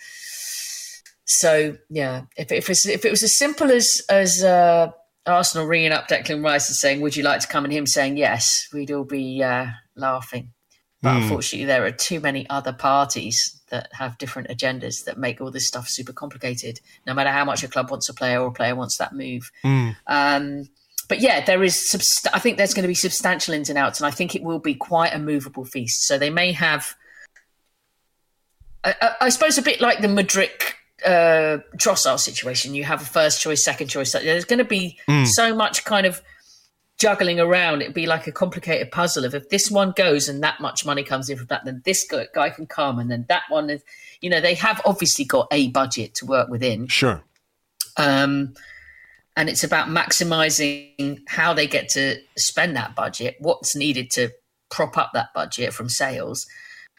so 1.25 1.75
yeah 1.89 2.23
if, 2.37 2.51
if, 2.51 2.69
if 2.69 3.05
it 3.05 3.09
was 3.11 3.23
as 3.23 3.37
simple 3.37 3.71
as 3.71 4.01
as 4.09 4.43
uh, 4.43 4.91
arsenal 5.25 5.67
ringing 5.67 5.91
up 5.91 6.07
declan 6.07 6.43
rice 6.43 6.67
and 6.69 6.75
saying 6.75 7.01
would 7.01 7.15
you 7.15 7.23
like 7.23 7.39
to 7.39 7.47
come 7.47 7.63
and 7.63 7.73
him 7.73 7.87
saying 7.87 8.17
yes 8.17 8.67
we'd 8.73 8.91
all 8.91 9.05
be 9.05 9.41
uh, 9.41 9.67
laughing 9.95 10.51
but 11.01 11.11
mm. 11.11 11.21
unfortunately 11.23 11.65
there 11.65 11.85
are 11.85 11.91
too 11.91 12.19
many 12.19 12.49
other 12.49 12.73
parties 12.73 13.61
that 13.73 13.89
have 13.91 14.17
different 14.19 14.47
agendas 14.49 15.03
that 15.05 15.17
make 15.17 15.41
all 15.41 15.49
this 15.49 15.67
stuff 15.67 15.87
super 15.89 16.13
complicated. 16.13 16.79
No 17.07 17.13
matter 17.13 17.31
how 17.31 17.43
much 17.43 17.63
a 17.63 17.67
club 17.67 17.89
wants 17.89 18.07
a 18.07 18.13
player 18.13 18.39
or 18.39 18.47
a 18.47 18.51
player 18.51 18.75
wants 18.75 18.97
that 18.99 19.13
move. 19.13 19.51
Mm. 19.65 19.95
Um, 20.05 20.69
but 21.09 21.19
yeah, 21.19 21.43
there 21.43 21.61
is. 21.63 21.75
Subst- 21.91 22.29
I 22.33 22.39
think 22.39 22.57
there's 22.57 22.73
going 22.73 22.83
to 22.83 22.87
be 22.87 22.93
substantial 22.93 23.53
ins 23.53 23.69
and 23.69 23.77
outs, 23.77 23.99
and 23.99 24.07
I 24.07 24.11
think 24.11 24.35
it 24.35 24.43
will 24.43 24.59
be 24.59 24.75
quite 24.75 25.13
a 25.13 25.19
movable 25.19 25.65
feast. 25.65 26.07
So 26.07 26.17
they 26.17 26.29
may 26.29 26.51
have, 26.53 26.95
I, 28.83 29.15
I 29.19 29.29
suppose, 29.29 29.57
a 29.57 29.63
bit 29.63 29.81
like 29.81 30.01
the 30.01 30.07
Madrid 30.07 30.51
uh, 31.05 31.59
Trossard 31.77 32.19
situation. 32.19 32.73
You 32.73 32.83
have 32.83 33.01
a 33.01 33.05
first 33.05 33.41
choice, 33.41 33.63
second 33.63 33.87
choice. 33.87 34.11
There's 34.13 34.45
going 34.45 34.59
to 34.59 34.65
be 34.65 34.99
mm. 35.07 35.27
so 35.27 35.55
much 35.55 35.85
kind 35.85 36.05
of 36.05 36.21
juggling 36.97 37.39
around. 37.39 37.81
It'd 37.81 37.93
be 37.93 38.05
like 38.05 38.27
a 38.27 38.31
complicated 38.31 38.91
puzzle 38.91 39.25
of 39.25 39.35
if 39.35 39.49
this 39.49 39.69
one 39.69 39.91
goes 39.95 40.29
and 40.29 40.41
that 40.43 40.59
much 40.59 40.85
money 40.85 41.03
comes 41.03 41.29
in 41.29 41.37
from 41.37 41.47
that, 41.47 41.65
then 41.65 41.81
this 41.85 42.07
guy 42.33 42.49
can 42.49 42.65
come, 42.65 42.99
and 42.99 43.11
then 43.11 43.25
that 43.29 43.43
one 43.49 43.69
is, 43.69 43.81
you 44.21 44.29
know, 44.29 44.39
they 44.41 44.55
have 44.55 44.81
obviously 44.85 45.25
got 45.25 45.47
a 45.51 45.69
budget 45.69 46.15
to 46.15 46.25
work 46.25 46.49
within. 46.49 46.87
Sure. 46.87 47.23
Um, 47.97 48.53
and 49.35 49.49
it's 49.49 49.63
about 49.63 49.87
maximizing 49.87 51.19
how 51.27 51.53
they 51.53 51.67
get 51.67 51.89
to 51.89 52.17
spend 52.37 52.75
that 52.75 52.95
budget, 52.95 53.35
what's 53.39 53.75
needed 53.75 54.09
to 54.11 54.29
prop 54.69 54.97
up 54.97 55.11
that 55.13 55.33
budget 55.33 55.73
from 55.73 55.89
sales, 55.89 56.45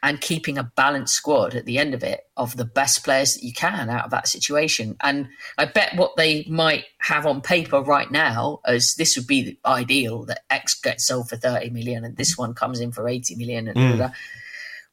and 0.05 0.21
keeping 0.21 0.59
a 0.59 0.71
balanced 0.77 1.15
squad 1.15 1.55
at 1.55 1.65
the 1.65 1.79
end 1.79 1.95
of 1.95 2.05
it 2.05 2.21
of 2.37 2.59
the 2.59 2.65
best 2.67 3.03
players 3.03 3.33
that 3.33 3.43
you 3.43 3.55
can 3.55 3.89
out 3.89 4.05
of 4.05 4.11
that 4.11 4.29
situation. 4.29 4.97
And 5.03 5.29
I 5.57 5.65
bet 5.65 5.97
what 5.97 6.17
they 6.17 6.45
might 6.47 6.85
have 7.01 7.25
on 7.25 7.41
paper 7.41 7.81
right 7.81 8.11
now 8.11 8.61
as 8.67 8.95
this 8.99 9.17
would 9.17 9.27
be 9.27 9.59
ideal 9.65 10.27
that 10.27 10.43
X 10.51 10.79
gets 10.79 11.07
sold 11.07 11.31
for 11.31 11.37
30 11.37 11.71
million 11.71 12.05
and 12.05 12.19
this 12.19 12.37
one 12.37 12.53
comes 12.53 12.81
in 12.81 12.93
for 12.93 13.09
80 13.09 13.35
million 13.37 13.67
and 13.67 13.79
mm. 13.79 14.13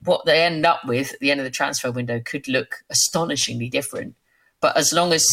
what 0.05 0.25
they 0.25 0.45
end 0.45 0.65
up 0.65 0.85
with 0.85 1.13
at 1.13 1.19
the 1.19 1.29
end 1.29 1.41
of 1.41 1.43
the 1.43 1.51
transfer 1.51 1.91
window 1.91 2.21
could 2.23 2.47
look 2.47 2.77
astonishingly 2.89 3.67
different. 3.67 4.15
But 4.61 4.77
as 4.77 4.93
long 4.93 5.11
as 5.11 5.27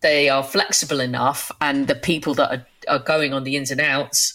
they 0.00 0.30
are 0.30 0.42
flexible 0.42 1.00
enough 1.00 1.52
and 1.60 1.88
the 1.88 1.94
people 1.94 2.32
that 2.34 2.50
are, 2.50 2.66
are 2.88 3.04
going 3.04 3.34
on 3.34 3.44
the 3.44 3.56
ins 3.56 3.70
and 3.70 3.82
outs 3.82 4.32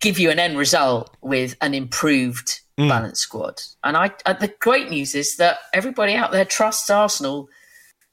give 0.00 0.18
you 0.18 0.30
an 0.30 0.38
end 0.38 0.56
result 0.56 1.14
with 1.20 1.56
an 1.60 1.74
improved 1.74 2.62
mm. 2.78 2.88
balanced 2.88 3.22
squad. 3.22 3.60
And 3.82 3.96
I, 3.96 4.12
uh, 4.24 4.34
the 4.34 4.52
great 4.60 4.90
news 4.90 5.14
is 5.14 5.36
that 5.36 5.58
everybody 5.72 6.14
out 6.14 6.32
there 6.32 6.44
trusts 6.44 6.90
Arsenal 6.90 7.48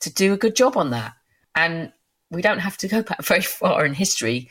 to 0.01 0.13
do 0.13 0.33
a 0.33 0.37
good 0.37 0.55
job 0.55 0.77
on 0.77 0.91
that. 0.91 1.13
And 1.55 1.91
we 2.29 2.41
don't 2.41 2.59
have 2.59 2.77
to 2.77 2.87
go 2.87 3.03
back 3.03 3.21
very 3.23 3.41
far 3.41 3.85
in 3.85 3.93
history 3.93 4.49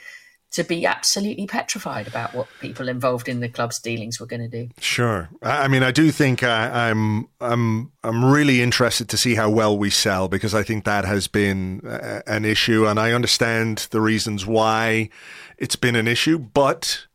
to 0.52 0.62
be 0.62 0.84
absolutely 0.84 1.46
petrified 1.46 2.06
about 2.06 2.34
what 2.34 2.46
people 2.60 2.86
involved 2.88 3.26
in 3.26 3.40
the 3.40 3.48
club's 3.48 3.80
dealings 3.80 4.20
were 4.20 4.26
going 4.26 4.42
to 4.42 4.48
do. 4.48 4.68
Sure, 4.78 5.30
I 5.42 5.66
mean, 5.66 5.82
I 5.82 5.90
do 5.90 6.10
think 6.10 6.42
I, 6.42 6.90
I'm 6.90 7.26
I'm 7.40 7.90
I'm 8.04 8.22
really 8.22 8.60
interested 8.60 9.08
to 9.08 9.16
see 9.16 9.34
how 9.34 9.48
well 9.48 9.76
we 9.78 9.88
sell 9.88 10.28
because 10.28 10.54
I 10.54 10.62
think 10.62 10.84
that 10.84 11.06
has 11.06 11.26
been 11.26 11.80
an 12.26 12.44
issue, 12.44 12.86
and 12.86 13.00
I 13.00 13.12
understand 13.12 13.88
the 13.92 14.02
reasons 14.02 14.44
why 14.44 15.08
it's 15.56 15.76
been 15.76 15.96
an 15.96 16.06
issue, 16.06 16.38
but 16.38 17.06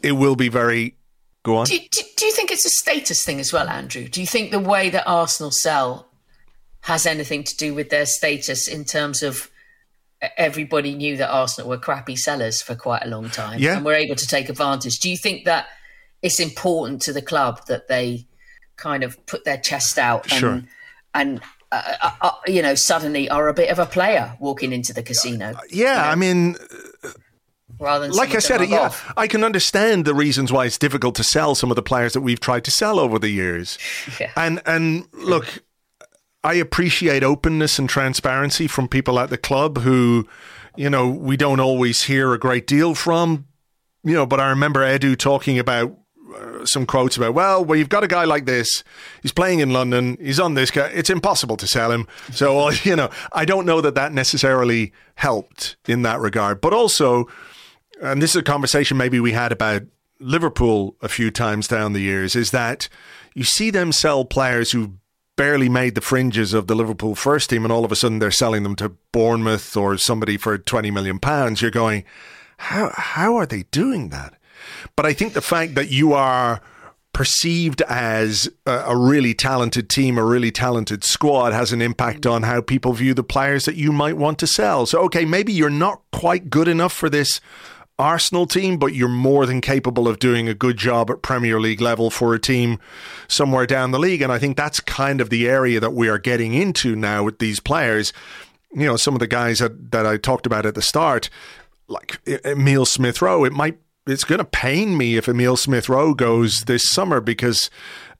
it 0.00 0.12
will 0.12 0.36
be 0.36 0.48
very 0.48 0.96
Go 1.44 1.58
on. 1.58 1.66
Do, 1.66 1.78
do, 1.78 2.00
do, 2.16 2.26
you 2.26 2.32
think 2.32 2.50
it's 2.50 2.64
a 2.64 2.70
status 2.70 3.24
thing 3.24 3.38
as 3.38 3.52
well, 3.52 3.68
Andrew? 3.68 4.08
Do 4.08 4.20
you 4.20 4.26
think 4.26 4.50
the 4.50 4.58
way 4.58 4.90
that 4.90 5.06
Arsenal 5.06 5.52
sell 5.52 6.08
has 6.80 7.06
anything 7.06 7.44
to 7.44 7.56
do 7.56 7.74
with 7.74 7.90
their 7.90 8.06
status 8.06 8.66
in 8.66 8.84
terms 8.84 9.22
of 9.22 9.50
everybody 10.38 10.94
knew 10.94 11.18
that 11.18 11.30
Arsenal 11.30 11.68
were 11.68 11.78
crappy 11.78 12.16
sellers 12.16 12.62
for 12.62 12.74
quite 12.74 13.04
a 13.04 13.08
long 13.08 13.28
time 13.28 13.58
yeah. 13.58 13.76
and 13.76 13.84
were 13.84 13.94
able 13.94 14.14
to 14.16 14.26
take 14.26 14.48
advantage? 14.48 14.98
Do 15.00 15.10
you 15.10 15.18
think 15.18 15.44
that 15.44 15.66
it's 16.22 16.40
important 16.40 17.02
to 17.02 17.12
the 17.12 17.22
club 17.22 17.66
that 17.66 17.88
they 17.88 18.26
kind 18.76 19.04
of 19.04 19.24
put 19.26 19.44
their 19.44 19.58
chest 19.58 19.98
out 19.98 20.30
and, 20.32 20.40
sure. 20.40 20.62
and 21.12 21.40
uh, 21.70 21.94
uh, 22.02 22.10
uh, 22.22 22.30
you 22.46 22.62
know, 22.62 22.74
suddenly 22.74 23.28
are 23.28 23.48
a 23.48 23.54
bit 23.54 23.68
of 23.68 23.78
a 23.78 23.86
player 23.86 24.34
walking 24.40 24.72
into 24.72 24.94
the 24.94 25.02
casino? 25.02 25.52
Yeah, 25.68 25.78
you 25.78 25.84
know? 25.84 25.92
I 25.92 26.14
mean 26.14 26.56
like 27.80 28.34
I 28.34 28.38
said, 28.38 28.68
yeah, 28.68 28.80
off. 28.80 29.12
I 29.16 29.26
can 29.26 29.44
understand 29.44 30.04
the 30.04 30.14
reasons 30.14 30.52
why 30.52 30.66
it's 30.66 30.78
difficult 30.78 31.14
to 31.16 31.24
sell 31.24 31.54
some 31.54 31.70
of 31.70 31.76
the 31.76 31.82
players 31.82 32.12
that 32.12 32.20
we've 32.20 32.40
tried 32.40 32.64
to 32.64 32.70
sell 32.70 32.98
over 32.98 33.18
the 33.18 33.30
years. 33.30 33.78
Yeah. 34.20 34.30
And 34.36 34.62
and 34.64 35.06
look, 35.12 35.64
I 36.44 36.54
appreciate 36.54 37.24
openness 37.24 37.78
and 37.78 37.88
transparency 37.88 38.68
from 38.68 38.86
people 38.86 39.18
at 39.18 39.30
the 39.30 39.38
club 39.38 39.78
who, 39.78 40.28
you 40.76 40.88
know, 40.90 41.08
we 41.08 41.36
don't 41.36 41.58
always 41.58 42.02
hear 42.02 42.32
a 42.32 42.38
great 42.38 42.66
deal 42.66 42.94
from. 42.94 43.46
You 44.04 44.12
know, 44.12 44.26
but 44.26 44.38
I 44.40 44.50
remember 44.50 44.80
Edu 44.80 45.16
talking 45.16 45.58
about 45.58 45.96
uh, 46.34 46.66
some 46.66 46.84
quotes 46.84 47.16
about, 47.16 47.34
well, 47.34 47.64
well, 47.64 47.78
you've 47.78 47.88
got 47.88 48.04
a 48.04 48.08
guy 48.08 48.24
like 48.24 48.44
this. 48.44 48.84
He's 49.22 49.32
playing 49.32 49.60
in 49.60 49.72
London. 49.72 50.18
He's 50.20 50.38
on 50.38 50.54
this 50.54 50.70
guy. 50.70 50.88
It's 50.88 51.10
impossible 51.10 51.56
to 51.56 51.66
sell 51.66 51.90
him. 51.90 52.06
So, 52.32 52.70
you 52.84 52.94
know, 52.94 53.10
I 53.32 53.44
don't 53.44 53.66
know 53.66 53.80
that 53.80 53.94
that 53.94 54.12
necessarily 54.12 54.92
helped 55.14 55.76
in 55.88 56.02
that 56.02 56.20
regard. 56.20 56.60
But 56.60 56.74
also, 56.74 57.26
and 58.04 58.22
this 58.22 58.30
is 58.30 58.36
a 58.36 58.42
conversation 58.42 58.96
maybe 58.96 59.20
we 59.20 59.32
had 59.32 59.52
about 59.52 59.82
Liverpool 60.20 60.96
a 61.02 61.08
few 61.08 61.30
times 61.30 61.66
down 61.68 61.92
the 61.92 62.00
years, 62.00 62.36
is 62.36 62.50
that 62.52 62.88
you 63.34 63.44
see 63.44 63.70
them 63.70 63.92
sell 63.92 64.24
players 64.24 64.72
who 64.72 64.94
barely 65.36 65.68
made 65.68 65.94
the 65.94 66.00
fringes 66.00 66.54
of 66.54 66.66
the 66.66 66.74
Liverpool 66.76 67.14
first 67.14 67.50
team, 67.50 67.64
and 67.64 67.72
all 67.72 67.84
of 67.84 67.90
a 67.92 67.96
sudden 67.96 68.20
they're 68.20 68.30
selling 68.30 68.62
them 68.62 68.76
to 68.76 68.90
Bournemouth 69.12 69.76
or 69.76 69.98
somebody 69.98 70.36
for 70.36 70.56
twenty 70.58 70.90
million 70.90 71.18
pounds. 71.18 71.60
You're 71.60 71.70
going, 71.70 72.04
how 72.58 72.92
how 72.94 73.36
are 73.36 73.46
they 73.46 73.64
doing 73.64 74.10
that? 74.10 74.34
But 74.96 75.06
I 75.06 75.12
think 75.12 75.32
the 75.32 75.42
fact 75.42 75.74
that 75.74 75.90
you 75.90 76.12
are 76.12 76.60
perceived 77.12 77.80
as 77.82 78.48
a, 78.66 78.72
a, 78.72 78.96
really 78.96 79.34
talented 79.34 79.88
team, 79.88 80.18
a 80.18 80.24
really 80.24 80.50
talented 80.50 81.04
squad, 81.04 81.52
has 81.52 81.72
an 81.72 81.80
impact 81.80 82.26
on 82.26 82.42
how 82.42 82.60
people 82.60 82.92
view 82.92 83.14
the 83.14 83.22
players 83.22 83.66
that 83.66 83.76
you 83.76 83.92
might 83.92 84.16
want 84.16 84.38
to 84.40 84.48
sell. 84.48 84.84
So, 84.84 84.98
okay, 85.02 85.24
maybe 85.24 85.52
you're 85.52 85.70
not 85.70 86.02
quite 86.12 86.50
good 86.50 86.66
enough 86.66 86.92
for 86.92 87.08
this 87.08 87.40
Arsenal 87.98 88.46
team, 88.46 88.76
but 88.78 88.94
you're 88.94 89.08
more 89.08 89.46
than 89.46 89.60
capable 89.60 90.08
of 90.08 90.18
doing 90.18 90.48
a 90.48 90.54
good 90.54 90.76
job 90.76 91.10
at 91.10 91.22
Premier 91.22 91.60
League 91.60 91.80
level 91.80 92.10
for 92.10 92.34
a 92.34 92.38
team 92.40 92.78
somewhere 93.28 93.66
down 93.66 93.92
the 93.92 93.98
league. 93.98 94.20
And 94.20 94.32
I 94.32 94.38
think 94.38 94.56
that's 94.56 94.80
kind 94.80 95.20
of 95.20 95.30
the 95.30 95.48
area 95.48 95.78
that 95.80 95.92
we 95.92 96.08
are 96.08 96.18
getting 96.18 96.54
into 96.54 96.96
now 96.96 97.22
with 97.22 97.38
these 97.38 97.60
players. 97.60 98.12
You 98.72 98.86
know, 98.86 98.96
some 98.96 99.14
of 99.14 99.20
the 99.20 99.28
guys 99.28 99.60
that, 99.60 99.92
that 99.92 100.06
I 100.06 100.16
talked 100.16 100.46
about 100.46 100.66
at 100.66 100.74
the 100.74 100.82
start, 100.82 101.30
like 101.86 102.18
Emile 102.44 102.86
Smith 102.86 103.22
Rowe, 103.22 103.44
it 103.44 103.52
might 103.52 103.78
it's 104.06 104.24
going 104.24 104.38
to 104.38 104.44
pain 104.44 104.98
me 104.98 105.16
if 105.16 105.28
Emile 105.28 105.56
Smith 105.56 105.88
Rowe 105.88 106.12
goes 106.12 106.64
this 106.64 106.82
summer 106.90 107.22
because 107.22 107.70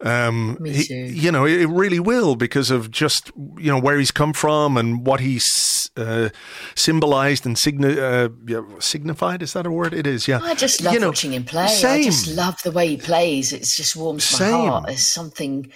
um, 0.00 0.58
He, 0.64 1.08
you 1.08 1.32
know, 1.32 1.44
it 1.44 1.68
really 1.68 2.00
will 2.00 2.36
because 2.36 2.70
of 2.70 2.90
just 2.90 3.32
you 3.58 3.70
know 3.70 3.78
where 3.78 3.98
he's 3.98 4.10
come 4.10 4.32
from 4.32 4.76
and 4.76 5.06
what 5.06 5.20
he's 5.20 5.83
uh, 5.96 6.28
symbolized 6.74 7.46
and 7.46 7.56
signi- 7.56 7.98
uh, 7.98 8.30
yeah, 8.46 8.62
signified. 8.80 9.42
Is 9.42 9.52
that 9.52 9.66
a 9.66 9.70
word? 9.70 9.94
It 9.94 10.06
is. 10.06 10.26
Yeah. 10.26 10.40
I 10.42 10.54
just 10.54 10.82
love 10.82 10.94
you 10.94 11.00
know, 11.00 11.08
watching 11.08 11.32
him 11.32 11.44
play. 11.44 11.68
Same. 11.68 12.00
I 12.00 12.04
just 12.04 12.28
love 12.28 12.60
the 12.62 12.70
way 12.72 12.88
he 12.88 12.96
plays. 12.96 13.52
It 13.52 13.64
just 13.64 13.96
warms 13.96 14.30
my 14.32 14.38
same. 14.38 14.68
heart. 14.68 14.86
There's 14.86 15.12
something 15.12 15.70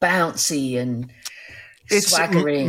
bouncy 0.00 0.78
and 0.78 1.10
it's 1.88 2.10
swaggering, 2.10 2.68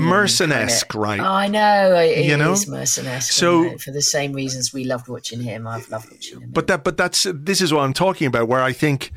right? 0.93 1.19
Oh, 1.19 1.23
I 1.23 1.47
know 1.47 1.95
it 1.95 2.25
you 2.25 2.37
know? 2.37 2.51
is 2.51 2.67
Merson-esque. 2.67 3.31
So 3.31 3.75
for 3.79 3.91
the 3.91 4.01
same 4.01 4.33
reasons 4.33 4.71
we 4.73 4.83
loved 4.83 5.07
watching 5.07 5.41
him, 5.41 5.65
I've 5.67 5.89
loved 5.89 6.11
watching 6.11 6.41
him. 6.41 6.51
But 6.51 6.67
that, 6.67 6.83
but 6.83 6.97
that's 6.97 7.25
this 7.33 7.59
is 7.59 7.73
what 7.73 7.81
I'm 7.81 7.93
talking 7.93 8.27
about. 8.27 8.47
Where 8.47 8.61
I 8.61 8.73
think 8.73 9.11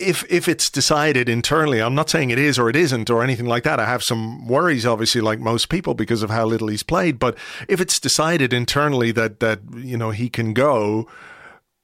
if 0.00 0.24
if 0.30 0.48
it's 0.48 0.70
decided 0.70 1.28
internally, 1.28 1.80
I'm 1.80 1.94
not 1.94 2.10
saying 2.10 2.30
it 2.30 2.38
is 2.38 2.58
or 2.58 2.68
it 2.68 2.76
isn't 2.76 3.10
or 3.10 3.22
anything 3.22 3.46
like 3.46 3.64
that. 3.64 3.78
I 3.78 3.86
have 3.86 4.02
some 4.02 4.48
worries, 4.48 4.86
obviously, 4.86 5.20
like 5.20 5.38
most 5.38 5.68
people, 5.68 5.94
because 5.94 6.22
of 6.22 6.30
how 6.30 6.46
little 6.46 6.68
he's 6.68 6.82
played. 6.82 7.18
But 7.18 7.36
if 7.68 7.80
it's 7.80 8.00
decided 8.00 8.52
internally 8.52 9.12
that 9.12 9.40
that 9.40 9.60
you 9.76 9.96
know 9.96 10.10
he 10.10 10.28
can 10.28 10.54
go, 10.54 11.08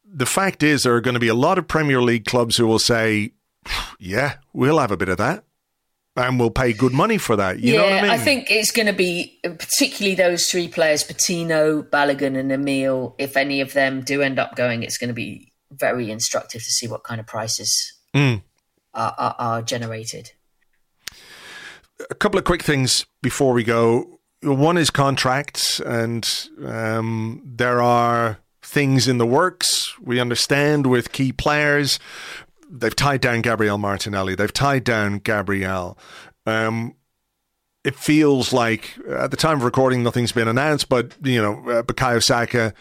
the 0.04 0.26
fact 0.26 0.62
is 0.62 0.82
there 0.82 0.94
are 0.94 1.00
going 1.00 1.14
to 1.14 1.20
be 1.20 1.28
a 1.28 1.34
lot 1.34 1.58
of 1.58 1.68
Premier 1.68 2.00
League 2.00 2.24
clubs 2.24 2.56
who 2.56 2.66
will 2.66 2.78
say, 2.78 3.32
"Yeah, 3.98 4.36
we'll 4.52 4.78
have 4.78 4.90
a 4.90 4.96
bit 4.96 5.08
of 5.08 5.18
that." 5.18 5.44
And 6.18 6.40
we'll 6.40 6.50
pay 6.50 6.72
good 6.72 6.94
money 6.94 7.18
for 7.18 7.36
that. 7.36 7.60
You 7.60 7.74
yeah, 7.74 7.78
know 7.78 7.84
what 7.84 7.92
I 7.92 8.02
mean? 8.02 8.10
I 8.10 8.16
think 8.16 8.50
it's 8.50 8.70
going 8.70 8.86
to 8.86 8.94
be 8.94 9.38
particularly 9.42 10.14
those 10.14 10.46
three 10.46 10.66
players, 10.66 11.04
Patino, 11.04 11.82
Balogun, 11.82 12.38
and 12.38 12.50
Emile. 12.50 13.14
If 13.18 13.36
any 13.36 13.60
of 13.60 13.74
them 13.74 14.00
do 14.00 14.22
end 14.22 14.38
up 14.38 14.56
going, 14.56 14.82
it's 14.82 14.96
going 14.96 15.08
to 15.08 15.14
be 15.14 15.52
very 15.70 16.10
instructive 16.10 16.62
to 16.62 16.70
see 16.70 16.88
what 16.88 17.04
kind 17.04 17.20
of 17.20 17.26
prices 17.26 17.95
Mm. 18.16 18.42
are, 18.94 19.14
are, 19.18 19.34
are 19.38 19.62
generated. 19.62 20.32
a 22.10 22.14
couple 22.14 22.38
of 22.38 22.44
quick 22.44 22.62
things 22.62 23.04
before 23.22 23.52
we 23.52 23.62
go. 23.62 24.18
One 24.42 24.78
is 24.78 24.90
contracts, 24.90 25.80
and 25.80 26.24
um, 26.64 27.42
there 27.44 27.82
are 27.82 28.38
things 28.62 29.06
in 29.06 29.18
the 29.18 29.26
works. 29.26 29.94
We 30.00 30.18
understand 30.18 30.86
with 30.86 31.12
key 31.12 31.32
players. 31.32 31.98
They've 32.70 32.96
tied 32.96 33.20
down 33.20 33.42
Gabriel 33.42 33.78
Martinelli. 33.78 34.34
They've 34.34 34.52
tied 34.52 34.84
down 34.84 35.18
Gabriel. 35.18 35.98
Um, 36.46 36.94
it 37.84 37.94
feels 37.94 38.52
like 38.52 38.98
at 39.08 39.30
the 39.30 39.36
time 39.36 39.58
of 39.58 39.64
recording, 39.64 40.02
nothing's 40.02 40.32
been 40.32 40.48
announced, 40.48 40.88
but 40.88 41.14
you 41.22 41.40
know, 41.40 41.54
uh, 41.70 41.82
Bukayo 41.82 42.22
Saka, 42.22 42.74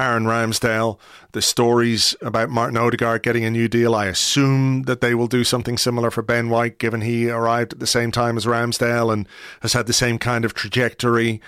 Aaron 0.00 0.24
Ramsdale, 0.24 0.98
the 1.32 1.42
stories 1.42 2.14
about 2.22 2.48
Martin 2.50 2.76
Odegaard 2.76 3.22
getting 3.22 3.44
a 3.44 3.50
new 3.50 3.68
deal. 3.68 3.94
I 3.94 4.06
assume 4.06 4.82
that 4.84 5.00
they 5.00 5.14
will 5.14 5.26
do 5.26 5.44
something 5.44 5.76
similar 5.78 6.10
for 6.10 6.22
Ben 6.22 6.48
White, 6.48 6.78
given 6.78 7.02
he 7.02 7.28
arrived 7.30 7.74
at 7.74 7.78
the 7.80 7.86
same 7.86 8.10
time 8.10 8.36
as 8.36 8.46
Ramsdale 8.46 9.12
and 9.12 9.28
has 9.60 9.72
had 9.74 9.86
the 9.86 9.92
same 9.92 10.18
kind 10.18 10.44
of 10.44 10.54
trajectory. 10.54 11.40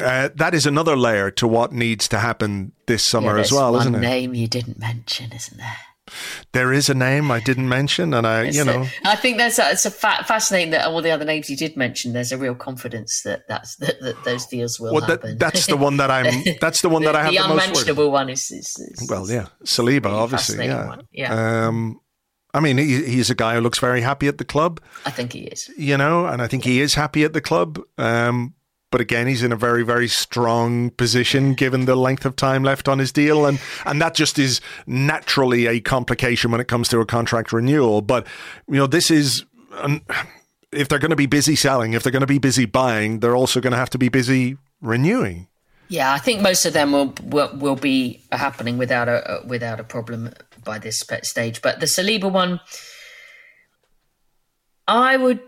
Uh, 0.00 0.30
that 0.34 0.54
is 0.54 0.66
another 0.66 0.96
layer 0.96 1.30
to 1.30 1.46
what 1.46 1.72
needs 1.72 2.08
to 2.08 2.18
happen 2.18 2.72
this 2.86 3.04
summer 3.06 3.36
Yeah, 3.36 3.42
as 3.42 3.52
well, 3.52 3.72
one 3.72 3.80
isn't 3.82 3.94
it? 3.94 4.00
name 4.00 4.34
you 4.34 4.48
didn't 4.48 4.78
mention, 4.80 5.30
isn't 5.32 5.58
there? 5.58 5.76
There 6.52 6.72
is 6.72 6.88
a 6.88 6.94
name 6.94 7.30
I 7.30 7.40
didn't 7.40 7.68
mention, 7.68 8.12
and 8.12 8.26
I, 8.26 8.44
you 8.44 8.64
know, 8.64 8.86
I 9.04 9.16
think 9.16 9.38
that's 9.38 9.58
a, 9.58 9.70
it's 9.70 9.86
a 9.86 9.90
fa- 9.90 10.22
fascinating 10.26 10.70
that 10.70 10.86
all 10.86 11.00
the 11.00 11.10
other 11.10 11.24
names 11.24 11.48
you 11.48 11.56
did 11.56 11.76
mention. 11.76 12.12
There's 12.12 12.30
a 12.30 12.38
real 12.38 12.54
confidence 12.54 13.22
that 13.22 13.48
that's 13.48 13.76
that, 13.76 14.00
that 14.02 14.22
those 14.24 14.46
deals 14.46 14.78
will 14.78 14.92
well, 14.92 15.02
happen. 15.02 15.30
that, 15.30 15.38
that's 15.38 15.66
the 15.66 15.76
one 15.76 15.96
that 15.96 16.10
I'm. 16.10 16.44
That's 16.60 16.82
the 16.82 16.88
one 16.88 17.02
that 17.02 17.16
I 17.16 17.24
have 17.24 17.32
the 17.32 17.38
the, 17.38 17.50
unmentionable 17.50 18.10
one 18.10 18.28
is, 18.28 18.50
is, 18.50 18.76
is 18.78 19.08
Well, 19.08 19.28
yeah, 19.28 19.46
Saliba, 19.64 20.04
really 20.04 20.16
obviously, 20.16 20.66
yeah. 20.66 20.86
one. 20.86 21.06
Yeah. 21.10 21.66
Um, 21.66 22.00
I 22.52 22.60
mean, 22.60 22.78
he, 22.78 23.04
he's 23.04 23.30
a 23.30 23.34
guy 23.34 23.54
who 23.54 23.60
looks 23.60 23.78
very 23.78 24.00
happy 24.00 24.28
at 24.28 24.38
the 24.38 24.44
club, 24.44 24.80
I 25.04 25.10
think 25.10 25.32
he 25.32 25.40
is. 25.40 25.68
you 25.76 25.96
know, 25.96 26.26
and 26.26 26.40
I 26.40 26.46
think 26.46 26.64
he 26.64 26.80
is 26.80 26.94
happy 26.94 27.24
at 27.24 27.32
the 27.32 27.40
club. 27.40 27.80
Um, 27.98 28.54
but 28.94 29.00
again, 29.00 29.26
he's 29.26 29.42
in 29.42 29.50
a 29.50 29.56
very, 29.56 29.82
very 29.82 30.06
strong 30.06 30.90
position 30.90 31.54
given 31.54 31.84
the 31.84 31.96
length 31.96 32.24
of 32.24 32.36
time 32.36 32.62
left 32.62 32.86
on 32.86 33.00
his 33.00 33.10
deal, 33.10 33.44
and 33.44 33.58
and 33.84 34.00
that 34.00 34.14
just 34.14 34.38
is 34.38 34.60
naturally 34.86 35.66
a 35.66 35.80
complication 35.80 36.52
when 36.52 36.60
it 36.60 36.68
comes 36.68 36.86
to 36.90 37.00
a 37.00 37.04
contract 37.04 37.52
renewal. 37.52 38.02
But 38.02 38.24
you 38.68 38.76
know, 38.76 38.86
this 38.86 39.10
is. 39.10 39.44
An, 39.72 40.00
if 40.70 40.88
they're 40.88 41.00
going 41.00 41.10
to 41.10 41.16
be 41.16 41.26
busy 41.26 41.56
selling, 41.56 41.92
if 41.92 42.04
they're 42.04 42.12
going 42.12 42.20
to 42.20 42.26
be 42.28 42.38
busy 42.38 42.66
buying, 42.66 43.18
they're 43.18 43.34
also 43.34 43.60
going 43.60 43.72
to 43.72 43.76
have 43.76 43.90
to 43.90 43.98
be 43.98 44.08
busy 44.08 44.58
renewing. 44.80 45.48
Yeah, 45.88 46.12
I 46.12 46.18
think 46.18 46.40
most 46.40 46.64
of 46.64 46.72
them 46.72 46.92
will 46.92 47.14
will, 47.24 47.50
will 47.56 47.74
be 47.74 48.22
happening 48.30 48.78
without 48.78 49.08
a 49.08 49.40
without 49.44 49.80
a 49.80 49.84
problem 49.84 50.32
by 50.62 50.78
this 50.78 51.02
stage. 51.22 51.62
But 51.62 51.80
the 51.80 51.86
Saliba 51.86 52.30
one, 52.30 52.60
I 54.86 55.16
would 55.16 55.40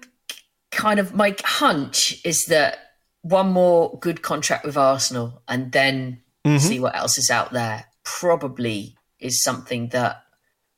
kind 0.72 0.99
of 0.99 1.14
my 1.14 1.36
hunch 1.44 2.20
is 2.24 2.47
that 2.47 2.86
one 3.29 3.51
more 3.53 3.99
good 3.99 4.22
contract 4.22 4.64
with 4.64 4.77
Arsenal 4.77 5.43
and 5.49 5.72
then 5.72 6.22
see 6.59 6.79
what 6.79 6.95
else 6.95 7.18
is 7.18 7.29
out 7.29 7.53
there 7.53 7.87
probably 8.05 8.97
is 9.18 9.43
something 9.43 9.89
that 9.89 10.22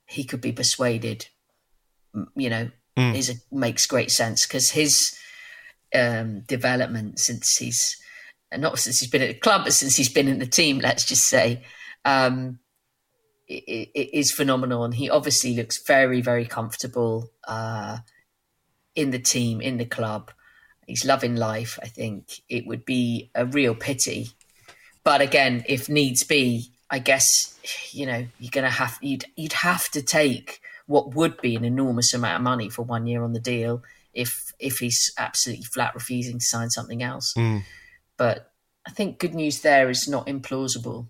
he 0.06 0.24
could 0.24 0.40
be 0.40 0.52
persuaded. 0.52 1.26
You 2.34 2.48
know, 2.48 2.70
is 2.96 3.28
a, 3.28 3.34
makes 3.54 3.86
great 3.86 4.10
sense 4.10 4.46
because 4.46 4.70
his 4.70 5.14
um, 5.94 6.40
development 6.48 7.18
since 7.18 7.56
he's 7.58 7.96
not 8.56 8.78
since 8.78 8.98
he's 8.98 9.10
been 9.10 9.22
at 9.22 9.28
the 9.28 9.34
club, 9.34 9.64
but 9.64 9.74
since 9.74 9.96
he's 9.96 10.12
been 10.12 10.26
in 10.26 10.38
the 10.38 10.46
team, 10.46 10.78
let's 10.78 11.04
just 11.04 11.26
say, 11.26 11.64
um, 12.06 12.60
it, 13.46 13.90
it 13.94 14.14
is 14.14 14.32
phenomenal. 14.32 14.84
And 14.84 14.94
he 14.94 15.10
obviously 15.10 15.54
looks 15.54 15.82
very, 15.86 16.22
very 16.22 16.46
comfortable 16.46 17.30
uh, 17.46 17.98
in 18.94 19.10
the 19.10 19.18
team, 19.18 19.60
in 19.60 19.76
the 19.76 19.84
club. 19.84 20.30
He's 20.88 21.04
loving 21.04 21.36
life. 21.36 21.78
I 21.82 21.86
think 21.88 22.40
it 22.48 22.66
would 22.66 22.84
be 22.86 23.30
a 23.34 23.44
real 23.44 23.74
pity. 23.74 24.30
But 25.04 25.20
again, 25.20 25.62
if 25.68 25.88
needs 25.88 26.24
be, 26.24 26.72
I 26.90 26.98
guess 26.98 27.24
you 27.92 28.06
know 28.06 28.26
you're 28.40 28.50
gonna 28.50 28.70
have 28.70 28.98
you'd 29.02 29.26
you'd 29.36 29.52
have 29.52 29.90
to 29.90 30.00
take 30.00 30.60
what 30.86 31.14
would 31.14 31.40
be 31.42 31.54
an 31.54 31.64
enormous 31.66 32.14
amount 32.14 32.36
of 32.36 32.42
money 32.42 32.70
for 32.70 32.82
one 32.82 33.06
year 33.06 33.22
on 33.22 33.34
the 33.34 33.40
deal 33.40 33.82
if 34.14 34.52
if 34.58 34.78
he's 34.78 35.12
absolutely 35.18 35.64
flat 35.64 35.94
refusing 35.94 36.38
to 36.38 36.44
sign 36.44 36.70
something 36.70 37.02
else. 37.02 37.34
Hmm. 37.36 37.58
But 38.16 38.50
I 38.86 38.90
think 38.90 39.18
good 39.18 39.34
news 39.34 39.60
there 39.60 39.90
is 39.90 40.08
not 40.08 40.26
implausible. 40.26 41.08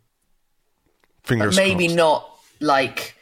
Fingers 1.23 1.55
But 1.55 1.63
maybe 1.63 1.85
crossed. 1.87 1.97
not 1.97 2.39
like 2.61 3.15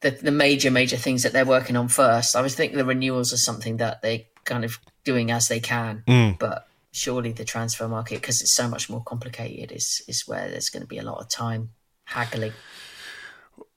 the 0.00 0.10
the 0.10 0.32
major 0.32 0.72
major 0.72 0.96
things 0.96 1.22
that 1.22 1.32
they're 1.32 1.44
working 1.44 1.76
on 1.76 1.86
first. 1.86 2.34
I 2.34 2.42
was 2.42 2.56
thinking 2.56 2.76
the 2.76 2.84
renewals 2.84 3.32
are 3.32 3.36
something 3.38 3.76
that 3.76 4.02
they 4.02 4.26
kind 4.44 4.64
of 4.64 4.78
doing 5.04 5.30
as 5.30 5.48
they 5.48 5.60
can, 5.60 6.02
Mm. 6.06 6.38
but 6.38 6.66
surely 6.92 7.32
the 7.32 7.44
transfer 7.44 7.88
market 7.88 8.20
because 8.20 8.40
it's 8.42 8.54
so 8.54 8.68
much 8.68 8.90
more 8.90 9.02
complicated 9.02 9.72
is 9.72 10.02
is 10.08 10.24
where 10.26 10.48
there's 10.50 10.68
going 10.68 10.82
to 10.82 10.86
be 10.86 10.98
a 10.98 11.02
lot 11.02 11.18
of 11.20 11.28
time 11.30 11.70
haggling. 12.04 12.52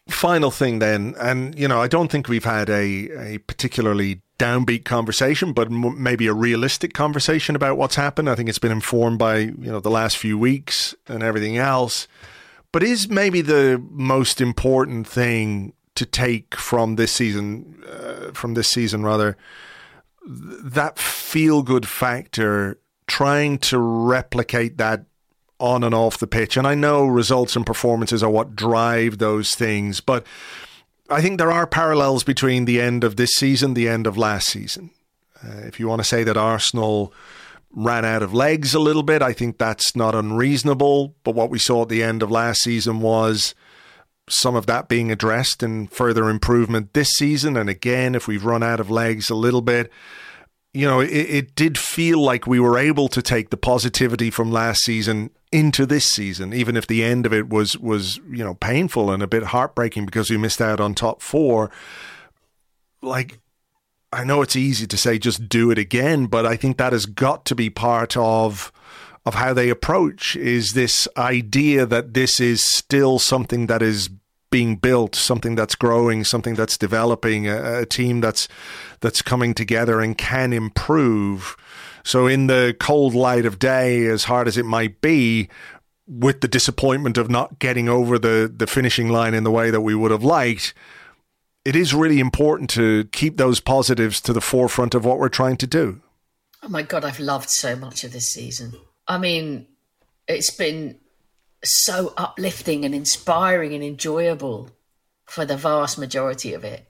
final 0.10 0.52
thing 0.52 0.80
then, 0.80 1.16
and 1.20 1.58
you 1.58 1.68
know, 1.68 1.82
I 1.82 1.88
don't 1.88 2.12
think 2.12 2.28
we've 2.30 2.46
had 2.46 2.70
a, 2.70 3.34
a 3.34 3.38
particularly 3.40 4.22
downbeat 4.38 4.86
conversation, 4.86 5.52
but 5.54 5.68
m- 5.72 6.02
maybe 6.02 6.28
a 6.28 6.34
realistic 6.34 6.94
conversation 6.94 7.56
about 7.56 7.78
what's 7.78 7.96
happened. 7.96 8.30
I 8.30 8.36
think 8.36 8.48
it's 8.50 8.60
been 8.60 8.72
informed 8.72 9.18
by 9.18 9.38
you 9.38 9.56
know 9.72 9.80
the 9.80 9.90
last 9.90 10.18
few 10.18 10.38
weeks 10.38 10.94
and 11.08 11.24
everything 11.24 11.58
else. 11.58 12.08
But 12.72 12.84
is 12.84 13.08
maybe 13.10 13.42
the 13.42 13.82
most 13.90 14.42
important 14.42 15.08
thing 15.08 15.74
to 15.96 16.06
take 16.06 16.56
from 16.56 16.98
this 16.98 17.12
season, 17.14 17.82
uh, 17.90 18.32
from 18.34 18.54
this 18.54 18.68
season 18.68 19.02
rather, 19.04 19.32
th- 19.34 19.40
that 20.26 20.98
feel 20.98 21.62
good 21.62 21.88
factor, 21.88 22.80
trying 23.08 23.58
to 23.60 23.78
replicate 23.78 24.78
that 24.78 25.06
on 25.60 25.84
and 25.84 25.96
off 25.96 26.18
the 26.18 26.28
pitch. 26.28 26.58
And 26.58 26.68
I 26.68 26.76
know 26.76 27.06
results 27.06 27.56
and 27.56 27.66
performances 27.66 28.22
are 28.24 28.30
what 28.30 28.56
drive 28.56 29.20
those 29.20 29.56
things, 29.56 30.02
but 30.02 30.26
I 31.10 31.22
think 31.22 31.38
there 31.38 31.52
are 31.52 31.68
parallels 31.68 32.24
between 32.24 32.66
the 32.66 32.82
end 32.82 33.04
of 33.04 33.16
this 33.16 33.32
season, 33.32 33.74
the 33.74 33.88
end 33.88 34.08
of 34.08 34.18
last 34.18 34.48
season. 34.48 34.90
Uh, 35.44 35.62
if 35.66 35.80
you 35.80 35.88
want 35.88 36.00
to 36.00 36.08
say 36.08 36.24
that 36.24 36.38
Arsenal 36.38 37.14
ran 37.72 38.06
out 38.06 38.24
of 38.24 38.34
legs 38.34 38.74
a 38.74 38.80
little 38.80 39.04
bit, 39.04 39.22
I 39.22 39.34
think 39.34 39.58
that's 39.58 39.96
not 39.96 40.16
unreasonable. 40.16 41.14
But 41.24 41.36
what 41.36 41.50
we 41.50 41.60
saw 41.60 41.84
at 41.84 41.90
the 41.90 42.02
end 42.02 42.24
of 42.24 42.32
last 42.32 42.62
season 42.62 43.02
was 43.02 43.54
some 44.30 44.56
of 44.56 44.66
that 44.66 44.88
being 44.88 45.12
addressed 45.12 45.62
and 45.62 45.92
further 45.92 46.30
improvement 46.30 46.94
this 46.94 47.10
season. 47.10 47.56
And 47.56 47.70
again, 47.70 48.16
if 48.16 48.28
we've 48.28 48.46
run 48.46 48.64
out 48.64 48.80
of 48.80 48.90
legs 48.90 49.30
a 49.30 49.36
little 49.36 49.62
bit, 49.62 49.92
you 50.74 50.88
know, 50.88 51.00
it, 51.00 51.10
it 51.10 51.56
did 51.56 51.78
feel 51.78 52.22
like 52.22 52.48
we 52.48 52.60
were 52.60 52.78
able 52.78 53.08
to 53.10 53.22
take 53.22 53.50
the 53.50 53.58
positivity 53.58 54.30
from 54.30 54.52
last 54.52 54.82
season 54.84 55.30
into 55.52 55.86
this 55.86 56.06
season, 56.06 56.54
even 56.54 56.76
if 56.76 56.86
the 56.86 57.02
end 57.02 57.26
of 57.26 57.32
it 57.32 57.50
was 57.50 57.78
was 57.78 58.18
you 58.30 58.44
know 58.44 58.56
painful 58.56 59.10
and 59.10 59.24
a 59.24 59.28
bit 59.28 59.44
heartbreaking 59.44 60.06
because 60.06 60.30
we 60.30 60.38
missed 60.38 60.60
out 60.60 60.82
on 60.82 60.94
top 60.94 61.22
four. 61.22 61.72
Like, 63.02 63.40
I 64.12 64.26
know 64.26 64.42
it's 64.42 64.58
easy 64.58 64.86
to 64.88 64.98
say 64.98 65.18
just 65.18 65.48
do 65.48 65.72
it 65.72 65.78
again, 65.78 66.26
but 66.26 66.46
I 66.46 66.58
think 66.58 66.78
that 66.78 66.92
has 66.92 67.06
got 67.06 67.46
to 67.46 67.56
be 67.56 67.70
part 67.70 68.18
of 68.18 68.74
of 69.26 69.36
how 69.36 69.54
they 69.54 69.70
approach 69.70 70.36
is 70.36 70.74
this 70.74 71.08
idea 71.18 71.86
that 71.86 72.14
this 72.14 72.40
is 72.40 72.64
still 72.64 73.18
something 73.18 73.68
that 73.68 73.82
is 73.82 74.10
being 74.52 74.76
built, 74.76 75.16
something 75.16 75.56
that's 75.56 75.76
growing, 75.76 76.24
something 76.24 76.56
that's 76.56 76.78
developing, 76.78 77.48
a, 77.48 77.82
a 77.82 77.86
team 77.86 78.22
that's 78.22 78.48
that's 79.02 79.22
coming 79.22 79.54
together 79.54 80.00
and 80.00 80.18
can 80.18 80.54
improve. 80.54 81.58
So 82.04 82.28
in 82.28 82.48
the 82.48 82.76
cold 82.80 83.16
light 83.16 83.46
of 83.46 83.60
day, 83.60 84.06
as 84.06 84.26
hard 84.26 84.48
as 84.48 84.58
it 84.58 84.66
might 84.66 85.02
be, 85.02 85.50
with 86.08 86.42
the 86.42 86.48
disappointment 86.48 87.18
of 87.18 87.30
not 87.30 87.58
getting 87.60 87.90
over 87.90 88.20
the 88.20 88.52
the 88.56 88.68
finishing 88.68 89.10
line 89.10 89.34
in 89.34 89.44
the 89.44 89.52
way 89.52 89.72
that 89.72 89.82
we 89.82 89.96
would 89.96 90.12
have 90.12 90.24
liked, 90.24 90.74
it 91.66 91.76
is 91.76 91.96
really 91.96 92.20
important 92.20 92.70
to 92.70 93.06
keep 93.06 93.38
those 93.38 93.60
positives 93.60 94.22
to 94.22 94.34
the 94.34 94.40
forefront 94.42 94.94
of 94.94 95.04
what 95.04 95.18
we're 95.18 95.30
trying 95.30 95.58
to 95.58 95.68
do. 95.68 96.00
Oh 96.62 96.70
my 96.70 96.84
god, 96.84 97.04
I've 97.04 97.20
loved 97.20 97.50
so 97.50 97.76
much 97.76 98.04
of 98.04 98.14
this 98.14 98.32
season. 98.32 98.76
I 99.08 99.18
mean, 99.18 99.68
it's 100.28 100.52
been 100.56 101.00
so 101.64 102.14
uplifting 102.18 102.86
and 102.86 102.94
inspiring 102.94 103.74
and 103.74 103.84
enjoyable 103.84 104.70
for 105.26 105.46
the 105.46 105.58
vast 105.58 105.98
majority 105.98 106.54
of 106.54 106.64
it. 106.64 106.88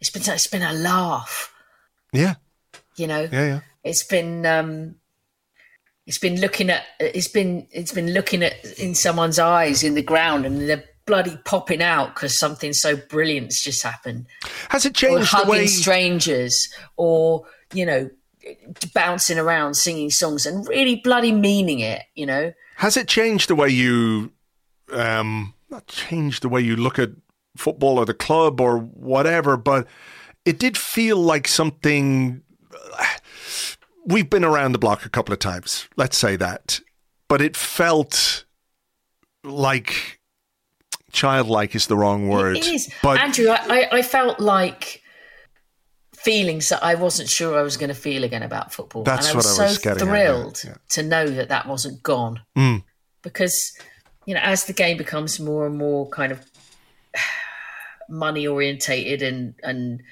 It's 0.00 0.10
been 0.10 0.22
it's 0.34 0.46
been 0.48 0.62
a 0.62 0.72
laugh, 0.72 1.52
Yeah, 2.12 2.34
you 2.96 3.06
know. 3.06 3.22
yeah, 3.32 3.46
yeah. 3.46 3.60
It's 3.82 4.04
been 4.06 4.44
um, 4.46 4.96
it's 6.06 6.18
been 6.18 6.40
looking 6.40 6.70
at 6.70 6.82
it's 7.00 7.28
been 7.28 7.66
it's 7.70 7.92
been 7.92 8.12
looking 8.12 8.42
at 8.42 8.52
in 8.78 8.94
someone's 8.94 9.38
eyes 9.38 9.82
in 9.82 9.94
the 9.94 10.02
ground 10.02 10.44
and 10.44 10.68
they're 10.68 10.84
bloody 11.06 11.36
popping 11.44 11.82
out 11.82 12.14
because 12.14 12.36
something 12.38 12.72
so 12.72 12.96
brilliant's 12.96 13.62
just 13.62 13.82
happened. 13.82 14.26
Has 14.70 14.84
it 14.84 14.90
Or 14.90 14.92
changed 14.92 15.22
the 15.22 15.36
hugging 15.36 15.50
way? 15.50 15.66
strangers, 15.66 16.68
or 16.96 17.46
you 17.72 17.86
know, 17.86 18.10
bouncing 18.94 19.38
around 19.38 19.74
singing 19.74 20.10
songs 20.10 20.46
and 20.46 20.66
really 20.68 20.96
bloody 20.96 21.32
meaning 21.32 21.80
it. 21.80 22.02
You 22.14 22.26
know, 22.26 22.52
Has 22.76 22.96
it 22.96 23.08
changed 23.08 23.48
the 23.48 23.54
way 23.54 23.68
you, 23.68 24.32
um, 24.92 25.54
not 25.70 25.86
changed 25.86 26.42
the 26.42 26.48
way 26.48 26.60
you 26.60 26.76
look 26.76 26.98
at 26.98 27.10
football 27.56 27.98
or 27.98 28.04
the 28.04 28.14
club 28.14 28.60
or 28.60 28.78
whatever, 28.78 29.56
but 29.56 29.86
it 30.44 30.58
did 30.58 30.76
feel 30.76 31.16
like 31.16 31.48
something. 31.48 32.42
We've 34.06 34.30
been 34.30 34.44
around 34.44 34.72
the 34.72 34.78
block 34.78 35.04
a 35.04 35.08
couple 35.08 35.32
of 35.32 35.40
times, 35.40 35.88
let's 35.96 36.16
say 36.16 36.36
that, 36.36 36.80
but 37.28 37.40
it 37.40 37.56
felt 37.56 38.44
like 39.42 40.20
childlike 41.12 41.74
is 41.74 41.86
the 41.86 41.96
wrong 41.96 42.28
word. 42.28 42.58
It 42.58 42.66
is. 42.66 42.92
but 43.02 43.18
Andrew, 43.18 43.48
I, 43.48 43.58
I, 43.68 43.88
I 43.98 44.02
felt 44.02 44.38
like 44.38 45.02
feelings 46.26 46.70
that 46.70 46.82
I 46.82 46.96
wasn't 46.96 47.28
sure 47.28 47.56
I 47.56 47.62
was 47.62 47.76
going 47.76 47.88
to 47.88 47.94
feel 47.94 48.24
again 48.24 48.42
about 48.42 48.72
football. 48.72 49.04
That's 49.04 49.28
and 49.28 49.34
I 49.34 49.36
was 49.36 49.46
what 49.46 49.54
so 49.54 49.62
I 49.62 49.66
was 49.68 49.78
getting 49.78 50.02
at, 50.02 50.06
yeah, 50.08 50.26
thrilled 50.26 50.62
yeah. 50.64 50.74
to 50.88 51.02
know 51.04 51.28
that 51.28 51.50
that 51.50 51.68
wasn't 51.68 52.02
gone. 52.02 52.40
Mm. 52.56 52.82
Because, 53.22 53.56
you 54.24 54.34
know, 54.34 54.40
as 54.42 54.64
the 54.64 54.72
game 54.72 54.96
becomes 54.96 55.38
more 55.38 55.66
and 55.66 55.78
more 55.78 56.08
kind 56.08 56.32
of 56.32 56.44
money 58.08 58.44
orientated 58.44 59.22
and, 59.22 59.54
and 59.62 60.02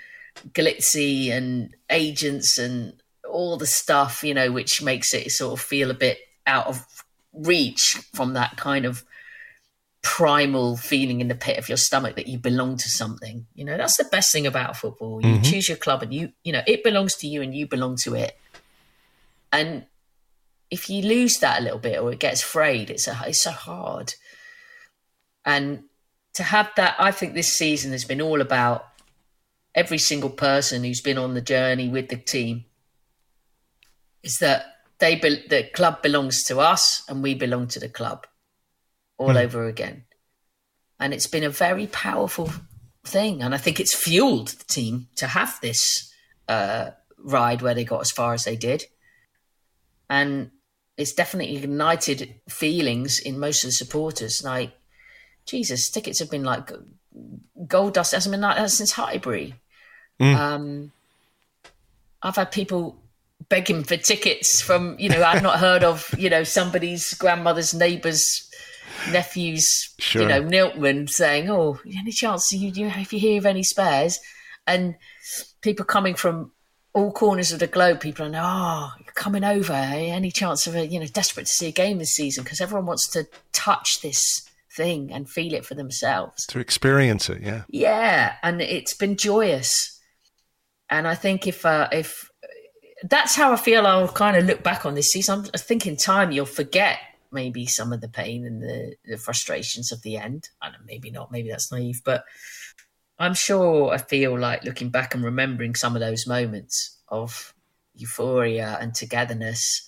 glitzy 0.53 1.33
and 1.33 1.75
agents 1.91 2.59
and 2.59 2.93
all 3.29 3.57
the 3.57 3.67
stuff, 3.67 4.23
you 4.23 4.35
know, 4.35 4.53
which 4.53 4.81
makes 4.81 5.13
it 5.15 5.29
sort 5.33 5.59
of 5.59 5.67
feel 5.67 5.91
a 5.91 5.95
bit 5.95 6.19
out 6.47 6.69
of 6.69 6.87
reach 7.33 7.99
from 8.15 8.35
that 8.35 8.57
kind 8.57 8.85
of 8.85 9.03
primal 10.05 10.77
feeling 10.77 11.23
in 11.23 11.29
the 11.29 11.35
pit 11.35 11.59
of 11.59 11.69
your 11.69 11.79
stomach 11.79 12.15
that 12.15 12.29
you 12.29 12.39
belong 12.39 12.77
to 12.77 12.89
something. 12.89 13.47
You 13.55 13.65
know, 13.65 13.79
that's 13.79 13.97
the 13.97 14.05
best 14.05 14.31
thing 14.31 14.47
about 14.47 14.77
football. 14.77 15.21
You 15.23 15.35
mm-hmm. 15.35 15.43
choose 15.43 15.67
your 15.67 15.79
club 15.79 16.03
and 16.03 16.13
you, 16.13 16.31
you 16.45 16.53
know, 16.53 16.63
it 16.67 16.85
belongs 16.85 17.17
to 17.17 17.27
you 17.27 17.41
and 17.41 17.55
you 17.55 17.67
belong 17.67 17.97
to 18.05 18.15
it. 18.15 18.39
And 19.51 19.87
if 20.71 20.91
you 20.91 21.03
lose 21.03 21.39
that 21.39 21.61
a 21.61 21.65
little 21.65 21.79
bit 21.79 22.01
or 22.01 22.13
it 22.13 22.21
gets 22.21 22.43
frayed, 22.43 22.91
it's 22.91 23.09
a, 23.09 23.19
it's 23.27 23.43
so 23.43 23.51
hard. 23.51 24.13
And 25.45 25.85
to 26.35 26.43
have 26.43 26.71
that, 26.77 26.97
I 26.99 27.11
think 27.11 27.33
this 27.33 27.57
season 27.57 27.93
has 27.93 28.05
been 28.05 28.21
all 28.21 28.43
about 28.43 28.87
every 29.75 29.99
single 29.99 30.31
person 30.31 30.85
who's 30.85 31.01
been 31.01 31.19
on 31.19 31.33
the 31.33 31.41
journey 31.41 31.89
with 31.89 32.11
the 32.11 32.17
team. 32.17 32.67
Is 34.23 34.37
that 34.41 34.67
they 34.99 35.17
be, 35.17 35.45
the 35.49 35.65
club 35.75 36.03
belongs 36.03 36.43
to 36.45 36.61
us 36.61 37.03
and 37.09 37.23
we 37.23 37.35
belong 37.35 37.69
to 37.69 37.81
the 37.81 37.89
club 37.89 38.27
all 39.19 39.37
over 39.37 39.67
again. 39.67 40.05
And 40.99 41.13
it's 41.13 41.27
been 41.27 41.45
a 41.45 41.51
very 41.51 41.87
powerful 41.87 42.51
thing. 43.05 43.43
And 43.43 43.55
I 43.55 43.59
think 43.59 43.81
it's 43.81 43.97
fueled 43.97 44.49
the 44.49 44.65
team 44.65 45.09
to 45.17 45.27
have 45.27 45.59
this 45.61 46.13
uh, 46.49 46.91
ride 47.19 47.63
where 47.63 47.75
they 47.75 47.85
got 47.85 48.01
as 48.01 48.11
far 48.11 48.35
as 48.35 48.45
they 48.45 48.57
did. 48.57 48.85
And 50.09 50.51
it's 50.97 51.13
definitely 51.13 51.57
ignited 51.57 52.35
feelings 52.49 53.19
in 53.19 53.39
most 53.39 53.65
of 53.65 53.69
the 53.69 53.73
supporters. 53.73 54.43
Like, 54.45 54.73
Jesus, 55.47 55.91
tickets 55.91 56.21
have 56.21 56.31
been 56.31 56.45
like 56.45 56.71
gold 57.67 57.95
dust. 57.95 58.13
Hasn't 58.13 58.33
been 58.33 58.41
like 58.41 58.57
that 58.57 58.71
since 58.71 58.93
Highbury. 58.93 59.55
Um, 60.21 60.93
I've 62.23 62.37
had 62.37 62.53
people 62.53 62.97
begging 63.49 63.85
for 63.85 63.97
tickets 63.97 64.63
from, 64.63 64.97
you 64.99 65.09
know, 65.09 65.23
I've 65.23 65.43
not 65.43 65.59
heard 65.59 65.85
of, 65.85 66.15
you 66.17 66.31
know, 66.31 66.45
somebody's 66.45 67.13
grandmother's 67.15 67.75
neighbour's 67.75 68.49
nephew's, 69.13 69.95
Sure. 69.99 70.23
you 70.23 70.29
know, 70.29 70.43
Niltman 70.43 71.09
saying, 71.09 71.51
"Oh, 71.51 71.81
any 71.87 72.13
chance 72.13 72.51
you, 72.53 72.71
you 72.71 72.87
if 72.89 73.13
you 73.13 73.19
hear 73.19 73.39
of 73.39 73.47
any 73.47 73.63
spares?" 73.63 74.19
And 74.67 74.97
people 75.61 75.85
coming 75.85 76.15
from 76.15 76.53
all 76.95 77.11
corners 77.13 77.51
of 77.53 77.59
the 77.59 77.67
globe, 77.67 78.01
people 78.01 78.25
are, 78.35 78.93
"Oh, 78.97 79.03
you're 79.05 79.13
coming 79.15 79.45
over? 79.45 79.73
eh? 79.73 80.07
Any 80.11 80.31
chance 80.31 80.67
of 80.67 80.75
a, 80.77 80.87
you 80.87 81.01
know, 81.01 81.07
desperate 81.07 81.47
to 81.47 81.53
see 81.53 81.69
a 81.69 81.73
game 81.73 81.99
this 81.99 82.13
season 82.15 82.45
because 82.45 82.61
everyone 82.61 82.87
wants 82.87 83.11
to 83.13 83.27
touch 83.53 84.01
this 84.03 84.49
thing 84.77 85.13
and 85.13 85.29
feel 85.29 85.53
it 85.55 85.65
for 85.67 85.75
themselves." 85.75 86.47
to 86.47 86.59
experience 86.59 87.29
it, 87.29 87.43
yeah. 87.43 87.63
Yeah, 87.69 88.35
and 88.43 88.61
it's 88.61 88.95
been 88.95 89.17
joyous. 89.17 90.01
And 90.91 91.09
I 91.09 91.15
think 91.15 91.47
if 91.47 91.65
uh, 91.67 91.89
if 91.93 92.29
that's 93.03 93.35
how 93.35 93.53
I 93.53 93.57
feel, 93.57 93.87
I'll 93.87 94.09
kind 94.09 94.37
of 94.37 94.45
look 94.47 94.63
back 94.63 94.87
on 94.87 94.95
this 94.95 95.09
season. 95.09 95.41
I'm- 95.41 95.51
I 95.55 95.59
think 95.59 95.87
in 95.87 95.97
time 95.97 96.31
you'll 96.33 96.47
forget 96.47 96.99
maybe 97.35 97.67
some 97.67 97.93
of 97.93 98.01
the 98.01 98.09
pain 98.09 98.47
and 98.47 98.63
the, 98.63 98.95
the 99.05 99.19
frustrations 99.19 99.93
of 99.93 100.01
the 100.03 100.17
end. 100.17 100.49
I 100.63 100.71
don't 100.71 100.81
know, 100.81 100.87
maybe 100.87 101.11
not. 101.11 101.31
Maybe 101.33 101.51
that's 101.51 101.71
naive, 101.73 102.01
but 102.05 102.25
I'm 103.19 103.35
sure 103.35 103.93
I 103.93 103.99
feel 103.99 104.39
like 104.39 104.65
looking 104.65 104.89
back 104.91 105.15
and 105.15 105.23
remembering 105.25 105.75
some 105.75 105.95
of 105.95 106.01
those 106.01 106.27
moments 106.27 106.99
of 107.09 107.55
euphoria 107.95 108.79
and 108.81 108.95
togetherness 108.95 109.87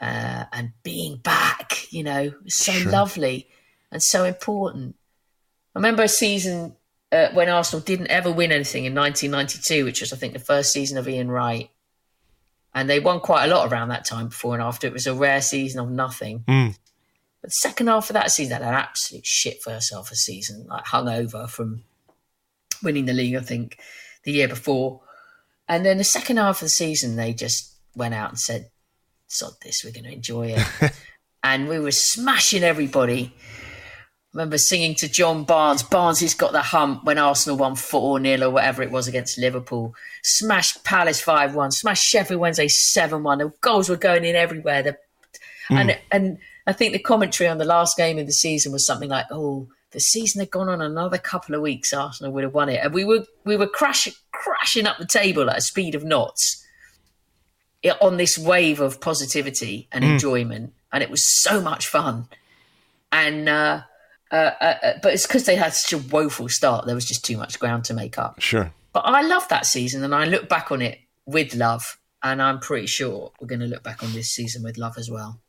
uh, 0.00 0.44
and 0.52 0.72
being 0.82 1.18
back. 1.18 1.86
You 1.90 2.02
know, 2.04 2.32
so 2.46 2.72
Sure. 2.72 2.92
lovely 2.92 3.48
and 3.90 4.02
so 4.02 4.24
important. 4.24 4.96
I 5.74 5.78
remember 5.78 6.02
a 6.02 6.08
season 6.08 6.76
uh, 7.12 7.28
when 7.32 7.48
Arsenal 7.48 7.82
didn't 7.82 8.08
ever 8.08 8.30
win 8.30 8.52
anything 8.52 8.84
in 8.84 8.94
1992, 8.94 9.84
which 9.84 10.00
was, 10.00 10.12
I 10.12 10.16
think, 10.16 10.32
the 10.34 10.38
first 10.38 10.72
season 10.72 10.98
of 10.98 11.08
Ian 11.08 11.30
Wright. 11.30 11.70
And 12.74 12.88
they 12.88 13.00
won 13.00 13.20
quite 13.20 13.46
a 13.46 13.54
lot 13.54 13.70
around 13.72 13.88
that 13.88 14.04
time 14.04 14.28
before 14.28 14.54
and 14.54 14.62
after. 14.62 14.86
It 14.86 14.92
was 14.92 15.06
a 15.06 15.14
rare 15.14 15.40
season 15.40 15.80
of 15.80 15.90
nothing. 15.90 16.44
Mm. 16.46 16.76
But 17.40 17.48
the 17.48 17.68
second 17.68 17.86
half 17.86 18.10
of 18.10 18.14
that 18.14 18.30
season, 18.30 18.50
they 18.50 18.64
had 18.64 18.74
an 18.74 18.80
absolute 18.80 19.26
shit 19.26 19.62
first 19.62 19.92
half 19.92 20.04
of 20.04 20.10
the 20.10 20.16
season, 20.16 20.66
like 20.68 20.86
hung 20.86 21.08
over 21.08 21.46
from 21.46 21.84
winning 22.82 23.06
the 23.06 23.12
league, 23.12 23.36
I 23.36 23.40
think, 23.40 23.78
the 24.24 24.32
year 24.32 24.48
before. 24.48 25.00
And 25.68 25.84
then 25.84 25.98
the 25.98 26.04
second 26.04 26.38
half 26.38 26.56
of 26.56 26.66
the 26.66 26.70
season, 26.70 27.16
they 27.16 27.32
just 27.32 27.74
went 27.94 28.14
out 28.14 28.30
and 28.30 28.38
said, 28.38 28.70
sod 29.26 29.52
this, 29.62 29.82
we're 29.84 29.92
going 29.92 30.04
to 30.04 30.12
enjoy 30.12 30.56
it. 30.56 30.92
and 31.42 31.68
we 31.68 31.78
were 31.78 31.92
smashing 31.92 32.64
everybody. 32.64 33.34
remember 34.32 34.58
singing 34.58 34.94
to 34.96 35.08
John 35.08 35.44
Barnes. 35.44 35.82
Barnes, 35.82 36.18
he's 36.18 36.34
got 36.34 36.52
the 36.52 36.62
hump 36.62 37.04
when 37.04 37.18
Arsenal 37.18 37.58
won 37.58 37.76
4 37.76 38.20
0 38.20 38.48
or 38.48 38.50
whatever 38.50 38.82
it 38.82 38.90
was 38.90 39.06
against 39.06 39.38
Liverpool. 39.38 39.94
Smashed 40.36 40.84
Palace 40.84 41.20
5 41.20 41.54
1, 41.54 41.70
smashed 41.72 42.04
Sheffield 42.04 42.40
Wednesday 42.40 42.68
7 42.68 43.22
1. 43.22 43.38
The 43.38 43.52
goals 43.60 43.88
were 43.88 43.96
going 43.96 44.24
in 44.24 44.36
everywhere. 44.36 44.82
The, 44.82 44.98
and, 45.70 45.98
and 46.10 46.38
I 46.66 46.72
think 46.72 46.92
the 46.92 46.98
commentary 46.98 47.48
on 47.48 47.58
the 47.58 47.64
last 47.64 47.96
game 47.96 48.18
of 48.18 48.26
the 48.26 48.32
season 48.32 48.72
was 48.72 48.86
something 48.86 49.08
like, 49.08 49.26
oh, 49.30 49.68
the 49.92 50.00
season 50.00 50.40
had 50.40 50.50
gone 50.50 50.68
on 50.68 50.82
another 50.82 51.18
couple 51.18 51.54
of 51.54 51.62
weeks, 51.62 51.92
Arsenal 51.92 52.32
would 52.32 52.44
have 52.44 52.54
won 52.54 52.68
it. 52.68 52.80
And 52.82 52.92
we 52.92 53.04
were 53.04 53.24
we 53.44 53.56
were 53.56 53.66
crashing 53.66 54.12
crashing 54.32 54.86
up 54.86 54.98
the 54.98 55.06
table 55.06 55.48
at 55.48 55.58
a 55.58 55.62
speed 55.62 55.94
of 55.94 56.04
knots 56.04 56.64
on 58.00 58.16
this 58.16 58.36
wave 58.36 58.80
of 58.80 59.00
positivity 59.00 59.88
and 59.92 60.04
enjoyment, 60.04 60.74
and 60.92 61.02
it 61.02 61.10
was 61.10 61.22
so 61.42 61.60
much 61.60 61.86
fun. 61.86 62.28
And 63.10 63.48
uh, 63.48 63.82
uh, 64.30 64.34
uh, 64.60 64.92
but 65.02 65.14
it's 65.14 65.26
because 65.26 65.44
they 65.44 65.56
had 65.56 65.72
such 65.72 65.92
a 65.92 65.98
woeful 65.98 66.48
start. 66.48 66.86
There 66.86 66.94
was 66.94 67.06
just 67.06 67.24
too 67.24 67.36
much 67.36 67.58
ground 67.58 67.84
to 67.86 67.94
make 67.94 68.18
up. 68.18 68.40
Sure. 68.40 68.72
But 69.04 69.14
I 69.14 69.22
love 69.22 69.46
that 69.48 69.64
season, 69.64 70.02
and 70.04 70.14
I 70.14 70.24
look 70.24 70.48
back 70.48 70.72
on 70.72 70.82
it 70.82 70.98
with 71.26 71.54
love. 71.54 71.98
And 72.22 72.42
I'm 72.42 72.58
pretty 72.58 72.86
sure 72.88 73.30
we're 73.40 73.46
going 73.46 73.60
to 73.60 73.66
look 73.66 73.84
back 73.84 74.02
on 74.02 74.12
this 74.12 74.30
season 74.30 74.64
with 74.64 74.76
love 74.76 74.98
as 74.98 75.08
well. 75.08 75.40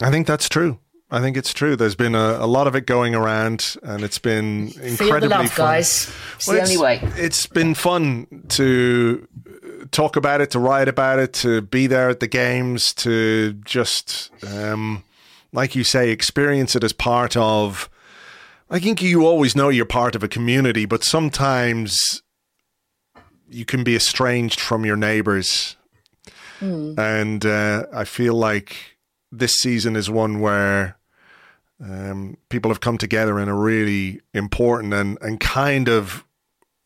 I 0.00 0.10
think 0.10 0.26
that's 0.26 0.48
true. 0.48 0.78
I 1.08 1.20
think 1.20 1.36
it's 1.36 1.52
true. 1.52 1.76
There's 1.76 1.94
been 1.94 2.14
a, 2.16 2.38
a 2.40 2.46
lot 2.46 2.66
of 2.66 2.74
it 2.74 2.86
going 2.86 3.14
around, 3.14 3.76
and 3.84 4.02
it's 4.02 4.18
been 4.18 4.72
incredibly 4.80 4.96
Feel 4.96 5.20
the 5.20 5.28
love, 5.28 5.50
fun. 5.52 5.66
guys. 5.66 6.12
It's 6.36 6.46
Well, 6.48 6.56
the 6.56 6.62
only 6.62 6.78
way. 6.78 7.00
It's 7.16 7.46
been 7.46 7.74
fun 7.74 8.26
to 8.48 9.28
talk 9.92 10.16
about 10.16 10.40
it, 10.40 10.50
to 10.52 10.58
write 10.58 10.88
about 10.88 11.20
it, 11.20 11.32
to 11.34 11.60
be 11.62 11.86
there 11.86 12.08
at 12.08 12.18
the 12.18 12.26
games, 12.26 12.92
to 12.94 13.52
just, 13.64 14.30
um, 14.44 15.04
like 15.52 15.76
you 15.76 15.84
say, 15.84 16.10
experience 16.10 16.74
it 16.74 16.82
as 16.82 16.92
part 16.92 17.36
of. 17.36 17.88
I 18.70 18.80
think 18.80 19.02
you 19.02 19.24
always 19.26 19.54
know 19.54 19.68
you're 19.68 19.84
part 19.84 20.16
of 20.16 20.24
a 20.24 20.28
community, 20.28 20.86
but 20.86 21.04
sometimes 21.04 22.21
you 23.54 23.64
can 23.64 23.84
be 23.84 23.96
estranged 23.96 24.60
from 24.60 24.84
your 24.84 24.96
neighbors. 24.96 25.76
And 26.98 27.44
uh, 27.44 27.86
I 27.92 28.04
feel 28.04 28.34
like 28.34 28.96
this 29.32 29.54
season 29.54 29.96
is 29.96 30.08
one 30.08 30.40
where 30.40 30.96
um, 31.82 32.36
people 32.50 32.70
have 32.70 32.80
come 32.80 32.98
together 32.98 33.40
in 33.40 33.48
a 33.48 33.54
really 33.54 34.20
important 34.32 34.94
and, 34.94 35.18
and 35.20 35.40
kind 35.40 35.88
of 35.88 36.24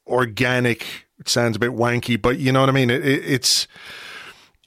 organic. 0.07 0.87
It 1.19 1.29
sounds 1.29 1.57
a 1.57 1.59
bit 1.59 1.73
wanky, 1.73 2.21
but 2.21 2.39
you 2.39 2.53
know 2.53 2.61
what 2.61 2.71
I 2.71 2.73
mean. 2.73 2.89
It, 2.89 3.05
it, 3.05 3.25
it's 3.27 3.69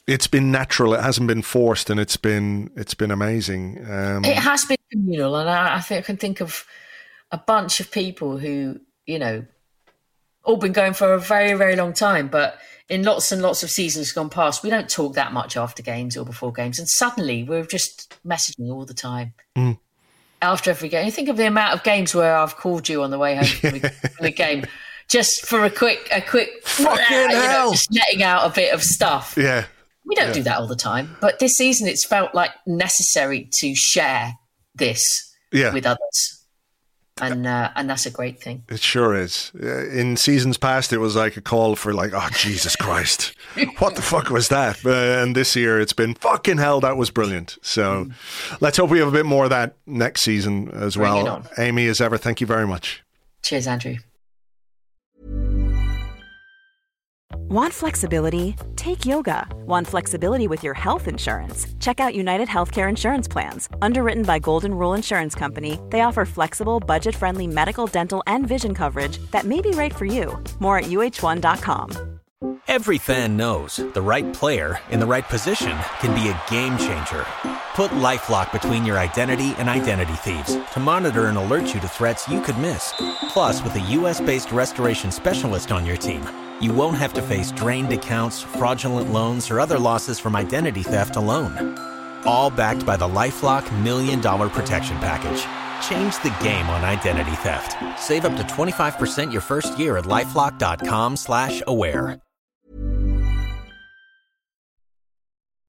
it's 0.06 0.28
been 0.28 0.52
natural. 0.52 0.94
It 0.94 1.02
hasn't 1.02 1.28
been 1.28 1.42
forced, 1.42 1.90
and 1.90 2.00
it's 2.00 2.18
been 2.18 2.70
it's 2.76 2.94
been 2.94 3.10
amazing. 3.10 3.84
Um, 3.90 4.26
It 4.26 4.38
has 4.38 4.66
been 4.66 4.78
communal, 4.92 5.36
and 5.38 5.50
I, 5.50 5.78
I 5.78 5.82
think 5.82 6.00
I 6.00 6.06
can 6.06 6.18
think 6.18 6.42
of 6.42 6.66
a 7.32 7.38
bunch 7.38 7.80
of 7.80 7.90
people 7.90 8.38
who 8.38 8.80
you 9.10 9.18
know, 9.18 9.44
all 10.50 10.58
been 10.58 10.74
going 10.74 10.94
for 10.94 11.14
a 11.14 11.20
very, 11.20 11.54
very 11.54 11.76
long 11.76 11.94
time. 11.94 12.28
But 12.28 12.58
in 12.90 13.04
lots 13.04 13.32
and 13.32 13.42
lots 13.42 13.62
of 13.64 13.70
seasons 13.70 14.12
gone 14.12 14.30
past, 14.30 14.64
we 14.64 14.70
don't 14.70 14.90
talk 14.90 15.14
that 15.14 15.32
much 15.32 15.56
after 15.56 15.84
games 15.84 16.18
or 16.18 16.26
before 16.26 16.52
games. 16.52 16.80
And 16.80 16.90
suddenly 16.90 17.44
we're 17.44 17.66
just 17.66 18.18
messaging 18.26 18.72
all 18.72 18.86
the 18.86 18.94
time. 18.94 19.34
Mm. 19.56 19.78
After 20.42 20.72
every 20.72 20.90
game. 20.90 21.06
You 21.06 21.12
think 21.12 21.30
of 21.30 21.38
the 21.38 21.46
amount 21.48 21.74
of 21.74 21.84
games 21.84 22.16
where 22.16 22.36
I've 22.36 22.56
called 22.56 22.88
you 22.90 23.04
on 23.04 23.12
the 23.12 23.20
way 23.20 23.36
home 23.36 23.46
from 23.46 23.80
the, 24.22 24.32
game. 24.32 24.66
Just 25.10 25.46
for 25.46 25.66
a 25.66 25.70
quick, 25.70 26.08
a 26.12 26.22
quick, 26.22 26.50
Fucking 26.64 27.04
you 27.10 27.28
know, 27.28 27.42
hell. 27.42 27.72
just 27.72 27.94
letting 27.94 28.24
out 28.24 28.50
a 28.50 28.54
bit 28.54 28.74
of 28.74 28.82
stuff. 28.82 29.36
Yeah. 29.38 29.66
We 30.06 30.16
don't 30.16 30.34
do 30.34 30.42
that 30.44 30.58
all 30.58 30.66
the 30.66 30.76
time, 30.76 31.16
but 31.22 31.38
this 31.38 31.52
season 31.54 31.88
it's 31.88 32.04
felt 32.06 32.34
like 32.34 32.50
necessary 32.66 33.48
to 33.60 33.76
share 33.76 34.34
this 34.74 35.00
Yeah. 35.52 35.72
with 35.72 35.86
others, 35.86 36.39
and 37.22 37.46
uh, 37.46 37.70
and 37.76 37.90
that's 37.90 38.06
a 38.06 38.12
great 38.12 38.42
thing. 38.42 38.64
It 38.70 38.80
sure 38.80 39.16
is. 39.16 39.52
Uh, 39.62 39.88
In 39.90 40.18
seasons 40.18 40.58
past, 40.58 40.92
it 40.94 40.98
was 41.00 41.16
like 41.16 41.38
a 41.38 41.42
call 41.42 41.76
for 41.76 41.94
like, 41.94 42.12
oh 42.14 42.30
Jesus 42.38 42.76
Christ, 42.76 43.34
what 43.80 43.96
the 43.96 44.02
fuck 44.02 44.30
was 44.30 44.48
that? 44.50 44.86
Uh, 44.86 45.22
and 45.24 45.36
this 45.36 45.56
year, 45.56 45.80
it's 45.80 45.94
been 45.94 46.14
fucking 46.16 46.58
hell. 46.58 46.80
That 46.80 46.98
was 46.98 47.10
brilliant. 47.12 47.58
So, 47.62 48.08
let's 48.62 48.78
hope 48.78 48.90
we 48.90 49.00
have 49.00 49.08
a 49.08 49.12
bit 49.12 49.26
more 49.26 49.46
of 49.46 49.50
that 49.52 49.76
next 49.86 50.22
season 50.22 50.70
as 50.72 50.96
Bring 50.96 51.12
well. 51.12 51.44
Amy, 51.58 51.88
as 51.88 52.02
ever, 52.02 52.18
thank 52.18 52.42
you 52.42 52.48
very 52.48 52.68
much. 52.68 53.04
Cheers, 53.42 53.68
Andrew. 53.68 53.96
Want 57.50 57.74
flexibility? 57.74 58.56
Take 58.76 59.08
yoga. 59.08 59.48
Want 59.66 59.88
flexibility 59.88 60.48
with 60.48 60.64
your 60.64 60.76
health 60.76 61.08
insurance? 61.08 61.66
Check 61.80 62.00
out 62.00 62.14
United 62.14 62.48
Healthcare 62.48 62.88
Insurance 62.88 63.28
Plans. 63.28 63.68
Underwritten 63.82 64.22
by 64.22 64.38
Golden 64.38 64.72
Rule 64.72 64.94
Insurance 64.94 65.34
Company, 65.34 65.80
they 65.90 66.02
offer 66.02 66.26
flexible, 66.26 66.80
budget 66.80 67.16
friendly 67.16 67.48
medical, 67.48 67.88
dental, 67.88 68.22
and 68.28 68.48
vision 68.48 68.76
coverage 68.76 69.18
that 69.32 69.46
may 69.46 69.62
be 69.62 69.72
right 69.72 69.96
for 69.96 70.06
you. 70.06 70.38
More 70.60 70.78
at 70.78 70.92
uhone.com. 70.92 72.20
Every 72.68 73.00
fan 73.00 73.36
knows 73.36 73.78
the 73.78 74.02
right 74.02 74.32
player 74.32 74.78
in 74.92 75.00
the 75.00 75.08
right 75.08 75.28
position 75.28 75.76
can 76.02 76.14
be 76.14 76.30
a 76.30 76.40
game 76.52 76.78
changer. 76.78 77.26
Put 77.74 77.90
LifeLock 77.92 78.52
between 78.52 78.86
your 78.86 79.00
identity 79.00 79.56
and 79.58 79.68
identity 79.68 80.14
thieves 80.14 80.56
to 80.74 80.80
monitor 80.80 81.26
and 81.26 81.38
alert 81.40 81.74
you 81.74 81.80
to 81.80 81.88
threats 81.88 82.28
you 82.28 82.42
could 82.42 82.60
miss. 82.60 82.94
Plus, 83.30 83.64
with 83.64 83.76
a 83.76 83.92
US-based 83.98 84.52
restoration 84.52 85.10
specialist 85.10 85.72
on 85.72 85.84
your 85.84 85.98
team, 85.98 86.22
you 86.62 86.74
won't 86.74 86.98
have 86.98 87.14
to 87.14 87.22
face 87.22 87.52
drained 87.52 87.92
accounts, 87.92 88.42
fraudulent 88.42 89.12
loans, 89.12 89.50
or 89.50 89.60
other 89.60 89.80
losses 89.80 90.20
from 90.20 90.36
identity 90.36 90.84
theft 90.84 91.16
alone. 91.16 91.78
All 92.26 92.50
backed 92.50 92.86
by 92.86 92.98
the 92.98 93.08
LifeLock 93.08 93.66
Million 93.84 94.22
Dollar 94.22 94.50
Protection 94.50 94.98
Package. 94.98 95.46
Change 95.88 96.16
the 96.22 96.36
game 96.44 96.68
on 96.68 96.84
identity 96.84 97.36
theft. 97.38 97.76
Save 98.00 98.26
up 98.26 98.36
to 98.38 98.44
25% 98.44 99.32
your 99.32 99.42
first 99.42 99.80
year 99.80 99.98
at 99.98 100.06
LifeLock.com 100.06 101.16
slash 101.16 101.64
aware. 101.68 102.20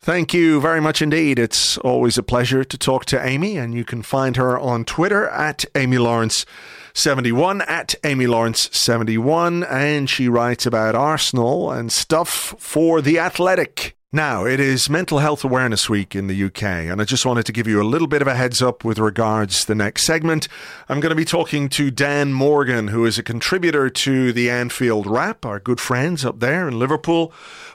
Thank 0.03 0.33
you 0.33 0.63
very 0.63 0.81
much 0.81 1.03
indeed. 1.03 1.39
It's 1.39 1.77
always 1.79 2.17
a 2.17 2.23
pleasure 2.23 2.65
to 2.65 2.79
talk 2.79 3.05
to 3.07 3.23
Amy, 3.23 3.59
and 3.59 3.75
you 3.75 3.85
can 3.85 4.01
find 4.01 4.37
her 4.37 4.59
on 4.59 4.87
Twitter 4.87 5.29
at 5.29 5.67
Amy 5.75 5.99
Lawrence. 5.99 6.47
71 6.95 7.63
at 7.63 7.95
Amy 8.05 8.27
Lawrence 8.27 8.69
71 8.73 9.65
and 9.65 10.09
she 10.09 10.29
writes 10.29 10.67
about 10.67 10.95
Arsenal 10.95 11.71
and 11.71 11.93
stuff 11.93 12.55
for 12.59 13.01
the 13.01 13.19
athletic. 13.19 13.97
Now, 14.13 14.45
it 14.45 14.59
is 14.59 14.91
Mental 14.91 15.21
Health 15.21 15.45
Awareness 15.45 15.89
Week 15.89 16.17
in 16.17 16.27
the 16.27 16.45
UK, 16.47 16.65
and 16.65 17.01
I 17.01 17.05
just 17.05 17.25
wanted 17.25 17.47
to 17.47 17.53
give 17.53 17.69
you 17.69 17.81
a 17.81 17.87
little 17.87 18.09
bit 18.09 18.23
of 18.23 18.27
a 18.27 18.35
heads 18.35 18.61
up 18.61 18.85
with 18.85 18.99
regards 18.99 19.61
to 19.61 19.69
the 19.69 19.77
next 19.77 20.05
segment. 20.05 20.49
I'm 20.89 20.99
going 20.99 21.11
to 21.11 21.15
be 21.17 21.25
talking 21.25 21.69
to 21.69 21.93
Dan 21.93 22.33
Morgan, 22.33 22.89
who 22.89 23.07
is 23.07 23.19
a 23.19 23.23
contributor 23.23 23.89
to 23.89 24.33
the 24.33 24.51
Anfield 24.51 25.07
Wrap, 25.07 25.47
our 25.47 25.61
good 25.61 25.79
friends 25.79 26.25
up 26.25 26.41
there 26.41 26.67
in 26.67 26.77
Liverpool, 26.77 27.33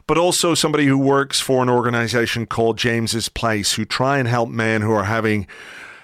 but 0.08 0.18
also 0.18 0.54
somebody 0.54 0.88
who 0.88 0.98
works 0.98 1.40
for 1.40 1.64
an 1.64 1.70
organisation 1.70 2.46
called 2.46 2.78
James's 2.78 3.30
Place, 3.30 3.76
who 3.76 3.86
try 3.86 4.18
and 4.18 4.28
help 4.28 4.50
men 4.50 4.82
who 4.82 4.92
are 4.92 5.06
having 5.06 5.48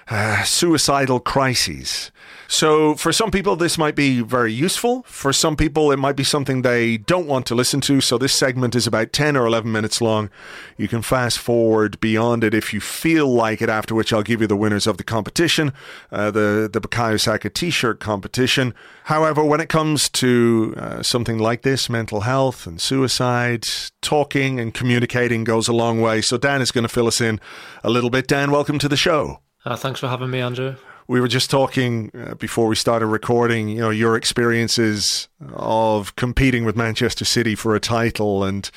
uh, 0.08 0.44
suicidal 0.44 1.20
crises. 1.20 2.10
So, 2.52 2.94
for 2.96 3.14
some 3.14 3.30
people, 3.30 3.56
this 3.56 3.78
might 3.78 3.94
be 3.94 4.20
very 4.20 4.52
useful. 4.52 5.04
For 5.04 5.32
some 5.32 5.56
people, 5.56 5.90
it 5.90 5.98
might 5.98 6.16
be 6.16 6.22
something 6.22 6.60
they 6.60 6.98
don't 6.98 7.26
want 7.26 7.46
to 7.46 7.54
listen 7.54 7.80
to. 7.80 8.02
So, 8.02 8.18
this 8.18 8.34
segment 8.34 8.74
is 8.74 8.86
about 8.86 9.14
10 9.14 9.38
or 9.38 9.46
11 9.46 9.72
minutes 9.72 10.02
long. 10.02 10.28
You 10.76 10.86
can 10.86 11.00
fast 11.00 11.38
forward 11.38 11.98
beyond 11.98 12.44
it 12.44 12.52
if 12.52 12.74
you 12.74 12.78
feel 12.78 13.26
like 13.26 13.62
it, 13.62 13.70
after 13.70 13.94
which 13.94 14.12
I'll 14.12 14.22
give 14.22 14.42
you 14.42 14.46
the 14.46 14.54
winners 14.54 14.86
of 14.86 14.98
the 14.98 15.02
competition, 15.02 15.72
uh, 16.10 16.30
the, 16.30 16.68
the 16.70 16.78
Bukayo 16.78 17.18
Saka 17.18 17.48
t 17.48 17.70
shirt 17.70 18.00
competition. 18.00 18.74
However, 19.04 19.42
when 19.42 19.62
it 19.62 19.70
comes 19.70 20.10
to 20.10 20.74
uh, 20.76 21.02
something 21.02 21.38
like 21.38 21.62
this, 21.62 21.88
mental 21.88 22.20
health 22.20 22.66
and 22.66 22.78
suicide, 22.78 23.66
talking 24.02 24.60
and 24.60 24.74
communicating 24.74 25.44
goes 25.44 25.68
a 25.68 25.72
long 25.72 26.02
way. 26.02 26.20
So, 26.20 26.36
Dan 26.36 26.60
is 26.60 26.70
going 26.70 26.84
to 26.84 26.92
fill 26.92 27.06
us 27.06 27.18
in 27.18 27.40
a 27.82 27.88
little 27.88 28.10
bit. 28.10 28.28
Dan, 28.28 28.50
welcome 28.50 28.78
to 28.78 28.90
the 28.90 28.96
show. 28.98 29.40
Uh, 29.64 29.74
thanks 29.74 30.00
for 30.00 30.08
having 30.08 30.28
me, 30.28 30.40
Andrew. 30.40 30.76
We 31.12 31.20
were 31.20 31.28
just 31.28 31.50
talking 31.50 32.10
uh, 32.14 32.36
before 32.36 32.68
we 32.68 32.74
started 32.74 33.04
recording, 33.04 33.68
you 33.68 33.80
know, 33.80 33.90
your 33.90 34.16
experiences 34.16 35.28
of 35.52 36.16
competing 36.16 36.64
with 36.64 36.74
Manchester 36.74 37.26
City 37.26 37.54
for 37.54 37.76
a 37.76 37.80
title 37.80 38.44
and 38.44 38.70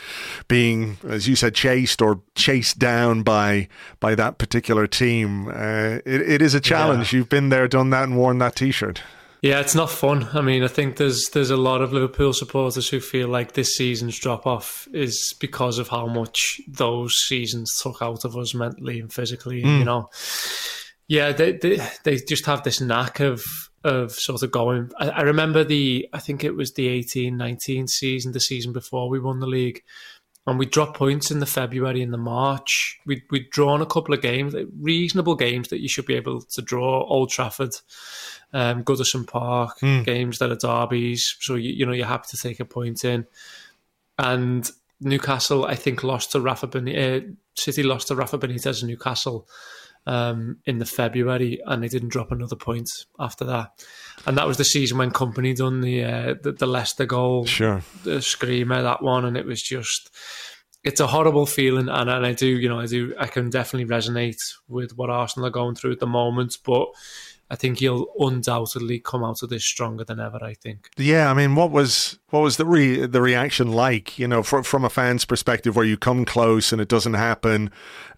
being, 0.49 0.97
as 1.07 1.29
you 1.29 1.37
said, 1.37 1.55
chased 1.55 2.01
or 2.01 2.19
chased 2.35 2.77
down 2.77 3.23
by 3.23 3.69
by 4.01 4.15
that 4.15 4.37
particular 4.37 4.85
team. 4.85 5.47
Uh, 5.47 6.01
it, 6.05 6.29
it 6.29 6.41
is 6.41 6.53
a 6.53 6.59
challenge. 6.59 7.13
You've 7.13 7.29
been 7.29 7.47
there, 7.47 7.69
done 7.69 7.91
that, 7.91 8.03
and 8.03 8.17
worn 8.17 8.39
that 8.39 8.57
T-shirt. 8.57 9.01
Yeah, 9.41 9.61
it's 9.61 9.75
not 9.75 9.89
fun. 9.89 10.27
I 10.33 10.41
mean, 10.41 10.61
I 10.61 10.67
think 10.67 10.97
there's 10.97 11.29
there's 11.29 11.51
a 11.51 11.55
lot 11.55 11.81
of 11.81 11.93
Liverpool 11.93 12.33
supporters 12.33 12.89
who 12.89 12.99
feel 12.99 13.29
like 13.29 13.53
this 13.53 13.77
season's 13.77 14.19
drop 14.19 14.45
off 14.45 14.89
is 14.91 15.33
because 15.39 15.79
of 15.79 15.87
how 15.87 16.07
much 16.07 16.59
those 16.67 17.15
seasons 17.15 17.79
took 17.81 18.01
out 18.01 18.25
of 18.25 18.35
us 18.35 18.53
mentally 18.53 18.99
and 18.99 19.13
physically. 19.13 19.61
You 19.61 19.85
know, 19.85 20.09
yeah, 21.07 21.31
they, 21.31 21.53
they 21.53 21.79
they 22.03 22.17
just 22.17 22.45
have 22.45 22.63
this 22.63 22.81
knack 22.81 23.19
of 23.19 23.43
of 23.83 24.11
sort 24.13 24.41
of 24.41 24.51
going. 24.51 24.91
I, 24.99 25.09
I 25.09 25.21
remember 25.21 25.63
the 25.63 26.07
I 26.11 26.19
think 26.19 26.43
it 26.43 26.55
was 26.55 26.73
the 26.73 26.87
18-19 26.87 27.89
season, 27.89 28.31
the 28.31 28.39
season 28.39 28.73
before 28.73 29.09
we 29.09 29.19
won 29.19 29.39
the 29.39 29.47
league. 29.47 29.83
And 30.47 30.59
we 30.59 30.67
dropped 30.67 30.97
points 30.97 31.31
in 31.31 31.39
the 31.39 31.47
February 31.47 32.03
and 32.03 32.13
the 32.13 32.19
March. 32.19 32.99
We'd, 33.03 33.23
we'd 33.31 33.49
drawn 33.49 33.81
a 33.81 33.85
couple 33.87 34.13
of 34.13 34.21
games, 34.21 34.53
reasonable 34.79 35.33
games 35.33 35.69
that 35.69 35.81
you 35.81 35.89
should 35.89 36.05
be 36.05 36.13
able 36.13 36.41
to 36.41 36.61
draw. 36.61 37.03
Old 37.03 37.31
Trafford, 37.31 37.73
um, 38.53 38.83
Goodison 38.83 39.25
Park, 39.25 39.79
games 40.03 40.37
that 40.37 40.51
are 40.51 40.55
derbies. 40.55 41.35
So, 41.39 41.55
you, 41.55 41.71
you 41.71 41.83
know, 41.83 41.93
you're 41.93 42.05
happy 42.05 42.27
to 42.29 42.37
take 42.37 42.59
a 42.59 42.65
point 42.65 43.03
in. 43.03 43.25
And 44.19 44.69
Newcastle, 45.01 45.65
I 45.65 45.73
think, 45.73 46.03
lost 46.03 46.33
to 46.33 46.41
Rafa 46.41 46.67
Benitez. 46.67 47.23
Uh, 47.23 47.33
City 47.55 47.81
lost 47.81 48.09
to 48.09 48.15
Rafa 48.15 48.37
Benitez 48.37 48.81
and 48.81 48.89
Newcastle 48.89 49.47
um, 50.05 50.57
in 50.65 50.77
the 50.77 50.85
February, 50.85 51.59
and 51.65 51.81
they 51.83 51.87
didn't 51.87 52.09
drop 52.09 52.31
another 52.31 52.55
point 52.55 52.89
after 53.19 53.43
that. 53.45 53.69
And 54.25 54.37
that 54.37 54.47
was 54.47 54.57
the 54.57 54.63
season 54.65 54.97
when 54.97 55.11
Kompany 55.11 55.55
done 55.55 55.81
the 55.81 56.03
uh, 56.03 56.35
the, 56.41 56.51
the 56.51 56.67
Leicester 56.67 57.05
goal, 57.05 57.45
Sure. 57.45 57.81
the 58.03 58.21
screamer, 58.21 58.81
that 58.81 59.01
one, 59.01 59.25
and 59.25 59.37
it 59.37 59.45
was 59.45 59.61
just. 59.61 60.09
It's 60.83 60.99
a 60.99 61.07
horrible 61.07 61.47
feeling, 61.47 61.89
and, 61.89 62.11
and 62.11 62.23
I 62.27 62.33
do, 62.33 62.45
you 62.45 62.69
know, 62.69 62.79
I 62.79 62.85
do, 62.85 63.15
I 63.19 63.25
can 63.25 63.49
definitely 63.49 63.91
resonate 63.91 64.37
with 64.67 64.95
what 64.95 65.09
Arsenal 65.09 65.47
are 65.47 65.51
going 65.51 65.73
through 65.73 65.93
at 65.93 65.99
the 65.99 66.05
moment. 66.05 66.59
But 66.63 66.89
I 67.49 67.55
think 67.55 67.79
he'll 67.79 68.05
undoubtedly 68.19 68.99
come 68.99 69.23
out 69.23 69.41
of 69.41 69.49
this 69.49 69.65
stronger 69.65 70.03
than 70.03 70.19
ever. 70.19 70.37
I 70.43 70.53
think. 70.53 70.89
Yeah, 70.95 71.31
I 71.31 71.33
mean, 71.33 71.55
what 71.55 71.71
was 71.71 72.19
what 72.29 72.41
was 72.41 72.57
the 72.57 72.67
re- 72.67 73.07
the 73.07 73.19
reaction 73.21 73.71
like? 73.71 74.19
You 74.19 74.27
know, 74.27 74.43
from 74.43 74.61
from 74.61 74.85
a 74.85 74.89
fan's 74.91 75.25
perspective, 75.25 75.75
where 75.75 75.85
you 75.85 75.97
come 75.97 76.23
close 76.23 76.71
and 76.71 76.79
it 76.79 76.87
doesn't 76.87 77.15
happen, 77.15 77.71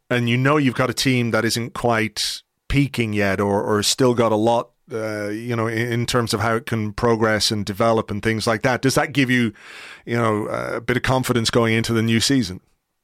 and 0.09 0.29
you 0.29 0.37
know 0.37 0.57
you've 0.57 0.75
got 0.75 0.89
a 0.89 0.93
team 0.93 1.31
that 1.31 1.45
isn't 1.45 1.73
quite 1.73 2.41
peaking 2.67 3.13
yet, 3.13 3.39
or 3.39 3.63
or 3.63 3.83
still 3.83 4.13
got 4.13 4.31
a 4.31 4.35
lot. 4.35 4.71
Uh, 4.89 5.27
you 5.27 5.53
know, 5.53 5.67
in, 5.67 5.91
in 5.91 6.05
terms 6.05 6.33
of 6.33 6.39
how 6.39 6.55
it 6.55 6.65
can 6.65 6.93
progress 6.93 7.51
and 7.51 7.65
develop 7.65 8.09
and 8.09 8.23
things 8.23 8.47
like 8.47 8.61
that. 8.61 8.81
Does 8.81 8.95
that 8.95 9.11
give 9.11 9.29
you, 9.29 9.51
you 10.05 10.15
know, 10.15 10.45
a 10.45 10.79
bit 10.79 10.95
of 10.95 11.03
confidence 11.03 11.49
going 11.49 11.73
into 11.73 11.91
the 11.91 12.01
new 12.01 12.21
season? 12.21 12.61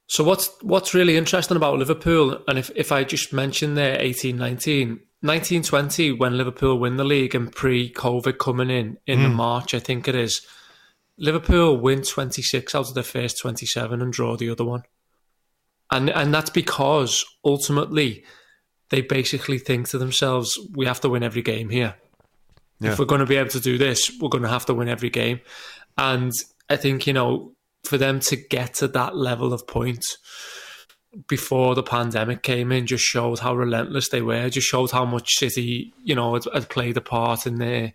So 0.07 0.23
what's 0.23 0.49
what's 0.61 0.93
really 0.93 1.17
interesting 1.17 1.57
about 1.57 1.77
Liverpool, 1.77 2.41
and 2.47 2.59
if, 2.59 2.69
if 2.75 2.91
I 2.91 3.03
just 3.03 3.33
mention 3.33 3.75
there 3.75 4.01
18, 4.01 4.37
19, 4.37 4.89
1920, 5.21 6.11
when 6.13 6.37
Liverpool 6.37 6.77
win 6.77 6.97
the 6.97 7.03
league 7.03 7.33
and 7.33 7.51
pre-COVID 7.51 8.37
coming 8.37 8.69
in, 8.69 8.97
in 9.07 9.23
the 9.23 9.29
March, 9.29 9.73
I 9.73 9.79
think 9.79 10.07
it 10.07 10.15
is, 10.15 10.45
Liverpool 11.17 11.77
win 11.77 12.01
26 12.01 12.75
out 12.75 12.89
of 12.89 12.93
their 12.93 13.03
first 13.03 13.39
27 13.39 14.01
and 14.01 14.11
draw 14.11 14.35
the 14.35 14.49
other 14.49 14.65
one. 14.65 14.83
And 15.91 16.09
and 16.09 16.33
that's 16.33 16.49
because 16.49 17.25
ultimately 17.45 18.23
they 18.89 19.01
basically 19.01 19.57
think 19.57 19.89
to 19.89 19.97
themselves, 19.97 20.59
we 20.75 20.85
have 20.85 21.01
to 21.01 21.09
win 21.09 21.23
every 21.23 21.41
game 21.41 21.69
here. 21.69 21.95
Yeah. 22.79 22.91
If 22.91 22.99
we're 22.99 23.05
going 23.05 23.21
to 23.21 23.25
be 23.25 23.37
able 23.37 23.49
to 23.51 23.59
do 23.59 23.77
this, 23.77 24.11
we're 24.19 24.29
going 24.29 24.43
to 24.43 24.49
have 24.49 24.65
to 24.67 24.73
win 24.73 24.89
every 24.89 25.09
game. 25.09 25.39
And 25.97 26.31
I 26.69 26.75
think, 26.75 27.07
you 27.07 27.13
know, 27.13 27.53
for 27.83 27.97
them 27.97 28.19
to 28.21 28.35
get 28.35 28.75
to 28.75 28.87
that 28.89 29.15
level 29.15 29.53
of 29.53 29.67
point, 29.67 30.05
before 31.27 31.75
the 31.75 31.83
pandemic 31.83 32.41
came 32.41 32.71
in 32.71 32.87
just 32.87 33.03
showed 33.03 33.39
how 33.39 33.55
relentless 33.55 34.09
they 34.09 34.21
were. 34.21 34.49
Just 34.49 34.67
showed 34.67 34.91
how 34.91 35.05
much 35.05 35.35
City, 35.35 35.93
you 36.03 36.15
know, 36.15 36.33
had, 36.33 36.43
had, 36.53 36.69
played 36.69 36.97
a 36.97 37.01
part 37.01 37.45
in 37.45 37.59
their 37.59 37.93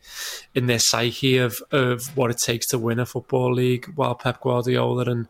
in 0.55 0.67
their 0.67 0.79
psyche 0.79 1.39
of 1.39 1.57
of 1.73 2.17
what 2.17 2.31
it 2.31 2.39
takes 2.39 2.67
to 2.69 2.79
win 2.79 3.01
a 3.01 3.07
football 3.07 3.53
league. 3.53 3.87
While 3.97 4.15
Pep 4.15 4.41
Guardiola 4.41 5.05
and 5.05 5.29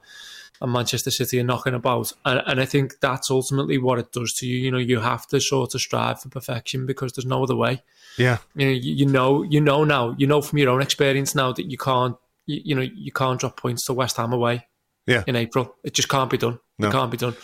and 0.61 0.73
Manchester 0.73 1.11
City 1.11 1.41
are 1.41 1.45
knocking 1.45 1.75
about, 1.75 2.13
and, 2.25 2.43
and 2.47 2.61
I 2.61 2.65
think 2.65 3.01
that's 3.01 3.31
ultimately 3.31 3.79
what 3.79 3.99
it 3.99 4.13
does 4.13 4.35
to 4.35 4.47
you. 4.47 4.57
You 4.59 4.71
know, 4.71 4.79
you 4.79 5.01
have 5.01 5.27
to 5.29 5.41
sort 5.41 5.75
of 5.75 5.81
strive 5.81 6.21
for 6.23 6.29
perfection 6.29 6.87
because 6.87 7.13
there's 7.13 7.27
no 7.27 7.43
other 7.43 7.57
way. 7.57 7.83
Yeah, 8.17 8.39
you 8.55 8.67
know, 8.67 8.73
you, 8.73 8.95
you 8.95 9.07
know, 9.07 9.43
you 9.43 9.61
know 9.61 9.85
now, 9.85 10.15
you 10.19 10.27
know 10.27 10.43
from 10.43 10.59
your 10.59 10.71
own 10.71 10.83
experience 10.83 11.35
now 11.35 11.53
that 11.53 11.71
you 11.71 11.79
can't, 11.79 12.17
you, 12.47 12.61
you 12.65 12.75
know, 12.75 12.83
you 12.83 13.13
can't 13.13 13.39
drop 13.39 13.57
points 13.57 13.85
to 13.87 13.93
West 13.93 14.17
Ham 14.17 14.33
away 14.33 14.67
yeah. 15.09 15.25
in 15.27 15.35
April. 15.35 15.75
It 15.83 15.95
just 15.95 16.09
can't 16.09 16.31
be 16.31 16.39
done. 16.39 16.61
No. 16.79 16.89
It 16.89 16.93
can't 16.93 17.11
be 17.11 17.17
done. 17.17 17.35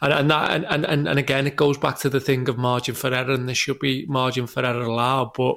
And 0.00 0.12
and 0.12 0.30
that 0.30 0.64
and, 0.64 0.84
and, 0.84 1.08
and 1.08 1.18
again 1.18 1.46
it 1.48 1.56
goes 1.56 1.78
back 1.78 1.98
to 2.00 2.10
the 2.10 2.20
thing 2.20 2.48
of 2.48 2.58
margin 2.58 2.94
for 2.94 3.12
error 3.12 3.32
and 3.32 3.48
there 3.48 3.54
should 3.54 3.80
be 3.80 4.06
margin 4.06 4.46
for 4.46 4.64
error 4.64 4.82
allowed. 4.82 5.32
But 5.32 5.56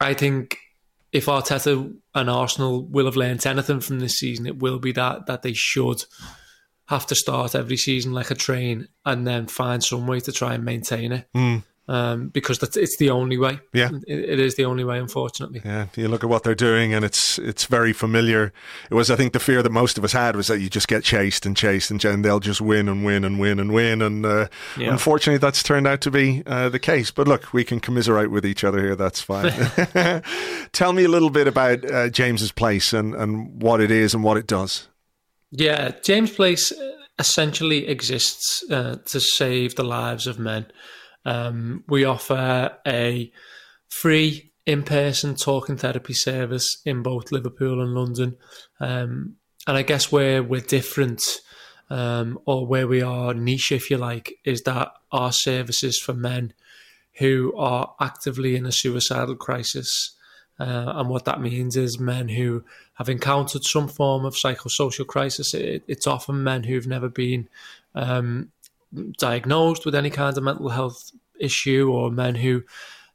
I 0.00 0.12
think 0.14 0.58
if 1.12 1.26
Arteta 1.26 1.94
and 2.14 2.30
Arsenal 2.30 2.84
will 2.84 3.06
have 3.06 3.16
learnt 3.16 3.46
anything 3.46 3.80
from 3.80 4.00
this 4.00 4.18
season, 4.18 4.46
it 4.46 4.58
will 4.58 4.78
be 4.78 4.92
that 4.92 5.26
that 5.26 5.42
they 5.42 5.54
should 5.54 6.04
have 6.86 7.06
to 7.06 7.14
start 7.14 7.54
every 7.54 7.76
season 7.76 8.12
like 8.12 8.30
a 8.30 8.34
train 8.34 8.88
and 9.04 9.26
then 9.26 9.46
find 9.46 9.84
some 9.84 10.06
way 10.06 10.20
to 10.20 10.32
try 10.32 10.54
and 10.54 10.64
maintain 10.64 11.12
it. 11.12 11.26
Mm 11.34 11.62
um, 11.88 12.28
because 12.28 12.58
that's 12.58 12.76
it's 12.76 12.98
the 12.98 13.10
only 13.10 13.38
way. 13.38 13.58
Yeah, 13.72 13.90
it, 14.06 14.18
it 14.18 14.38
is 14.38 14.56
the 14.56 14.66
only 14.66 14.84
way, 14.84 14.98
unfortunately. 14.98 15.62
Yeah, 15.64 15.86
you 15.96 16.08
look 16.08 16.22
at 16.22 16.28
what 16.28 16.42
they're 16.44 16.54
doing, 16.54 16.92
and 16.92 17.04
it's 17.04 17.38
it's 17.38 17.64
very 17.64 17.94
familiar. 17.94 18.52
It 18.90 18.94
was, 18.94 19.10
I 19.10 19.16
think, 19.16 19.32
the 19.32 19.40
fear 19.40 19.62
that 19.62 19.72
most 19.72 19.96
of 19.96 20.04
us 20.04 20.12
had 20.12 20.36
was 20.36 20.48
that 20.48 20.60
you 20.60 20.68
just 20.68 20.86
get 20.86 21.02
chased 21.02 21.46
and 21.46 21.56
chased, 21.56 21.90
and, 21.90 22.04
and 22.04 22.24
they'll 22.24 22.40
just 22.40 22.60
win 22.60 22.88
and 22.88 23.04
win 23.04 23.24
and 23.24 23.40
win 23.40 23.58
and 23.58 23.72
win. 23.72 24.02
And 24.02 24.26
uh, 24.26 24.48
yeah. 24.76 24.90
unfortunately, 24.92 25.38
that's 25.38 25.62
turned 25.62 25.86
out 25.86 26.02
to 26.02 26.10
be 26.10 26.42
uh, 26.46 26.68
the 26.68 26.78
case. 26.78 27.10
But 27.10 27.26
look, 27.26 27.52
we 27.54 27.64
can 27.64 27.80
commiserate 27.80 28.30
with 28.30 28.44
each 28.44 28.64
other 28.64 28.80
here. 28.80 28.94
That's 28.94 29.22
fine. 29.22 29.50
Tell 30.72 30.92
me 30.92 31.04
a 31.04 31.08
little 31.08 31.30
bit 31.30 31.48
about 31.48 31.90
uh, 31.90 32.10
James's 32.10 32.52
place 32.52 32.92
and 32.92 33.14
and 33.14 33.62
what 33.62 33.80
it 33.80 33.90
is 33.90 34.12
and 34.12 34.22
what 34.22 34.36
it 34.36 34.46
does. 34.46 34.88
Yeah, 35.50 35.92
James 36.02 36.30
Place 36.30 36.70
essentially 37.18 37.88
exists 37.88 38.62
uh, 38.70 38.96
to 39.06 39.20
save 39.20 39.74
the 39.74 39.84
lives 39.84 40.26
of 40.26 40.38
men. 40.38 40.66
Um, 41.28 41.84
we 41.86 42.04
offer 42.04 42.78
a 42.86 43.30
free 43.90 44.50
in 44.64 44.82
person 44.82 45.34
talking 45.34 45.76
therapy 45.76 46.14
service 46.14 46.80
in 46.86 47.02
both 47.02 47.30
Liverpool 47.30 47.82
and 47.82 47.94
London. 47.94 48.36
Um, 48.80 49.36
and 49.66 49.76
I 49.76 49.82
guess 49.82 50.10
where 50.10 50.42
we're 50.42 50.62
different, 50.62 51.22
um, 51.90 52.38
or 52.46 52.66
where 52.66 52.88
we 52.88 53.02
are 53.02 53.34
niche, 53.34 53.72
if 53.72 53.90
you 53.90 53.98
like, 53.98 54.38
is 54.46 54.62
that 54.62 54.88
our 55.12 55.30
services 55.30 56.00
for 56.00 56.14
men 56.14 56.54
who 57.18 57.54
are 57.58 57.94
actively 58.00 58.56
in 58.56 58.64
a 58.64 58.72
suicidal 58.72 59.36
crisis. 59.36 60.16
Uh, 60.58 60.94
and 60.96 61.10
what 61.10 61.26
that 61.26 61.42
means 61.42 61.76
is 61.76 62.00
men 62.00 62.30
who 62.30 62.64
have 62.94 63.10
encountered 63.10 63.64
some 63.64 63.86
form 63.86 64.24
of 64.24 64.34
psychosocial 64.34 65.06
crisis. 65.06 65.52
It, 65.52 65.82
it's 65.88 66.06
often 66.06 66.42
men 66.42 66.64
who've 66.64 66.86
never 66.86 67.10
been 67.10 67.50
um, 67.94 68.50
diagnosed 69.18 69.84
with 69.84 69.94
any 69.94 70.10
kind 70.10 70.36
of 70.36 70.42
mental 70.42 70.70
health 70.70 71.10
issue 71.40 71.90
or 71.90 72.10
men 72.10 72.36
who 72.36 72.62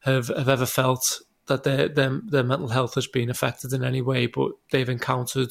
have, 0.02 0.28
have 0.28 0.50
ever 0.50 0.66
felt 0.66 1.02
that 1.48 1.64
their, 1.64 1.88
their 1.90 2.22
their 2.26 2.44
mental 2.44 2.70
health 2.70 2.96
has 2.96 3.08
been 3.08 3.30
affected 3.30 3.74
in 3.74 3.84
any 3.84 4.02
way, 4.02 4.28
but 4.28 4.52
they've 4.72 4.90
encountered, 4.90 5.50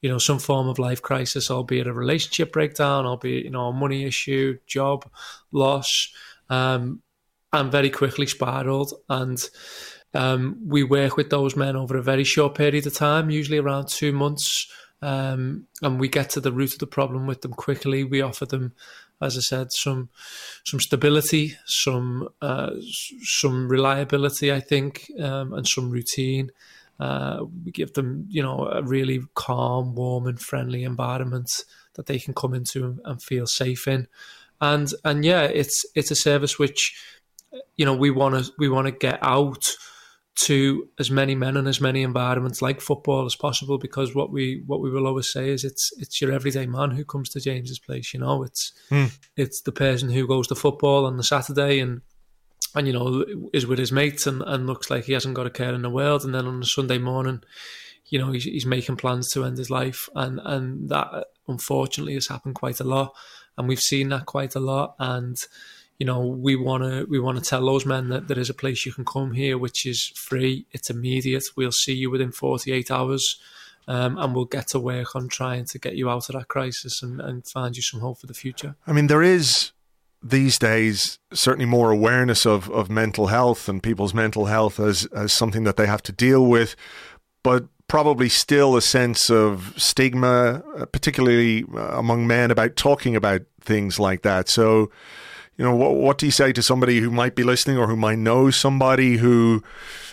you 0.00 0.08
know, 0.08 0.18
some 0.18 0.38
form 0.38 0.68
of 0.68 0.78
life 0.78 1.02
crisis, 1.02 1.50
albeit 1.50 1.86
a 1.86 1.92
relationship 1.92 2.52
breakdown, 2.52 3.06
albeit 3.06 3.44
you 3.44 3.50
know 3.50 3.68
a 3.68 3.72
money 3.72 4.04
issue, 4.04 4.58
job 4.66 5.08
loss, 5.52 6.12
um, 6.48 7.02
and 7.52 7.70
very 7.70 7.90
quickly 7.90 8.26
spiraled. 8.26 8.94
And 9.08 9.38
um, 10.14 10.58
we 10.64 10.82
work 10.82 11.16
with 11.16 11.30
those 11.30 11.56
men 11.56 11.76
over 11.76 11.96
a 11.96 12.02
very 12.02 12.24
short 12.24 12.54
period 12.54 12.86
of 12.86 12.94
time, 12.94 13.30
usually 13.30 13.58
around 13.58 13.88
two 13.88 14.12
months, 14.12 14.66
um, 15.02 15.66
and 15.82 16.00
we 16.00 16.08
get 16.08 16.30
to 16.30 16.40
the 16.40 16.52
root 16.52 16.72
of 16.72 16.78
the 16.78 16.86
problem 16.86 17.26
with 17.26 17.42
them 17.42 17.52
quickly. 17.52 18.02
We 18.02 18.22
offer 18.22 18.46
them 18.46 18.72
as 19.20 19.36
I 19.36 19.40
said, 19.40 19.72
some 19.72 20.10
some 20.64 20.80
stability, 20.80 21.56
some 21.66 22.28
uh, 22.40 22.70
some 23.22 23.68
reliability, 23.68 24.52
I 24.52 24.60
think, 24.60 25.10
um, 25.20 25.52
and 25.52 25.66
some 25.66 25.90
routine. 25.90 26.50
Uh, 27.00 27.44
we 27.64 27.70
give 27.70 27.92
them, 27.92 28.26
you 28.28 28.42
know, 28.42 28.66
a 28.66 28.82
really 28.82 29.20
calm, 29.34 29.94
warm, 29.94 30.26
and 30.26 30.40
friendly 30.40 30.82
environment 30.82 31.48
that 31.94 32.06
they 32.06 32.18
can 32.18 32.34
come 32.34 32.54
into 32.54 32.98
and 33.04 33.22
feel 33.22 33.46
safe 33.46 33.86
in. 33.86 34.08
And 34.60 34.92
and 35.04 35.24
yeah, 35.24 35.42
it's 35.42 35.84
it's 35.94 36.10
a 36.10 36.16
service 36.16 36.58
which, 36.58 36.96
you 37.76 37.84
know, 37.84 37.94
we 37.94 38.10
want 38.10 38.44
to 38.44 38.52
we 38.58 38.68
want 38.68 38.86
to 38.86 38.92
get 38.92 39.18
out 39.22 39.76
to 40.40 40.88
as 40.98 41.10
many 41.10 41.34
men 41.34 41.56
and 41.56 41.66
as 41.66 41.80
many 41.80 42.02
environments 42.02 42.62
like 42.62 42.80
football 42.80 43.26
as 43.26 43.34
possible 43.34 43.76
because 43.76 44.14
what 44.14 44.30
we 44.30 44.62
what 44.66 44.80
we 44.80 44.90
will 44.90 45.06
always 45.06 45.32
say 45.32 45.50
is 45.50 45.64
it's 45.64 45.90
it's 45.98 46.20
your 46.20 46.32
everyday 46.32 46.66
man 46.66 46.92
who 46.92 47.04
comes 47.04 47.28
to 47.30 47.40
James's 47.40 47.78
place 47.78 48.14
you 48.14 48.20
know? 48.20 48.44
It's 48.44 48.72
mm. 48.90 49.10
it's 49.36 49.62
the 49.62 49.72
person 49.72 50.10
who 50.10 50.28
goes 50.28 50.46
to 50.48 50.54
football 50.54 51.06
on 51.06 51.16
the 51.16 51.24
Saturday 51.24 51.80
and 51.80 52.02
and 52.74 52.86
you 52.86 52.92
know 52.92 53.24
is 53.52 53.66
with 53.66 53.78
his 53.78 53.90
mates 53.90 54.26
and, 54.26 54.42
and 54.42 54.66
looks 54.66 54.90
like 54.90 55.04
he 55.04 55.12
hasn't 55.12 55.34
got 55.34 55.46
a 55.46 55.50
care 55.50 55.74
in 55.74 55.82
the 55.82 55.90
world. 55.90 56.24
And 56.24 56.34
then 56.34 56.46
on 56.46 56.62
a 56.62 56.66
Sunday 56.66 56.98
morning 56.98 57.42
you 58.06 58.18
know 58.18 58.30
he's, 58.30 58.44
he's 58.44 58.66
making 58.66 58.96
plans 58.96 59.28
to 59.30 59.44
end 59.44 59.58
his 59.58 59.70
life. 59.70 60.08
And 60.14 60.40
and 60.44 60.88
that 60.88 61.26
unfortunately 61.48 62.14
has 62.14 62.28
happened 62.28 62.54
quite 62.54 62.78
a 62.78 62.84
lot. 62.84 63.12
And 63.56 63.66
we've 63.66 63.80
seen 63.80 64.10
that 64.10 64.26
quite 64.26 64.54
a 64.54 64.60
lot. 64.60 64.94
And 65.00 65.36
you 65.98 66.06
know, 66.06 66.20
we 66.20 66.54
want 66.54 66.84
to 66.84 67.06
we 67.08 67.18
want 67.18 67.42
to 67.42 67.44
tell 67.44 67.64
those 67.66 67.84
men 67.84 68.08
that 68.08 68.28
there 68.28 68.38
is 68.38 68.48
a 68.48 68.54
place 68.54 68.86
you 68.86 68.92
can 68.92 69.04
come 69.04 69.32
here, 69.32 69.58
which 69.58 69.84
is 69.84 70.12
free. 70.14 70.66
It's 70.70 70.90
immediate. 70.90 71.44
We'll 71.56 71.72
see 71.72 71.94
you 71.94 72.10
within 72.10 72.30
48 72.30 72.90
hours, 72.90 73.40
um, 73.88 74.16
and 74.16 74.34
we'll 74.34 74.44
get 74.44 74.68
to 74.68 74.78
work 74.78 75.16
on 75.16 75.28
trying 75.28 75.64
to 75.66 75.78
get 75.78 75.96
you 75.96 76.08
out 76.08 76.28
of 76.28 76.36
that 76.36 76.48
crisis 76.48 77.02
and, 77.02 77.20
and 77.20 77.46
find 77.46 77.76
you 77.76 77.82
some 77.82 78.00
hope 78.00 78.20
for 78.20 78.28
the 78.28 78.34
future. 78.34 78.76
I 78.86 78.92
mean, 78.92 79.08
there 79.08 79.22
is 79.22 79.72
these 80.22 80.58
days 80.58 81.18
certainly 81.32 81.66
more 81.66 81.90
awareness 81.90 82.44
of, 82.44 82.70
of 82.70 82.90
mental 82.90 83.28
health 83.28 83.68
and 83.68 83.82
people's 83.82 84.14
mental 84.14 84.46
health 84.46 84.80
as, 84.80 85.06
as 85.06 85.32
something 85.32 85.64
that 85.64 85.76
they 85.76 85.86
have 85.86 86.02
to 86.02 86.12
deal 86.12 86.46
with, 86.46 86.74
but 87.42 87.66
probably 87.88 88.28
still 88.28 88.76
a 88.76 88.82
sense 88.82 89.30
of 89.30 89.74
stigma, 89.76 90.62
uh, 90.76 90.86
particularly 90.86 91.64
uh, 91.74 91.98
among 91.98 92.26
men, 92.26 92.50
about 92.50 92.76
talking 92.76 93.16
about 93.16 93.42
things 93.60 93.98
like 93.98 94.22
that. 94.22 94.48
So, 94.48 94.90
you 95.58 95.64
know, 95.64 95.74
what, 95.74 95.96
what 95.96 96.18
do 96.18 96.26
you 96.26 96.32
say 96.32 96.52
to 96.52 96.62
somebody 96.62 97.00
who 97.00 97.10
might 97.10 97.34
be 97.34 97.42
listening 97.42 97.76
or 97.76 97.88
who 97.88 97.96
might 97.96 98.18
know 98.18 98.50
somebody 98.50 99.16
who, 99.16 99.62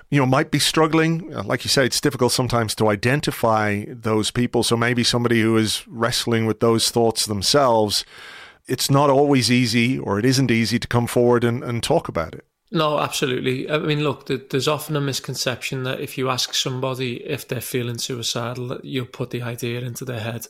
you 0.10 0.20
know, 0.20 0.26
might 0.26 0.50
be 0.50 0.58
struggling? 0.58 1.34
Uh, 1.34 1.44
like 1.44 1.64
you 1.64 1.70
say, 1.70 1.86
it's 1.86 2.02
difficult 2.02 2.32
sometimes 2.32 2.74
to 2.76 2.90
identify 2.90 3.86
those 3.88 4.32
people. 4.32 4.64
So 4.64 4.76
maybe 4.76 5.04
somebody 5.04 5.42
who 5.42 5.56
is 5.56 5.88
wrestling 5.88 6.48
with 6.48 6.62
those 6.62 6.90
thoughts 6.90 7.28
themselves, 7.28 8.04
it's 8.68 8.90
not 8.90 9.12
always 9.12 9.52
easy 9.52 10.00
or 10.00 10.18
it 10.18 10.26
isn't 10.26 10.50
easy 10.50 10.80
to 10.80 10.88
come 10.88 11.06
forward 11.06 11.44
and, 11.44 11.64
and 11.64 11.84
talk 11.84 12.08
about 12.08 12.34
it. 12.34 12.46
No, 12.72 13.00
absolutely. 13.00 13.70
I 13.70 13.78
mean, 13.78 14.04
look, 14.04 14.26
there's 14.50 14.68
often 14.68 14.96
a 14.96 15.02
misconception 15.02 15.84
that 15.84 16.00
if 16.00 16.18
you 16.18 16.32
ask 16.32 16.56
somebody 16.56 17.18
if 17.24 17.48
they're 17.48 17.62
feeling 17.62 18.00
suicidal, 18.00 18.80
you'll 18.82 19.06
put 19.06 19.30
the 19.30 19.44
idea 19.44 19.82
into 19.82 20.06
their 20.06 20.20
head. 20.20 20.48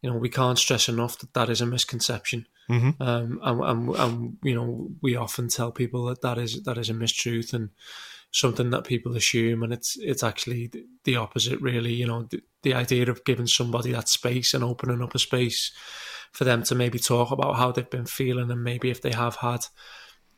You 0.00 0.10
know, 0.10 0.16
we 0.16 0.30
can't 0.30 0.58
stress 0.58 0.88
enough 0.88 1.18
that 1.18 1.34
that 1.34 1.50
is 1.50 1.60
a 1.60 1.66
misconception. 1.66 2.46
Mm-hmm. 2.70 3.02
Um, 3.02 3.40
and, 3.42 3.60
and, 3.62 3.96
and, 3.96 4.36
you 4.42 4.54
know, 4.54 4.88
we 5.02 5.16
often 5.16 5.48
tell 5.48 5.72
people 5.72 6.04
that 6.06 6.22
that 6.22 6.38
is 6.38 6.62
that 6.62 6.78
is 6.78 6.88
a 6.88 6.94
mistruth 6.94 7.52
and 7.52 7.70
something 8.32 8.70
that 8.70 8.84
people 8.84 9.16
assume, 9.16 9.64
and 9.64 9.72
it's 9.72 9.96
it's 9.98 10.22
actually 10.22 10.70
the 11.04 11.16
opposite. 11.16 11.60
Really, 11.60 11.92
you 11.92 12.06
know, 12.06 12.28
the, 12.30 12.40
the 12.62 12.74
idea 12.74 13.10
of 13.10 13.24
giving 13.24 13.48
somebody 13.48 13.92
that 13.92 14.08
space 14.08 14.54
and 14.54 14.62
opening 14.62 15.02
up 15.02 15.14
a 15.14 15.18
space 15.18 15.72
for 16.32 16.44
them 16.44 16.62
to 16.62 16.74
maybe 16.76 16.98
talk 16.98 17.32
about 17.32 17.56
how 17.56 17.72
they've 17.72 17.90
been 17.90 18.06
feeling, 18.06 18.50
and 18.50 18.62
maybe 18.62 18.90
if 18.90 19.02
they 19.02 19.12
have 19.12 19.36
had 19.36 19.60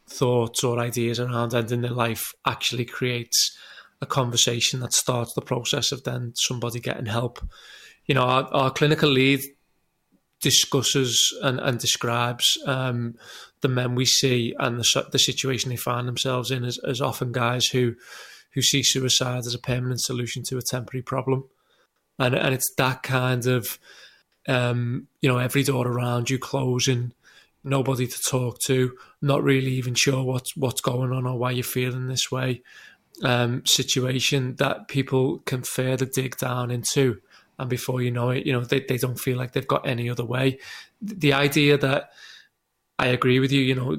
thoughts 0.09 0.65
or 0.65 0.79
ideas 0.79 1.21
around 1.21 1.55
ending 1.55 1.83
their 1.83 1.91
life, 1.91 2.33
actually 2.47 2.85
creates 2.85 3.57
a 4.01 4.07
conversation 4.07 4.81
that 4.81 4.93
starts 4.93 5.33
the 5.35 5.43
process 5.43 5.93
of 5.93 6.03
then 6.05 6.33
somebody 6.35 6.81
getting 6.81 7.07
help. 7.07 7.47
You 8.07 8.15
know, 8.17 8.23
our, 8.23 8.45
our 8.53 8.71
clinical 8.71 9.09
lead 9.09 9.41
discusses 10.43 11.35
and, 11.43 11.59
and 11.61 11.79
describes 11.79 12.59
um, 12.67 13.15
the 13.63 13.69
men 13.69 13.95
we 13.95 14.05
see 14.05 14.55
and 14.59 14.79
the, 14.79 15.07
the 15.13 15.19
situation 15.19 15.71
they 15.71 15.77
find 15.77 16.07
themselves 16.07 16.51
in 16.51 16.65
as, 16.65 16.79
as 16.87 17.01
often 17.01 17.33
guys 17.33 17.67
who 17.67 17.95
who 18.53 18.61
see 18.61 18.83
suicide 18.83 19.47
as 19.47 19.55
a 19.55 19.59
permanent 19.59 20.03
solution 20.03 20.43
to 20.43 20.59
a 20.59 20.63
temporary 20.63 21.03
problem, 21.03 21.45
and 22.19 22.35
and 22.35 22.55
it's 22.55 22.71
that 22.77 23.03
kind 23.03 23.47
of 23.47 23.79
um, 24.47 25.09
you 25.23 25.29
know 25.29 25.39
every 25.39 25.63
door 25.63 25.89
around 25.89 26.29
you 26.29 26.39
closing, 26.39 27.15
nobody 27.65 28.07
to 28.07 28.21
talk 28.21 28.59
to, 28.67 28.97
not 29.23 29.43
really 29.43 29.71
even 29.73 29.95
sure 29.95 30.23
what's 30.23 30.55
what's 30.55 30.83
going 30.83 31.13
on 31.13 31.27
or 31.27 31.39
why 31.39 31.51
you're 31.51 31.65
feeling 31.65 32.09
this 32.09 32.31
way. 32.31 32.63
Um, 33.23 33.65
situation 33.67 34.57
that 34.57 34.89
people 34.89 35.41
can 35.41 35.63
further 35.63 36.07
dig 36.07 36.37
down 36.39 36.71
into 36.71 37.21
and 37.59 37.69
before 37.71 38.03
you 38.03 38.11
know 38.11 38.31
it, 38.31 38.47
you 38.47 38.53
know 38.53 38.61
they, 38.65 38.81
they 38.81 38.97
don't 38.99 39.19
feel 39.21 39.37
like 39.39 39.53
they've 39.53 39.67
got 39.67 39.87
any 39.87 40.09
other 40.11 40.25
way. 40.25 40.59
The 41.01 41.33
idea 41.33 41.79
that 41.79 42.11
I 42.99 43.07
agree 43.09 43.41
with 43.41 43.53
you. 43.53 43.61
You 43.61 43.75
know, 43.75 43.97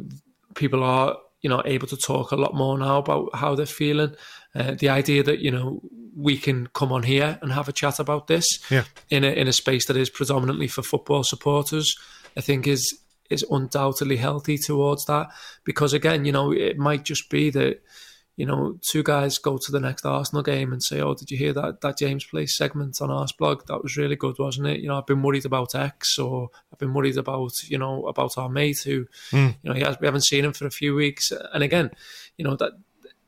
people 0.55 0.83
are 0.83 1.17
you 1.41 1.49
know 1.49 1.61
able 1.65 1.87
to 1.87 1.97
talk 1.97 2.31
a 2.31 2.35
lot 2.37 2.53
more 2.55 2.77
now 2.77 2.97
about 2.97 3.35
how 3.35 3.55
they're 3.55 3.65
feeling. 3.65 4.15
Uh, 4.55 4.75
the 4.75 4.89
idea 4.89 5.23
that 5.23 5.39
you 5.39 5.51
know 5.51 5.81
we 6.15 6.37
can 6.37 6.67
come 6.67 6.91
on 6.91 7.03
here 7.03 7.39
and 7.41 7.51
have 7.51 7.67
a 7.67 7.73
chat 7.73 7.99
about 7.99 8.27
this 8.27 8.45
Yeah. 8.69 8.83
in 9.09 9.23
a 9.23 9.31
in 9.31 9.47
a 9.47 9.53
space 9.53 9.87
that 9.87 9.97
is 9.97 10.09
predominantly 10.09 10.67
for 10.67 10.83
football 10.83 11.23
supporters, 11.23 11.95
I 12.37 12.41
think 12.41 12.67
is 12.67 12.99
is 13.29 13.45
undoubtedly 13.49 14.17
healthy 14.17 14.57
towards 14.57 15.05
that. 15.05 15.27
Because 15.63 15.93
again, 15.93 16.25
you 16.25 16.31
know, 16.31 16.51
it 16.53 16.77
might 16.77 17.03
just 17.03 17.29
be 17.29 17.49
that 17.51 17.81
you 18.35 18.45
know 18.45 18.79
two 18.89 19.03
guys 19.03 19.37
go 19.37 19.57
to 19.57 19.71
the 19.71 19.79
next 19.79 20.05
Arsenal 20.05 20.43
game 20.43 20.73
and 20.73 20.81
say, 20.81 21.01
"Oh, 21.01 21.13
did 21.13 21.29
you 21.29 21.37
hear 21.37 21.53
that 21.53 21.81
that 21.81 21.97
James 21.97 22.25
Place 22.25 22.57
segment 22.57 23.01
on 23.01 23.11
our 23.11 23.27
blog? 23.37 23.65
That 23.67 23.83
was 23.83 23.97
really 23.97 24.15
good, 24.15 24.37
wasn't 24.39 24.67
it?" 24.67 24.79
You 24.79 24.87
know, 24.87 24.97
I've 24.97 25.05
been 25.05 25.21
worried 25.21 25.45
about 25.45 25.75
X, 25.75 26.17
or 26.17 26.49
I've 26.71 26.79
been 26.79 26.93
worried 26.93 27.17
about 27.17 27.51
you 27.67 27.77
know 27.77 28.07
about 28.07 28.37
our 28.37 28.49
mate 28.49 28.79
who, 28.83 29.05
hmm. 29.31 29.49
you 29.61 29.69
know, 29.69 29.73
he 29.73 29.81
has, 29.81 29.97
we 29.99 30.07
haven't 30.07 30.25
seen 30.25 30.45
him 30.45 30.53
for 30.53 30.65
a 30.65 30.71
few 30.71 30.95
weeks, 30.95 31.31
and 31.53 31.63
again, 31.63 31.91
you 32.37 32.45
know 32.45 32.55
that 32.55 32.73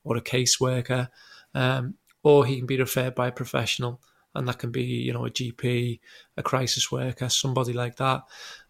or 0.04 0.18
a 0.18 0.22
caseworker, 0.22 1.10
um, 1.56 1.95
or 2.22 2.45
he 2.45 2.58
can 2.58 2.68
be 2.68 2.78
referred 2.78 3.16
by 3.16 3.30
a 3.30 3.32
professional, 3.32 4.01
and 4.36 4.47
that 4.47 4.60
can 4.60 4.72
be 4.72 4.84
you 4.84 5.14
know 5.14 5.26
a 5.26 5.32
GP, 5.32 5.99
a 6.38 6.43
crisis 6.43 6.91
worker, 6.91 7.30
somebody 7.30 7.74
like 7.74 7.95
that. 7.95 8.22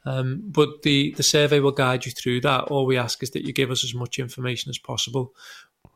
Um, 0.06 0.44
but 0.46 0.84
the 0.84 1.14
the 1.18 1.24
survey 1.24 1.60
will 1.60 1.72
guide 1.72 2.06
you 2.06 2.14
through 2.14 2.42
that. 2.42 2.66
All 2.66 2.86
we 2.86 2.98
ask 2.98 3.22
is 3.22 3.32
that 3.32 3.46
you 3.46 3.52
give 3.52 3.72
us 3.72 3.84
as 3.84 3.94
much 3.94 4.20
information 4.20 4.70
as 4.70 4.78
possible. 4.78 5.34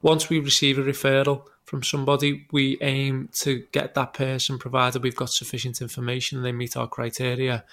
Once 0.01 0.29
we 0.29 0.39
receive 0.39 0.77
a 0.77 0.83
referral 0.83 1.43
from 1.63 1.83
somebody, 1.83 2.47
we 2.51 2.77
aim 2.81 3.29
to 3.33 3.63
get 3.71 3.93
that 3.95 4.13
person, 4.13 4.57
provided 4.57 5.03
we've 5.03 5.15
got 5.15 5.29
sufficient 5.29 5.81
information 5.81 6.37
and 6.37 6.45
they 6.45 6.51
meet 6.51 6.77
our 6.77 6.87
criteria 6.87 7.65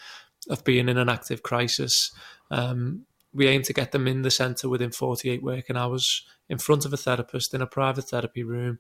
of 0.49 0.65
being 0.65 0.89
in 0.89 0.99
an 0.99 1.09
active 1.09 1.43
crisis. 1.43 2.11
Um, 2.51 3.07
we 3.33 3.47
aim 3.49 3.63
to 3.63 3.73
get 3.73 3.93
them 3.93 4.07
in 4.07 4.23
the 4.23 4.31
centre 4.31 4.69
within 4.69 4.91
48 4.91 5.43
working 5.43 5.77
hours, 5.77 6.25
in 6.49 6.59
front 6.59 6.85
of 6.85 6.93
a 6.93 6.97
therapist 6.97 7.55
in 7.55 7.63
a 7.63 7.67
private 7.67 8.09
therapy 8.09 8.43
room, 8.43 8.79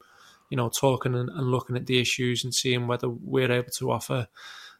you 0.50 0.56
know, 0.56 0.68
talking 0.68 1.14
and, 1.14 1.28
and 1.28 1.48
looking 1.48 1.76
at 1.76 1.86
the 1.86 2.00
issues 2.00 2.44
and 2.44 2.54
seeing 2.54 2.86
whether 2.86 3.08
we're 3.08 3.52
able 3.52 3.70
to 3.78 3.90
offer 3.90 4.28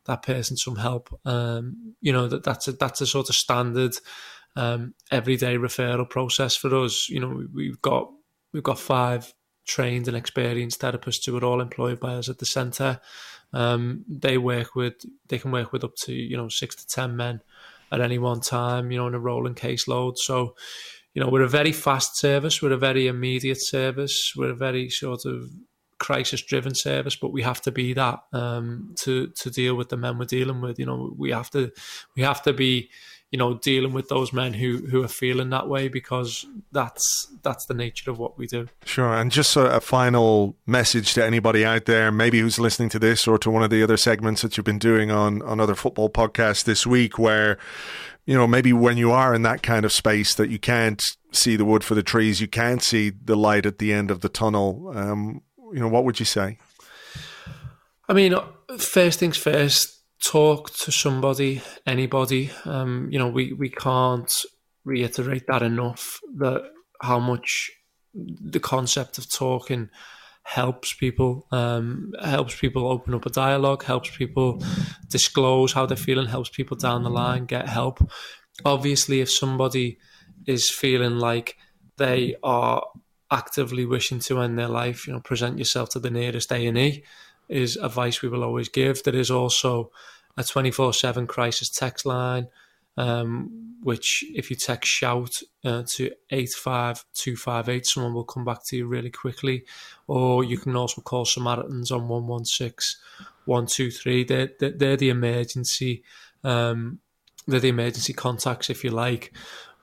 that 0.06 0.22
person 0.22 0.56
some 0.56 0.76
help. 0.76 1.18
Um, 1.24 1.94
you 2.00 2.12
know, 2.12 2.28
that 2.28 2.44
that's 2.44 2.68
a, 2.68 2.72
that's 2.72 3.00
a 3.00 3.06
sort 3.06 3.28
of 3.28 3.34
standard 3.34 3.96
um, 4.56 4.94
everyday 5.10 5.56
referral 5.56 6.08
process 6.08 6.56
for 6.56 6.74
us. 6.76 7.08
You 7.08 7.20
know, 7.20 7.44
we've 7.52 7.80
got 7.82 8.10
we've 8.54 8.62
got 8.62 8.78
five 8.78 9.34
trained 9.66 10.08
and 10.08 10.16
experienced 10.16 10.80
therapists 10.80 11.26
who 11.26 11.36
are 11.36 11.44
all 11.44 11.60
employed 11.60 12.00
by 12.00 12.14
us 12.14 12.28
at 12.30 12.38
the 12.38 12.46
centre. 12.46 13.00
Um, 13.52 14.04
they 14.08 14.38
work 14.38 14.74
with 14.74 14.94
they 15.28 15.38
can 15.38 15.50
work 15.50 15.72
with 15.72 15.84
up 15.84 15.94
to 16.04 16.14
you 16.14 16.36
know 16.36 16.48
six 16.48 16.74
to 16.76 16.86
ten 16.86 17.16
men 17.16 17.42
at 17.92 18.00
any 18.00 18.18
one 18.18 18.40
time. 18.40 18.90
You 18.90 18.98
know, 18.98 19.08
in 19.08 19.14
a 19.14 19.18
rolling 19.18 19.54
caseload. 19.54 20.16
So, 20.16 20.56
you 21.12 21.22
know, 21.22 21.28
we're 21.28 21.42
a 21.42 21.48
very 21.48 21.72
fast 21.72 22.16
service. 22.16 22.62
We're 22.62 22.72
a 22.72 22.78
very 22.78 23.06
immediate 23.06 23.62
service. 23.62 24.32
We're 24.36 24.50
a 24.50 24.56
very 24.56 24.88
sort 24.88 25.26
of 25.26 25.50
crisis 25.98 26.42
driven 26.42 26.74
service, 26.74 27.16
but 27.16 27.32
we 27.32 27.42
have 27.42 27.62
to 27.62 27.70
be 27.70 27.92
that 27.94 28.20
um, 28.32 28.94
to 29.00 29.28
to 29.28 29.50
deal 29.50 29.74
with 29.74 29.88
the 29.88 29.96
men 29.96 30.18
we're 30.18 30.24
dealing 30.24 30.60
with. 30.60 30.78
You 30.78 30.86
know, 30.86 31.14
we 31.16 31.30
have 31.30 31.50
to 31.50 31.72
we 32.16 32.22
have 32.22 32.42
to 32.42 32.52
be 32.52 32.90
you 33.34 33.38
know 33.38 33.54
dealing 33.54 33.92
with 33.92 34.08
those 34.08 34.32
men 34.32 34.54
who 34.54 34.78
who 34.86 35.02
are 35.02 35.08
feeling 35.08 35.50
that 35.50 35.68
way 35.68 35.88
because 35.88 36.46
that's 36.70 37.26
that's 37.42 37.66
the 37.66 37.74
nature 37.74 38.08
of 38.08 38.18
what 38.20 38.38
we 38.38 38.46
do 38.46 38.68
Sure. 38.84 39.12
And 39.12 39.32
just 39.32 39.56
a, 39.56 39.76
a 39.76 39.80
final 39.80 40.56
message 40.66 41.14
to 41.14 41.24
anybody 41.24 41.64
out 41.64 41.86
there, 41.86 42.12
maybe 42.12 42.38
who's 42.38 42.60
listening 42.60 42.90
to 42.90 43.00
this 43.00 43.26
or 43.26 43.38
to 43.38 43.50
one 43.50 43.64
of 43.64 43.70
the 43.70 43.82
other 43.82 43.96
segments 43.96 44.42
that 44.42 44.56
you've 44.56 44.64
been 44.64 44.78
doing 44.78 45.10
on, 45.10 45.42
on 45.42 45.58
other 45.58 45.74
football 45.74 46.08
podcasts 46.08 46.62
this 46.62 46.86
week, 46.86 47.18
where, 47.18 47.58
you 48.24 48.34
know, 48.34 48.46
maybe 48.46 48.72
when 48.72 48.96
you 48.96 49.10
are 49.10 49.34
in 49.34 49.42
that 49.42 49.64
kind 49.64 49.84
of 49.84 49.92
space 49.92 50.34
that 50.36 50.48
you 50.48 50.60
can't 50.60 51.02
see 51.32 51.56
the 51.56 51.64
wood 51.64 51.82
for 51.82 51.96
the 51.96 52.04
trees, 52.04 52.40
you 52.40 52.46
can't 52.46 52.82
see 52.84 53.10
the 53.10 53.36
light 53.36 53.66
at 53.66 53.78
the 53.78 53.92
end 53.92 54.12
of 54.12 54.20
the 54.20 54.28
tunnel. 54.28 54.92
Um, 54.94 55.42
you 55.72 55.80
know, 55.80 55.88
what 55.88 56.04
would 56.04 56.20
you 56.20 56.26
say? 56.26 56.58
i 58.06 58.12
mean 58.12 58.34
first 58.78 59.18
things 59.18 59.34
first 59.34 59.93
talk 60.24 60.70
to 60.74 60.90
somebody 60.90 61.60
anybody 61.86 62.50
um 62.64 63.08
you 63.10 63.18
know 63.18 63.28
we 63.28 63.52
we 63.52 63.68
can't 63.68 64.32
reiterate 64.84 65.46
that 65.48 65.62
enough 65.62 66.20
that 66.36 66.62
how 67.02 67.18
much 67.18 67.70
the 68.14 68.60
concept 68.60 69.18
of 69.18 69.30
talking 69.30 69.90
helps 70.44 70.92
people 70.94 71.46
um, 71.52 72.12
helps 72.22 72.58
people 72.58 72.86
open 72.86 73.14
up 73.14 73.26
a 73.26 73.30
dialogue 73.30 73.82
helps 73.82 74.14
people 74.16 74.62
disclose 75.08 75.72
how 75.72 75.86
they're 75.86 75.96
feeling 75.96 76.26
helps 76.26 76.50
people 76.50 76.76
down 76.76 77.02
the 77.02 77.10
line 77.10 77.46
get 77.46 77.66
help. 77.66 77.98
Obviously 78.64 79.20
if 79.20 79.30
somebody 79.30 79.98
is 80.46 80.70
feeling 80.70 81.18
like 81.18 81.56
they 81.96 82.36
are 82.42 82.84
actively 83.30 83.86
wishing 83.86 84.20
to 84.20 84.40
end 84.40 84.58
their 84.58 84.68
life 84.68 85.06
you 85.06 85.12
know 85.12 85.20
present 85.20 85.58
yourself 85.58 85.88
to 85.88 85.98
the 85.98 86.10
nearest 86.10 86.52
A&E 86.52 87.02
is 87.48 87.76
advice 87.76 88.22
we 88.22 88.28
will 88.28 88.44
always 88.44 88.68
give. 88.68 89.02
There 89.02 89.14
is 89.14 89.30
also 89.30 89.90
a 90.36 90.42
24-7 90.42 91.28
crisis 91.28 91.70
text 91.70 92.06
line 92.06 92.48
um, 92.96 93.76
which 93.82 94.24
if 94.34 94.50
you 94.50 94.56
text 94.56 94.90
shout 94.90 95.30
uh, 95.64 95.82
to 95.94 96.10
85258 96.30 97.86
someone 97.86 98.14
will 98.14 98.24
come 98.24 98.44
back 98.44 98.64
to 98.66 98.76
you 98.76 98.86
really 98.86 99.10
quickly. 99.10 99.64
Or 100.06 100.44
you 100.44 100.58
can 100.58 100.76
also 100.76 101.02
call 101.02 101.24
Samaritans 101.24 101.90
on 101.90 102.08
116 102.08 103.00
123 103.46 104.24
they're, 104.24 104.50
they're, 104.58 104.70
they're 104.70 104.96
the 104.96 105.10
emergency 105.10 106.02
um, 106.44 106.98
they're 107.46 107.60
the 107.60 107.68
emergency 107.68 108.12
contacts 108.12 108.70
if 108.70 108.84
you 108.84 108.90
like. 108.90 109.32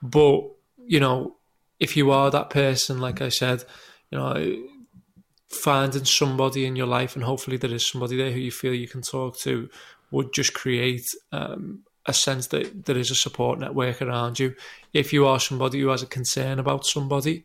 But 0.01 0.41
you 0.86 0.99
know 0.99 1.36
if 1.80 1.95
you 1.97 2.12
are 2.12 2.32
that 2.32 2.49
person 2.49 2.99
like 2.99 3.22
I 3.22 3.30
said 3.30 3.64
you 4.09 4.18
know 4.18 4.34
finding 5.52 6.06
somebody 6.06 6.66
in 6.66 6.76
your 6.76 6.88
life 6.88 7.16
and 7.16 7.24
hopefully 7.24 7.58
there 7.58 7.74
is 7.74 7.88
somebody 7.88 8.16
there 8.16 8.32
who 8.32 8.39
you 8.39 8.52
feel 8.52 8.74
you 8.74 8.88
can 8.88 9.02
talk 9.02 9.38
to 9.38 9.70
would 10.12 10.34
just 10.34 10.54
create 10.54 11.06
um, 11.32 11.84
a 12.06 12.14
sense 12.14 12.47
that 12.47 12.86
there 12.86 12.97
is 12.97 13.12
a 13.12 13.16
support 13.16 13.60
network 13.60 14.02
around 14.02 14.39
you. 14.39 14.56
If 14.93 15.14
you 15.14 15.26
are 15.28 15.39
somebody 15.39 15.80
who 15.80 15.89
has 15.89 16.04
a 16.04 16.08
concern 16.08 16.60
about 16.60 16.86
somebody, 16.86 17.43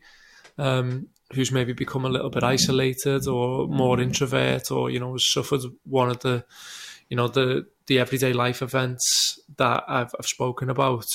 um, 0.57 1.07
who's 1.33 1.51
maybe 1.51 1.73
become 1.73 2.05
a 2.05 2.09
little 2.09 2.29
bit 2.29 2.43
isolated 2.43 3.27
or 3.27 3.67
more 3.67 3.99
introvert, 3.99 4.71
or 4.71 4.89
you 4.89 4.99
know, 4.99 5.13
has 5.13 5.31
suffered 5.31 5.61
one 5.83 6.09
of 6.09 6.19
the, 6.19 6.45
you 7.09 7.17
know, 7.17 7.27
the 7.27 7.67
the 7.87 7.99
everyday 7.99 8.33
life 8.33 8.61
events 8.61 9.39
that 9.57 9.83
I've, 9.87 10.13
I've 10.19 10.27
spoken 10.27 10.69
about. 10.69 11.05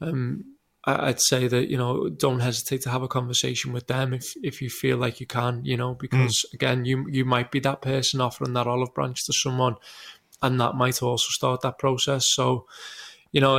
Um, 0.00 0.55
I'd 0.86 1.20
say 1.20 1.48
that 1.48 1.68
you 1.68 1.76
know 1.76 2.08
don't 2.08 2.40
hesitate 2.40 2.82
to 2.82 2.90
have 2.90 3.02
a 3.02 3.08
conversation 3.08 3.72
with 3.72 3.88
them 3.88 4.14
if 4.14 4.34
if 4.42 4.62
you 4.62 4.70
feel 4.70 4.98
like 4.98 5.18
you 5.18 5.26
can, 5.26 5.64
you 5.64 5.76
know, 5.76 5.94
because 5.94 6.46
mm. 6.48 6.54
again, 6.54 6.84
you 6.84 7.06
you 7.08 7.24
might 7.24 7.50
be 7.50 7.58
that 7.60 7.82
person 7.82 8.20
offering 8.20 8.52
that 8.52 8.68
olive 8.68 8.94
branch 8.94 9.24
to 9.26 9.32
someone, 9.32 9.76
and 10.42 10.60
that 10.60 10.76
might 10.76 11.02
also 11.02 11.26
start 11.30 11.62
that 11.62 11.78
process. 11.78 12.30
So, 12.30 12.66
you 13.32 13.40
know, 13.40 13.56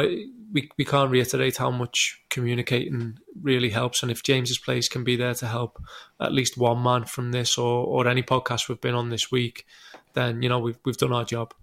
we 0.54 0.70
we 0.78 0.86
can't 0.86 1.12
reiterate 1.12 1.58
how 1.58 1.70
much 1.70 2.22
communicating 2.30 3.20
really 3.42 3.72
helps, 3.72 4.02
and 4.02 4.12
if 4.12 4.24
James's 4.24 4.60
place 4.60 4.88
can 4.88 5.04
be 5.04 5.18
there 5.18 5.34
to 5.34 5.48
help 5.48 5.82
at 6.22 6.32
least 6.32 6.58
one 6.58 6.82
man 6.82 7.04
from 7.04 7.34
this 7.34 7.58
or 7.58 7.86
or 7.86 8.08
any 8.08 8.24
podcast 8.24 8.70
we've 8.70 8.80
been 8.80 8.96
on 8.96 9.10
this 9.10 9.30
week, 9.30 9.66
then 10.14 10.42
you 10.42 10.48
know 10.48 10.60
we've 10.60 10.80
we've 10.86 10.98
done 10.98 11.12
our 11.12 11.26
job. 11.26 11.54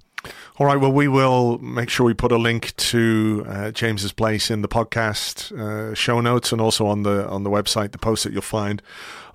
All 0.56 0.66
right. 0.66 0.76
Well, 0.76 0.92
we 0.92 1.08
will 1.08 1.58
make 1.58 1.88
sure 1.88 2.06
we 2.06 2.14
put 2.14 2.32
a 2.32 2.38
link 2.38 2.74
to 2.76 3.44
uh, 3.48 3.70
James's 3.70 4.12
place 4.12 4.50
in 4.50 4.62
the 4.62 4.68
podcast 4.68 5.52
uh, 5.52 5.94
show 5.94 6.20
notes 6.20 6.52
and 6.52 6.60
also 6.60 6.86
on 6.86 7.02
the 7.02 7.28
on 7.28 7.42
the 7.42 7.50
website, 7.50 7.92
the 7.92 7.98
post 7.98 8.24
that 8.24 8.32
you'll 8.32 8.42
find 8.42 8.82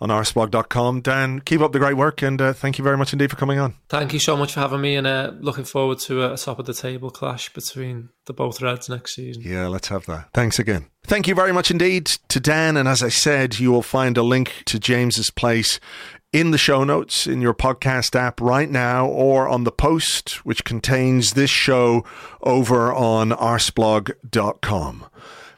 on 0.02 0.10
arseblog.com. 0.10 1.02
Dan, 1.02 1.40
keep 1.42 1.62
up 1.62 1.72
the 1.72 1.80
great 1.80 1.96
work 1.96 2.22
and 2.22 2.42
uh, 2.42 2.54
thank 2.54 2.78
you 2.78 2.84
very 2.84 2.98
much 2.98 3.14
indeed 3.14 3.30
for 3.30 3.36
coming 3.36 3.60
on. 3.60 3.76
Thank 3.90 4.14
you 4.14 4.20
so 4.20 4.38
much 4.38 4.54
for 4.54 4.62
having 4.62 4.82
me 4.82 4.96
and 4.96 5.06
uh, 5.06 5.34
looking 5.40 5.66
forward 5.66 6.00
to 6.00 6.32
a 6.32 6.38
top 6.38 6.60
of 6.60 6.66
the 6.66 6.74
table 6.74 7.10
clash 7.10 7.54
between 7.54 8.10
the 8.26 8.34
both 8.34 8.62
Reds 8.62 8.90
next 8.90 9.16
season. 9.16 9.44
Yeah, 9.46 9.68
let's 9.68 9.90
have 9.90 10.06
that. 10.06 10.30
Thanks 10.34 10.60
again. 10.60 10.88
Thank 11.06 11.28
you 11.28 11.36
very 11.36 11.52
much 11.52 11.72
indeed 11.72 12.06
to 12.06 12.40
Dan. 12.40 12.78
And 12.78 12.88
as 12.88 13.02
I 13.02 13.10
said, 13.10 13.60
you 13.60 13.72
will 13.72 13.82
find 13.82 14.18
a 14.18 14.24
link 14.24 14.64
to 14.66 14.80
James's 14.80 15.30
place 15.32 15.80
in 16.32 16.52
the 16.52 16.58
show 16.58 16.84
notes 16.84 17.26
in 17.26 17.42
your 17.42 17.54
podcast 17.56 18.16
app 18.16 18.40
right 18.40 18.70
now 18.70 19.08
or 19.08 19.48
on 19.48 19.64
the 19.64 19.72
post 19.72 20.46
which 20.46 20.64
contains 20.64 21.34
this 21.34 21.50
show 21.50 22.06
over 22.42 22.94
on 22.94 23.32
arseblog.com. 23.32 25.06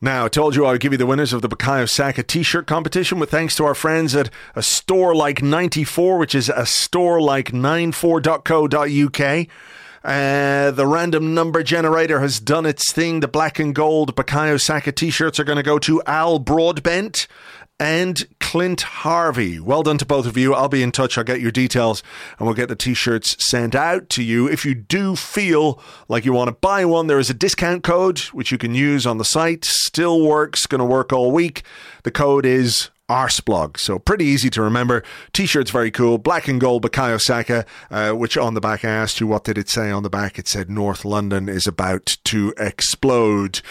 Now, 0.03 0.25
I 0.25 0.29
told 0.29 0.55
you 0.55 0.65
I 0.65 0.71
would 0.71 0.81
give 0.81 0.93
you 0.93 0.97
the 0.97 1.05
winners 1.05 1.31
of 1.31 1.43
the 1.43 1.49
Bukayo 1.49 1.87
Saka 1.87 2.23
t-shirt 2.23 2.65
competition 2.65 3.19
with 3.19 3.29
thanks 3.29 3.55
to 3.57 3.65
our 3.65 3.75
friends 3.75 4.15
at 4.15 4.31
a 4.55 4.63
store 4.63 5.13
like 5.13 5.43
94, 5.43 6.17
which 6.17 6.33
is 6.33 6.49
a 6.49 6.65
store 6.65 7.21
like 7.21 7.51
94.co.uk. 7.51 9.47
Uh, 10.03 10.71
the 10.71 10.87
random 10.87 11.35
number 11.35 11.61
generator 11.61 12.19
has 12.21 12.39
done 12.39 12.65
its 12.65 12.91
thing. 12.91 13.19
The 13.19 13.27
black 13.27 13.59
and 13.59 13.75
gold 13.75 14.15
Bukayo 14.15 14.59
Saka 14.59 14.91
t-shirts 14.91 15.39
are 15.39 15.43
going 15.43 15.57
to 15.57 15.63
go 15.63 15.77
to 15.77 16.01
Al 16.07 16.39
Broadbent 16.39 17.27
and 17.81 18.27
Clint 18.39 18.81
Harvey. 18.81 19.59
Well 19.59 19.81
done 19.81 19.97
to 19.97 20.05
both 20.05 20.27
of 20.27 20.37
you. 20.37 20.53
I'll 20.53 20.69
be 20.69 20.83
in 20.83 20.91
touch. 20.91 21.17
I'll 21.17 21.23
get 21.23 21.41
your 21.41 21.49
details 21.49 22.03
and 22.37 22.45
we'll 22.45 22.55
get 22.55 22.69
the 22.69 22.75
t 22.75 22.93
shirts 22.93 23.35
sent 23.49 23.73
out 23.73 24.07
to 24.09 24.23
you. 24.23 24.47
If 24.47 24.63
you 24.65 24.75
do 24.75 25.15
feel 25.15 25.81
like 26.07 26.23
you 26.23 26.31
want 26.31 26.49
to 26.49 26.51
buy 26.51 26.85
one, 26.85 27.07
there 27.07 27.17
is 27.17 27.31
a 27.31 27.33
discount 27.33 27.83
code 27.83 28.19
which 28.33 28.51
you 28.51 28.59
can 28.59 28.75
use 28.75 29.07
on 29.07 29.17
the 29.17 29.25
site. 29.25 29.65
Still 29.65 30.21
works, 30.21 30.67
going 30.67 30.79
to 30.79 30.85
work 30.85 31.11
all 31.11 31.31
week. 31.31 31.63
The 32.03 32.11
code 32.11 32.45
is 32.45 32.91
Arseblog. 33.09 33.79
So 33.79 33.97
pretty 33.97 34.25
easy 34.25 34.51
to 34.51 34.61
remember. 34.61 35.01
T-shirt's 35.33 35.71
very 35.71 35.89
cool. 35.89 36.19
Black 36.19 36.47
and 36.47 36.61
gold 36.61 36.83
Bukayo 36.83 37.19
Saka, 37.19 37.65
uh, 37.89 38.11
which 38.11 38.37
on 38.37 38.53
the 38.53 38.61
back 38.61 38.85
I 38.85 38.89
asked 38.89 39.19
you 39.19 39.25
what 39.25 39.43
did 39.43 39.57
it 39.57 39.69
say 39.69 39.89
on 39.89 40.03
the 40.03 40.09
back? 40.09 40.37
It 40.37 40.47
said 40.47 40.69
North 40.69 41.03
London 41.03 41.49
is 41.49 41.65
about 41.65 42.17
to 42.25 42.53
explode. 42.57 43.61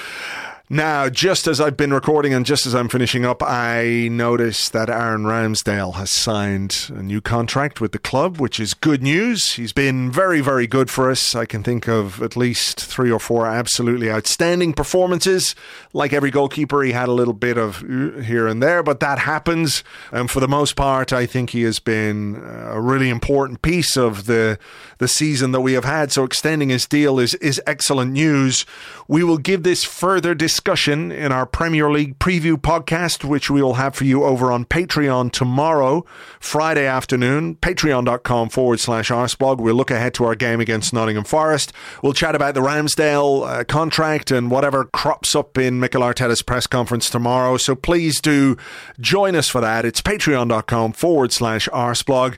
Now, 0.73 1.09
just 1.09 1.49
as 1.49 1.61
I've 1.61 1.77
been 1.77 1.93
recording 1.93 2.33
and 2.33 2.47
just 2.47 2.65
as 2.65 2.77
I'm 2.77 2.89
finishing 2.89 3.25
up, 3.25 3.43
I 3.43 4.07
notice 4.09 4.69
that 4.69 4.89
Aaron 4.89 5.25
Ramsdale 5.25 5.95
has 5.95 6.11
signed 6.11 6.93
a 6.95 7.03
new 7.03 7.21
contract 7.21 7.81
with 7.81 7.91
the 7.91 7.99
club, 7.99 8.39
which 8.39 8.61
is 8.61 8.73
good 8.73 9.03
news. 9.03 9.55
He's 9.55 9.73
been 9.73 10.13
very, 10.13 10.41
very 10.41 10.69
good 10.69 10.89
for 10.89 11.11
us. 11.11 11.35
I 11.35 11.45
can 11.45 11.65
think 11.65 11.89
of 11.89 12.23
at 12.23 12.37
least 12.37 12.81
three 12.81 13.11
or 13.11 13.19
four 13.19 13.49
absolutely 13.49 14.13
outstanding 14.13 14.73
performances. 14.73 15.57
Like 15.93 16.13
every 16.13 16.31
goalkeeper, 16.31 16.85
he 16.85 16.93
had 16.93 17.09
a 17.09 17.13
little 17.13 17.35
bit 17.35 17.59
of 17.59 17.83
uh, 17.83 18.21
here 18.21 18.47
and 18.47 18.63
there, 18.63 18.85
but 18.85 19.01
that 19.01 19.19
happens. 19.19 19.83
And 20.13 20.31
for 20.31 20.39
the 20.39 20.47
most 20.47 20.77
part, 20.77 21.13
I 21.13 21.27
think 21.27 21.51
he 21.51 21.63
has 21.63 21.81
been 21.81 22.41
a 22.47 22.81
really 22.81 23.09
important 23.09 23.63
piece 23.63 23.97
of 23.97 24.27
the 24.27 24.57
the 24.99 25.09
season 25.09 25.51
that 25.51 25.63
we 25.63 25.73
have 25.73 25.85
had. 25.85 26.13
So 26.13 26.23
extending 26.23 26.69
his 26.69 26.87
deal 26.87 27.19
is 27.19 27.35
is 27.37 27.61
excellent 27.67 28.13
news. 28.13 28.65
We 29.09 29.25
will 29.25 29.39
give 29.39 29.65
this 29.65 29.83
further 29.83 30.33
discussion 30.33 30.60
in 30.69 31.33
our 31.33 31.47
Premier 31.47 31.91
League 31.91 32.19
preview 32.19 32.57
podcast, 32.57 33.25
which 33.25 33.51
we 33.51 33.63
will 33.63 33.75
have 33.75 33.95
for 33.95 34.05
you 34.05 34.25
over 34.25 34.53
on 34.53 34.65
Patreon 34.65 35.33
tomorrow, 35.33 36.05
Friday 36.39 36.87
afternoon. 36.87 37.57
Patreon.com 37.57 38.49
forward 38.51 38.81
slash 38.81 39.11
Arseblog. 39.11 39.59
We'll 39.59 39.75
look 39.75 39.91
ahead 39.91 40.15
to 40.15 40.25
our 40.25 40.35
game 40.35 40.61
against 40.61 40.93
Nottingham 40.93 41.25
Forest. 41.25 41.73
We'll 42.03 42.13
chat 42.13 42.35
about 42.35 42.55
the 42.55 42.61
Ramsdale 42.61 43.47
uh, 43.61 43.65
contract 43.65 44.31
and 44.31 44.51
whatever 44.51 44.85
crops 44.85 45.35
up 45.35 45.57
in 45.59 45.81
Mikel 45.81 46.03
Arteta's 46.03 46.43
press 46.43 46.67
conference 46.67 47.11
tomorrow. 47.11 47.57
So 47.57 47.75
please 47.75 48.21
do 48.21 48.57
join 49.01 49.35
us 49.37 49.49
for 49.49 49.61
that. 49.61 49.85
It's 49.85 50.01
patreon.com 50.01 50.93
forward 50.93 51.33
slash 51.33 51.69
Arseblog. 51.69 52.37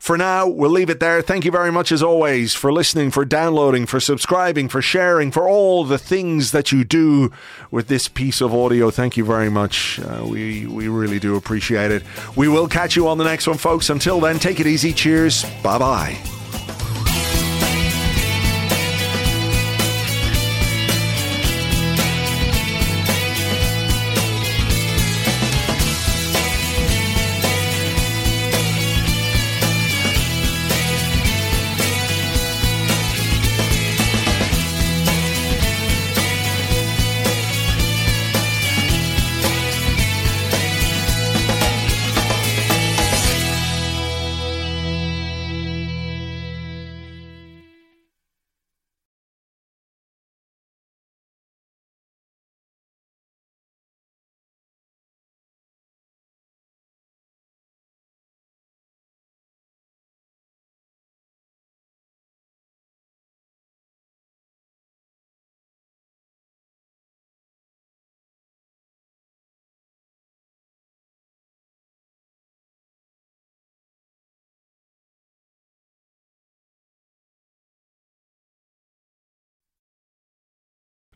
For 0.00 0.16
now, 0.16 0.48
we'll 0.48 0.70
leave 0.70 0.88
it 0.88 0.98
there. 0.98 1.20
Thank 1.20 1.44
you 1.44 1.50
very 1.50 1.70
much, 1.70 1.92
as 1.92 2.02
always, 2.02 2.54
for 2.54 2.72
listening, 2.72 3.10
for 3.10 3.26
downloading, 3.26 3.84
for 3.84 4.00
subscribing, 4.00 4.70
for 4.70 4.80
sharing, 4.80 5.30
for 5.30 5.46
all 5.46 5.84
the 5.84 5.98
things 5.98 6.52
that 6.52 6.72
you 6.72 6.84
do 6.84 7.30
with 7.70 7.88
this 7.88 8.08
piece 8.08 8.40
of 8.40 8.54
audio. 8.54 8.90
Thank 8.90 9.18
you 9.18 9.26
very 9.26 9.50
much. 9.50 10.00
Uh, 10.00 10.24
we, 10.26 10.66
we 10.66 10.88
really 10.88 11.18
do 11.18 11.36
appreciate 11.36 11.90
it. 11.90 12.02
We 12.34 12.48
will 12.48 12.66
catch 12.66 12.96
you 12.96 13.08
on 13.08 13.18
the 13.18 13.24
next 13.24 13.46
one, 13.46 13.58
folks. 13.58 13.90
Until 13.90 14.20
then, 14.20 14.38
take 14.38 14.58
it 14.58 14.66
easy. 14.66 14.94
Cheers. 14.94 15.44
Bye 15.62 15.78
bye. 15.78 16.39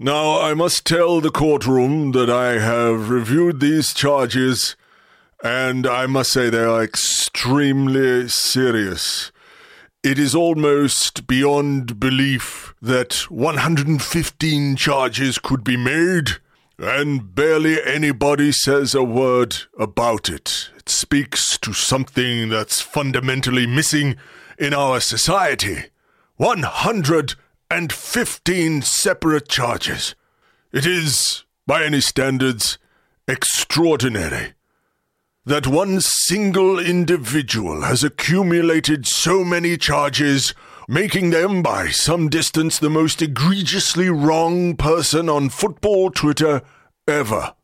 Now, 0.00 0.40
I 0.40 0.54
must 0.54 0.84
tell 0.84 1.20
the 1.20 1.30
courtroom 1.30 2.10
that 2.12 2.28
I 2.28 2.58
have 2.58 3.10
reviewed 3.10 3.60
these 3.60 3.94
charges, 3.94 4.74
and 5.40 5.86
I 5.86 6.06
must 6.06 6.32
say 6.32 6.50
they 6.50 6.64
are 6.64 6.82
extremely 6.82 8.28
serious. 8.28 9.30
It 10.02 10.18
is 10.18 10.34
almost 10.34 11.28
beyond 11.28 12.00
belief 12.00 12.74
that 12.82 13.30
115 13.30 14.74
charges 14.74 15.38
could 15.38 15.62
be 15.62 15.76
made, 15.76 16.38
and 16.76 17.32
barely 17.32 17.80
anybody 17.80 18.50
says 18.50 18.96
a 18.96 19.04
word 19.04 19.56
about 19.78 20.28
it. 20.28 20.70
It 20.76 20.88
speaks 20.88 21.56
to 21.58 21.72
something 21.72 22.48
that's 22.48 22.80
fundamentally 22.80 23.68
missing 23.68 24.16
in 24.58 24.74
our 24.74 24.98
society. 24.98 25.84
100 26.36 27.36
and 27.74 27.92
15 27.92 28.82
separate 28.82 29.48
charges. 29.48 30.14
It 30.72 30.86
is, 30.86 31.42
by 31.66 31.82
any 31.82 32.00
standards, 32.00 32.78
extraordinary 33.26 34.54
that 35.44 35.66
one 35.66 36.00
single 36.00 36.78
individual 36.78 37.82
has 37.82 38.04
accumulated 38.04 39.06
so 39.06 39.44
many 39.44 39.76
charges, 39.76 40.54
making 40.86 41.30
them 41.30 41.62
by 41.62 41.88
some 41.88 42.28
distance 42.28 42.78
the 42.78 42.88
most 42.88 43.20
egregiously 43.20 44.08
wrong 44.08 44.76
person 44.76 45.28
on 45.28 45.48
football 45.48 46.10
Twitter 46.10 46.62
ever. 47.08 47.54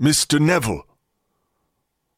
Mr. 0.00 0.40
Neville. 0.40 0.86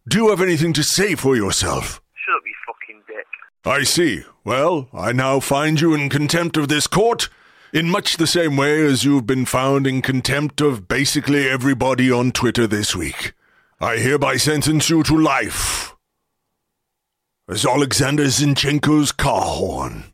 Do 0.07 0.19
you 0.19 0.29
have 0.29 0.43
anything 0.43 0.75
to 0.75 0.83
say 0.83 1.15
for 1.15 1.35
yourself? 1.35 2.03
Shut 2.15 2.35
up, 2.37 2.43
you 2.45 2.55
fucking 2.67 3.03
dick. 3.09 3.27
I 3.67 3.83
see. 3.83 4.25
Well, 4.45 4.89
I 4.93 5.13
now 5.13 5.41
find 5.41 5.81
you 5.81 5.95
in 5.95 6.11
contempt 6.11 6.59
of 6.59 6.69
this 6.69 6.87
court, 6.87 7.31
in 7.73 7.89
much 7.89 8.19
the 8.19 8.27
same 8.27 8.57
way 8.57 8.85
as 8.85 9.05
you've 9.05 9.27
been 9.27 9.47
found 9.47 9.87
in 9.87 10.03
contempt 10.03 10.61
of 10.61 10.87
basically 10.87 11.49
everybody 11.49 12.11
on 12.11 12.31
Twitter 12.31 12.67
this 12.67 12.95
week. 12.95 13.33
I 13.81 13.97
hereby 13.97 14.37
sentence 14.37 14.91
you 14.91 15.03
to 15.05 15.17
life. 15.17 15.95
As 17.49 17.65
Alexander 17.65 18.25
Zinchenko's 18.25 19.13
car 19.13 19.43
horn. 19.43 20.14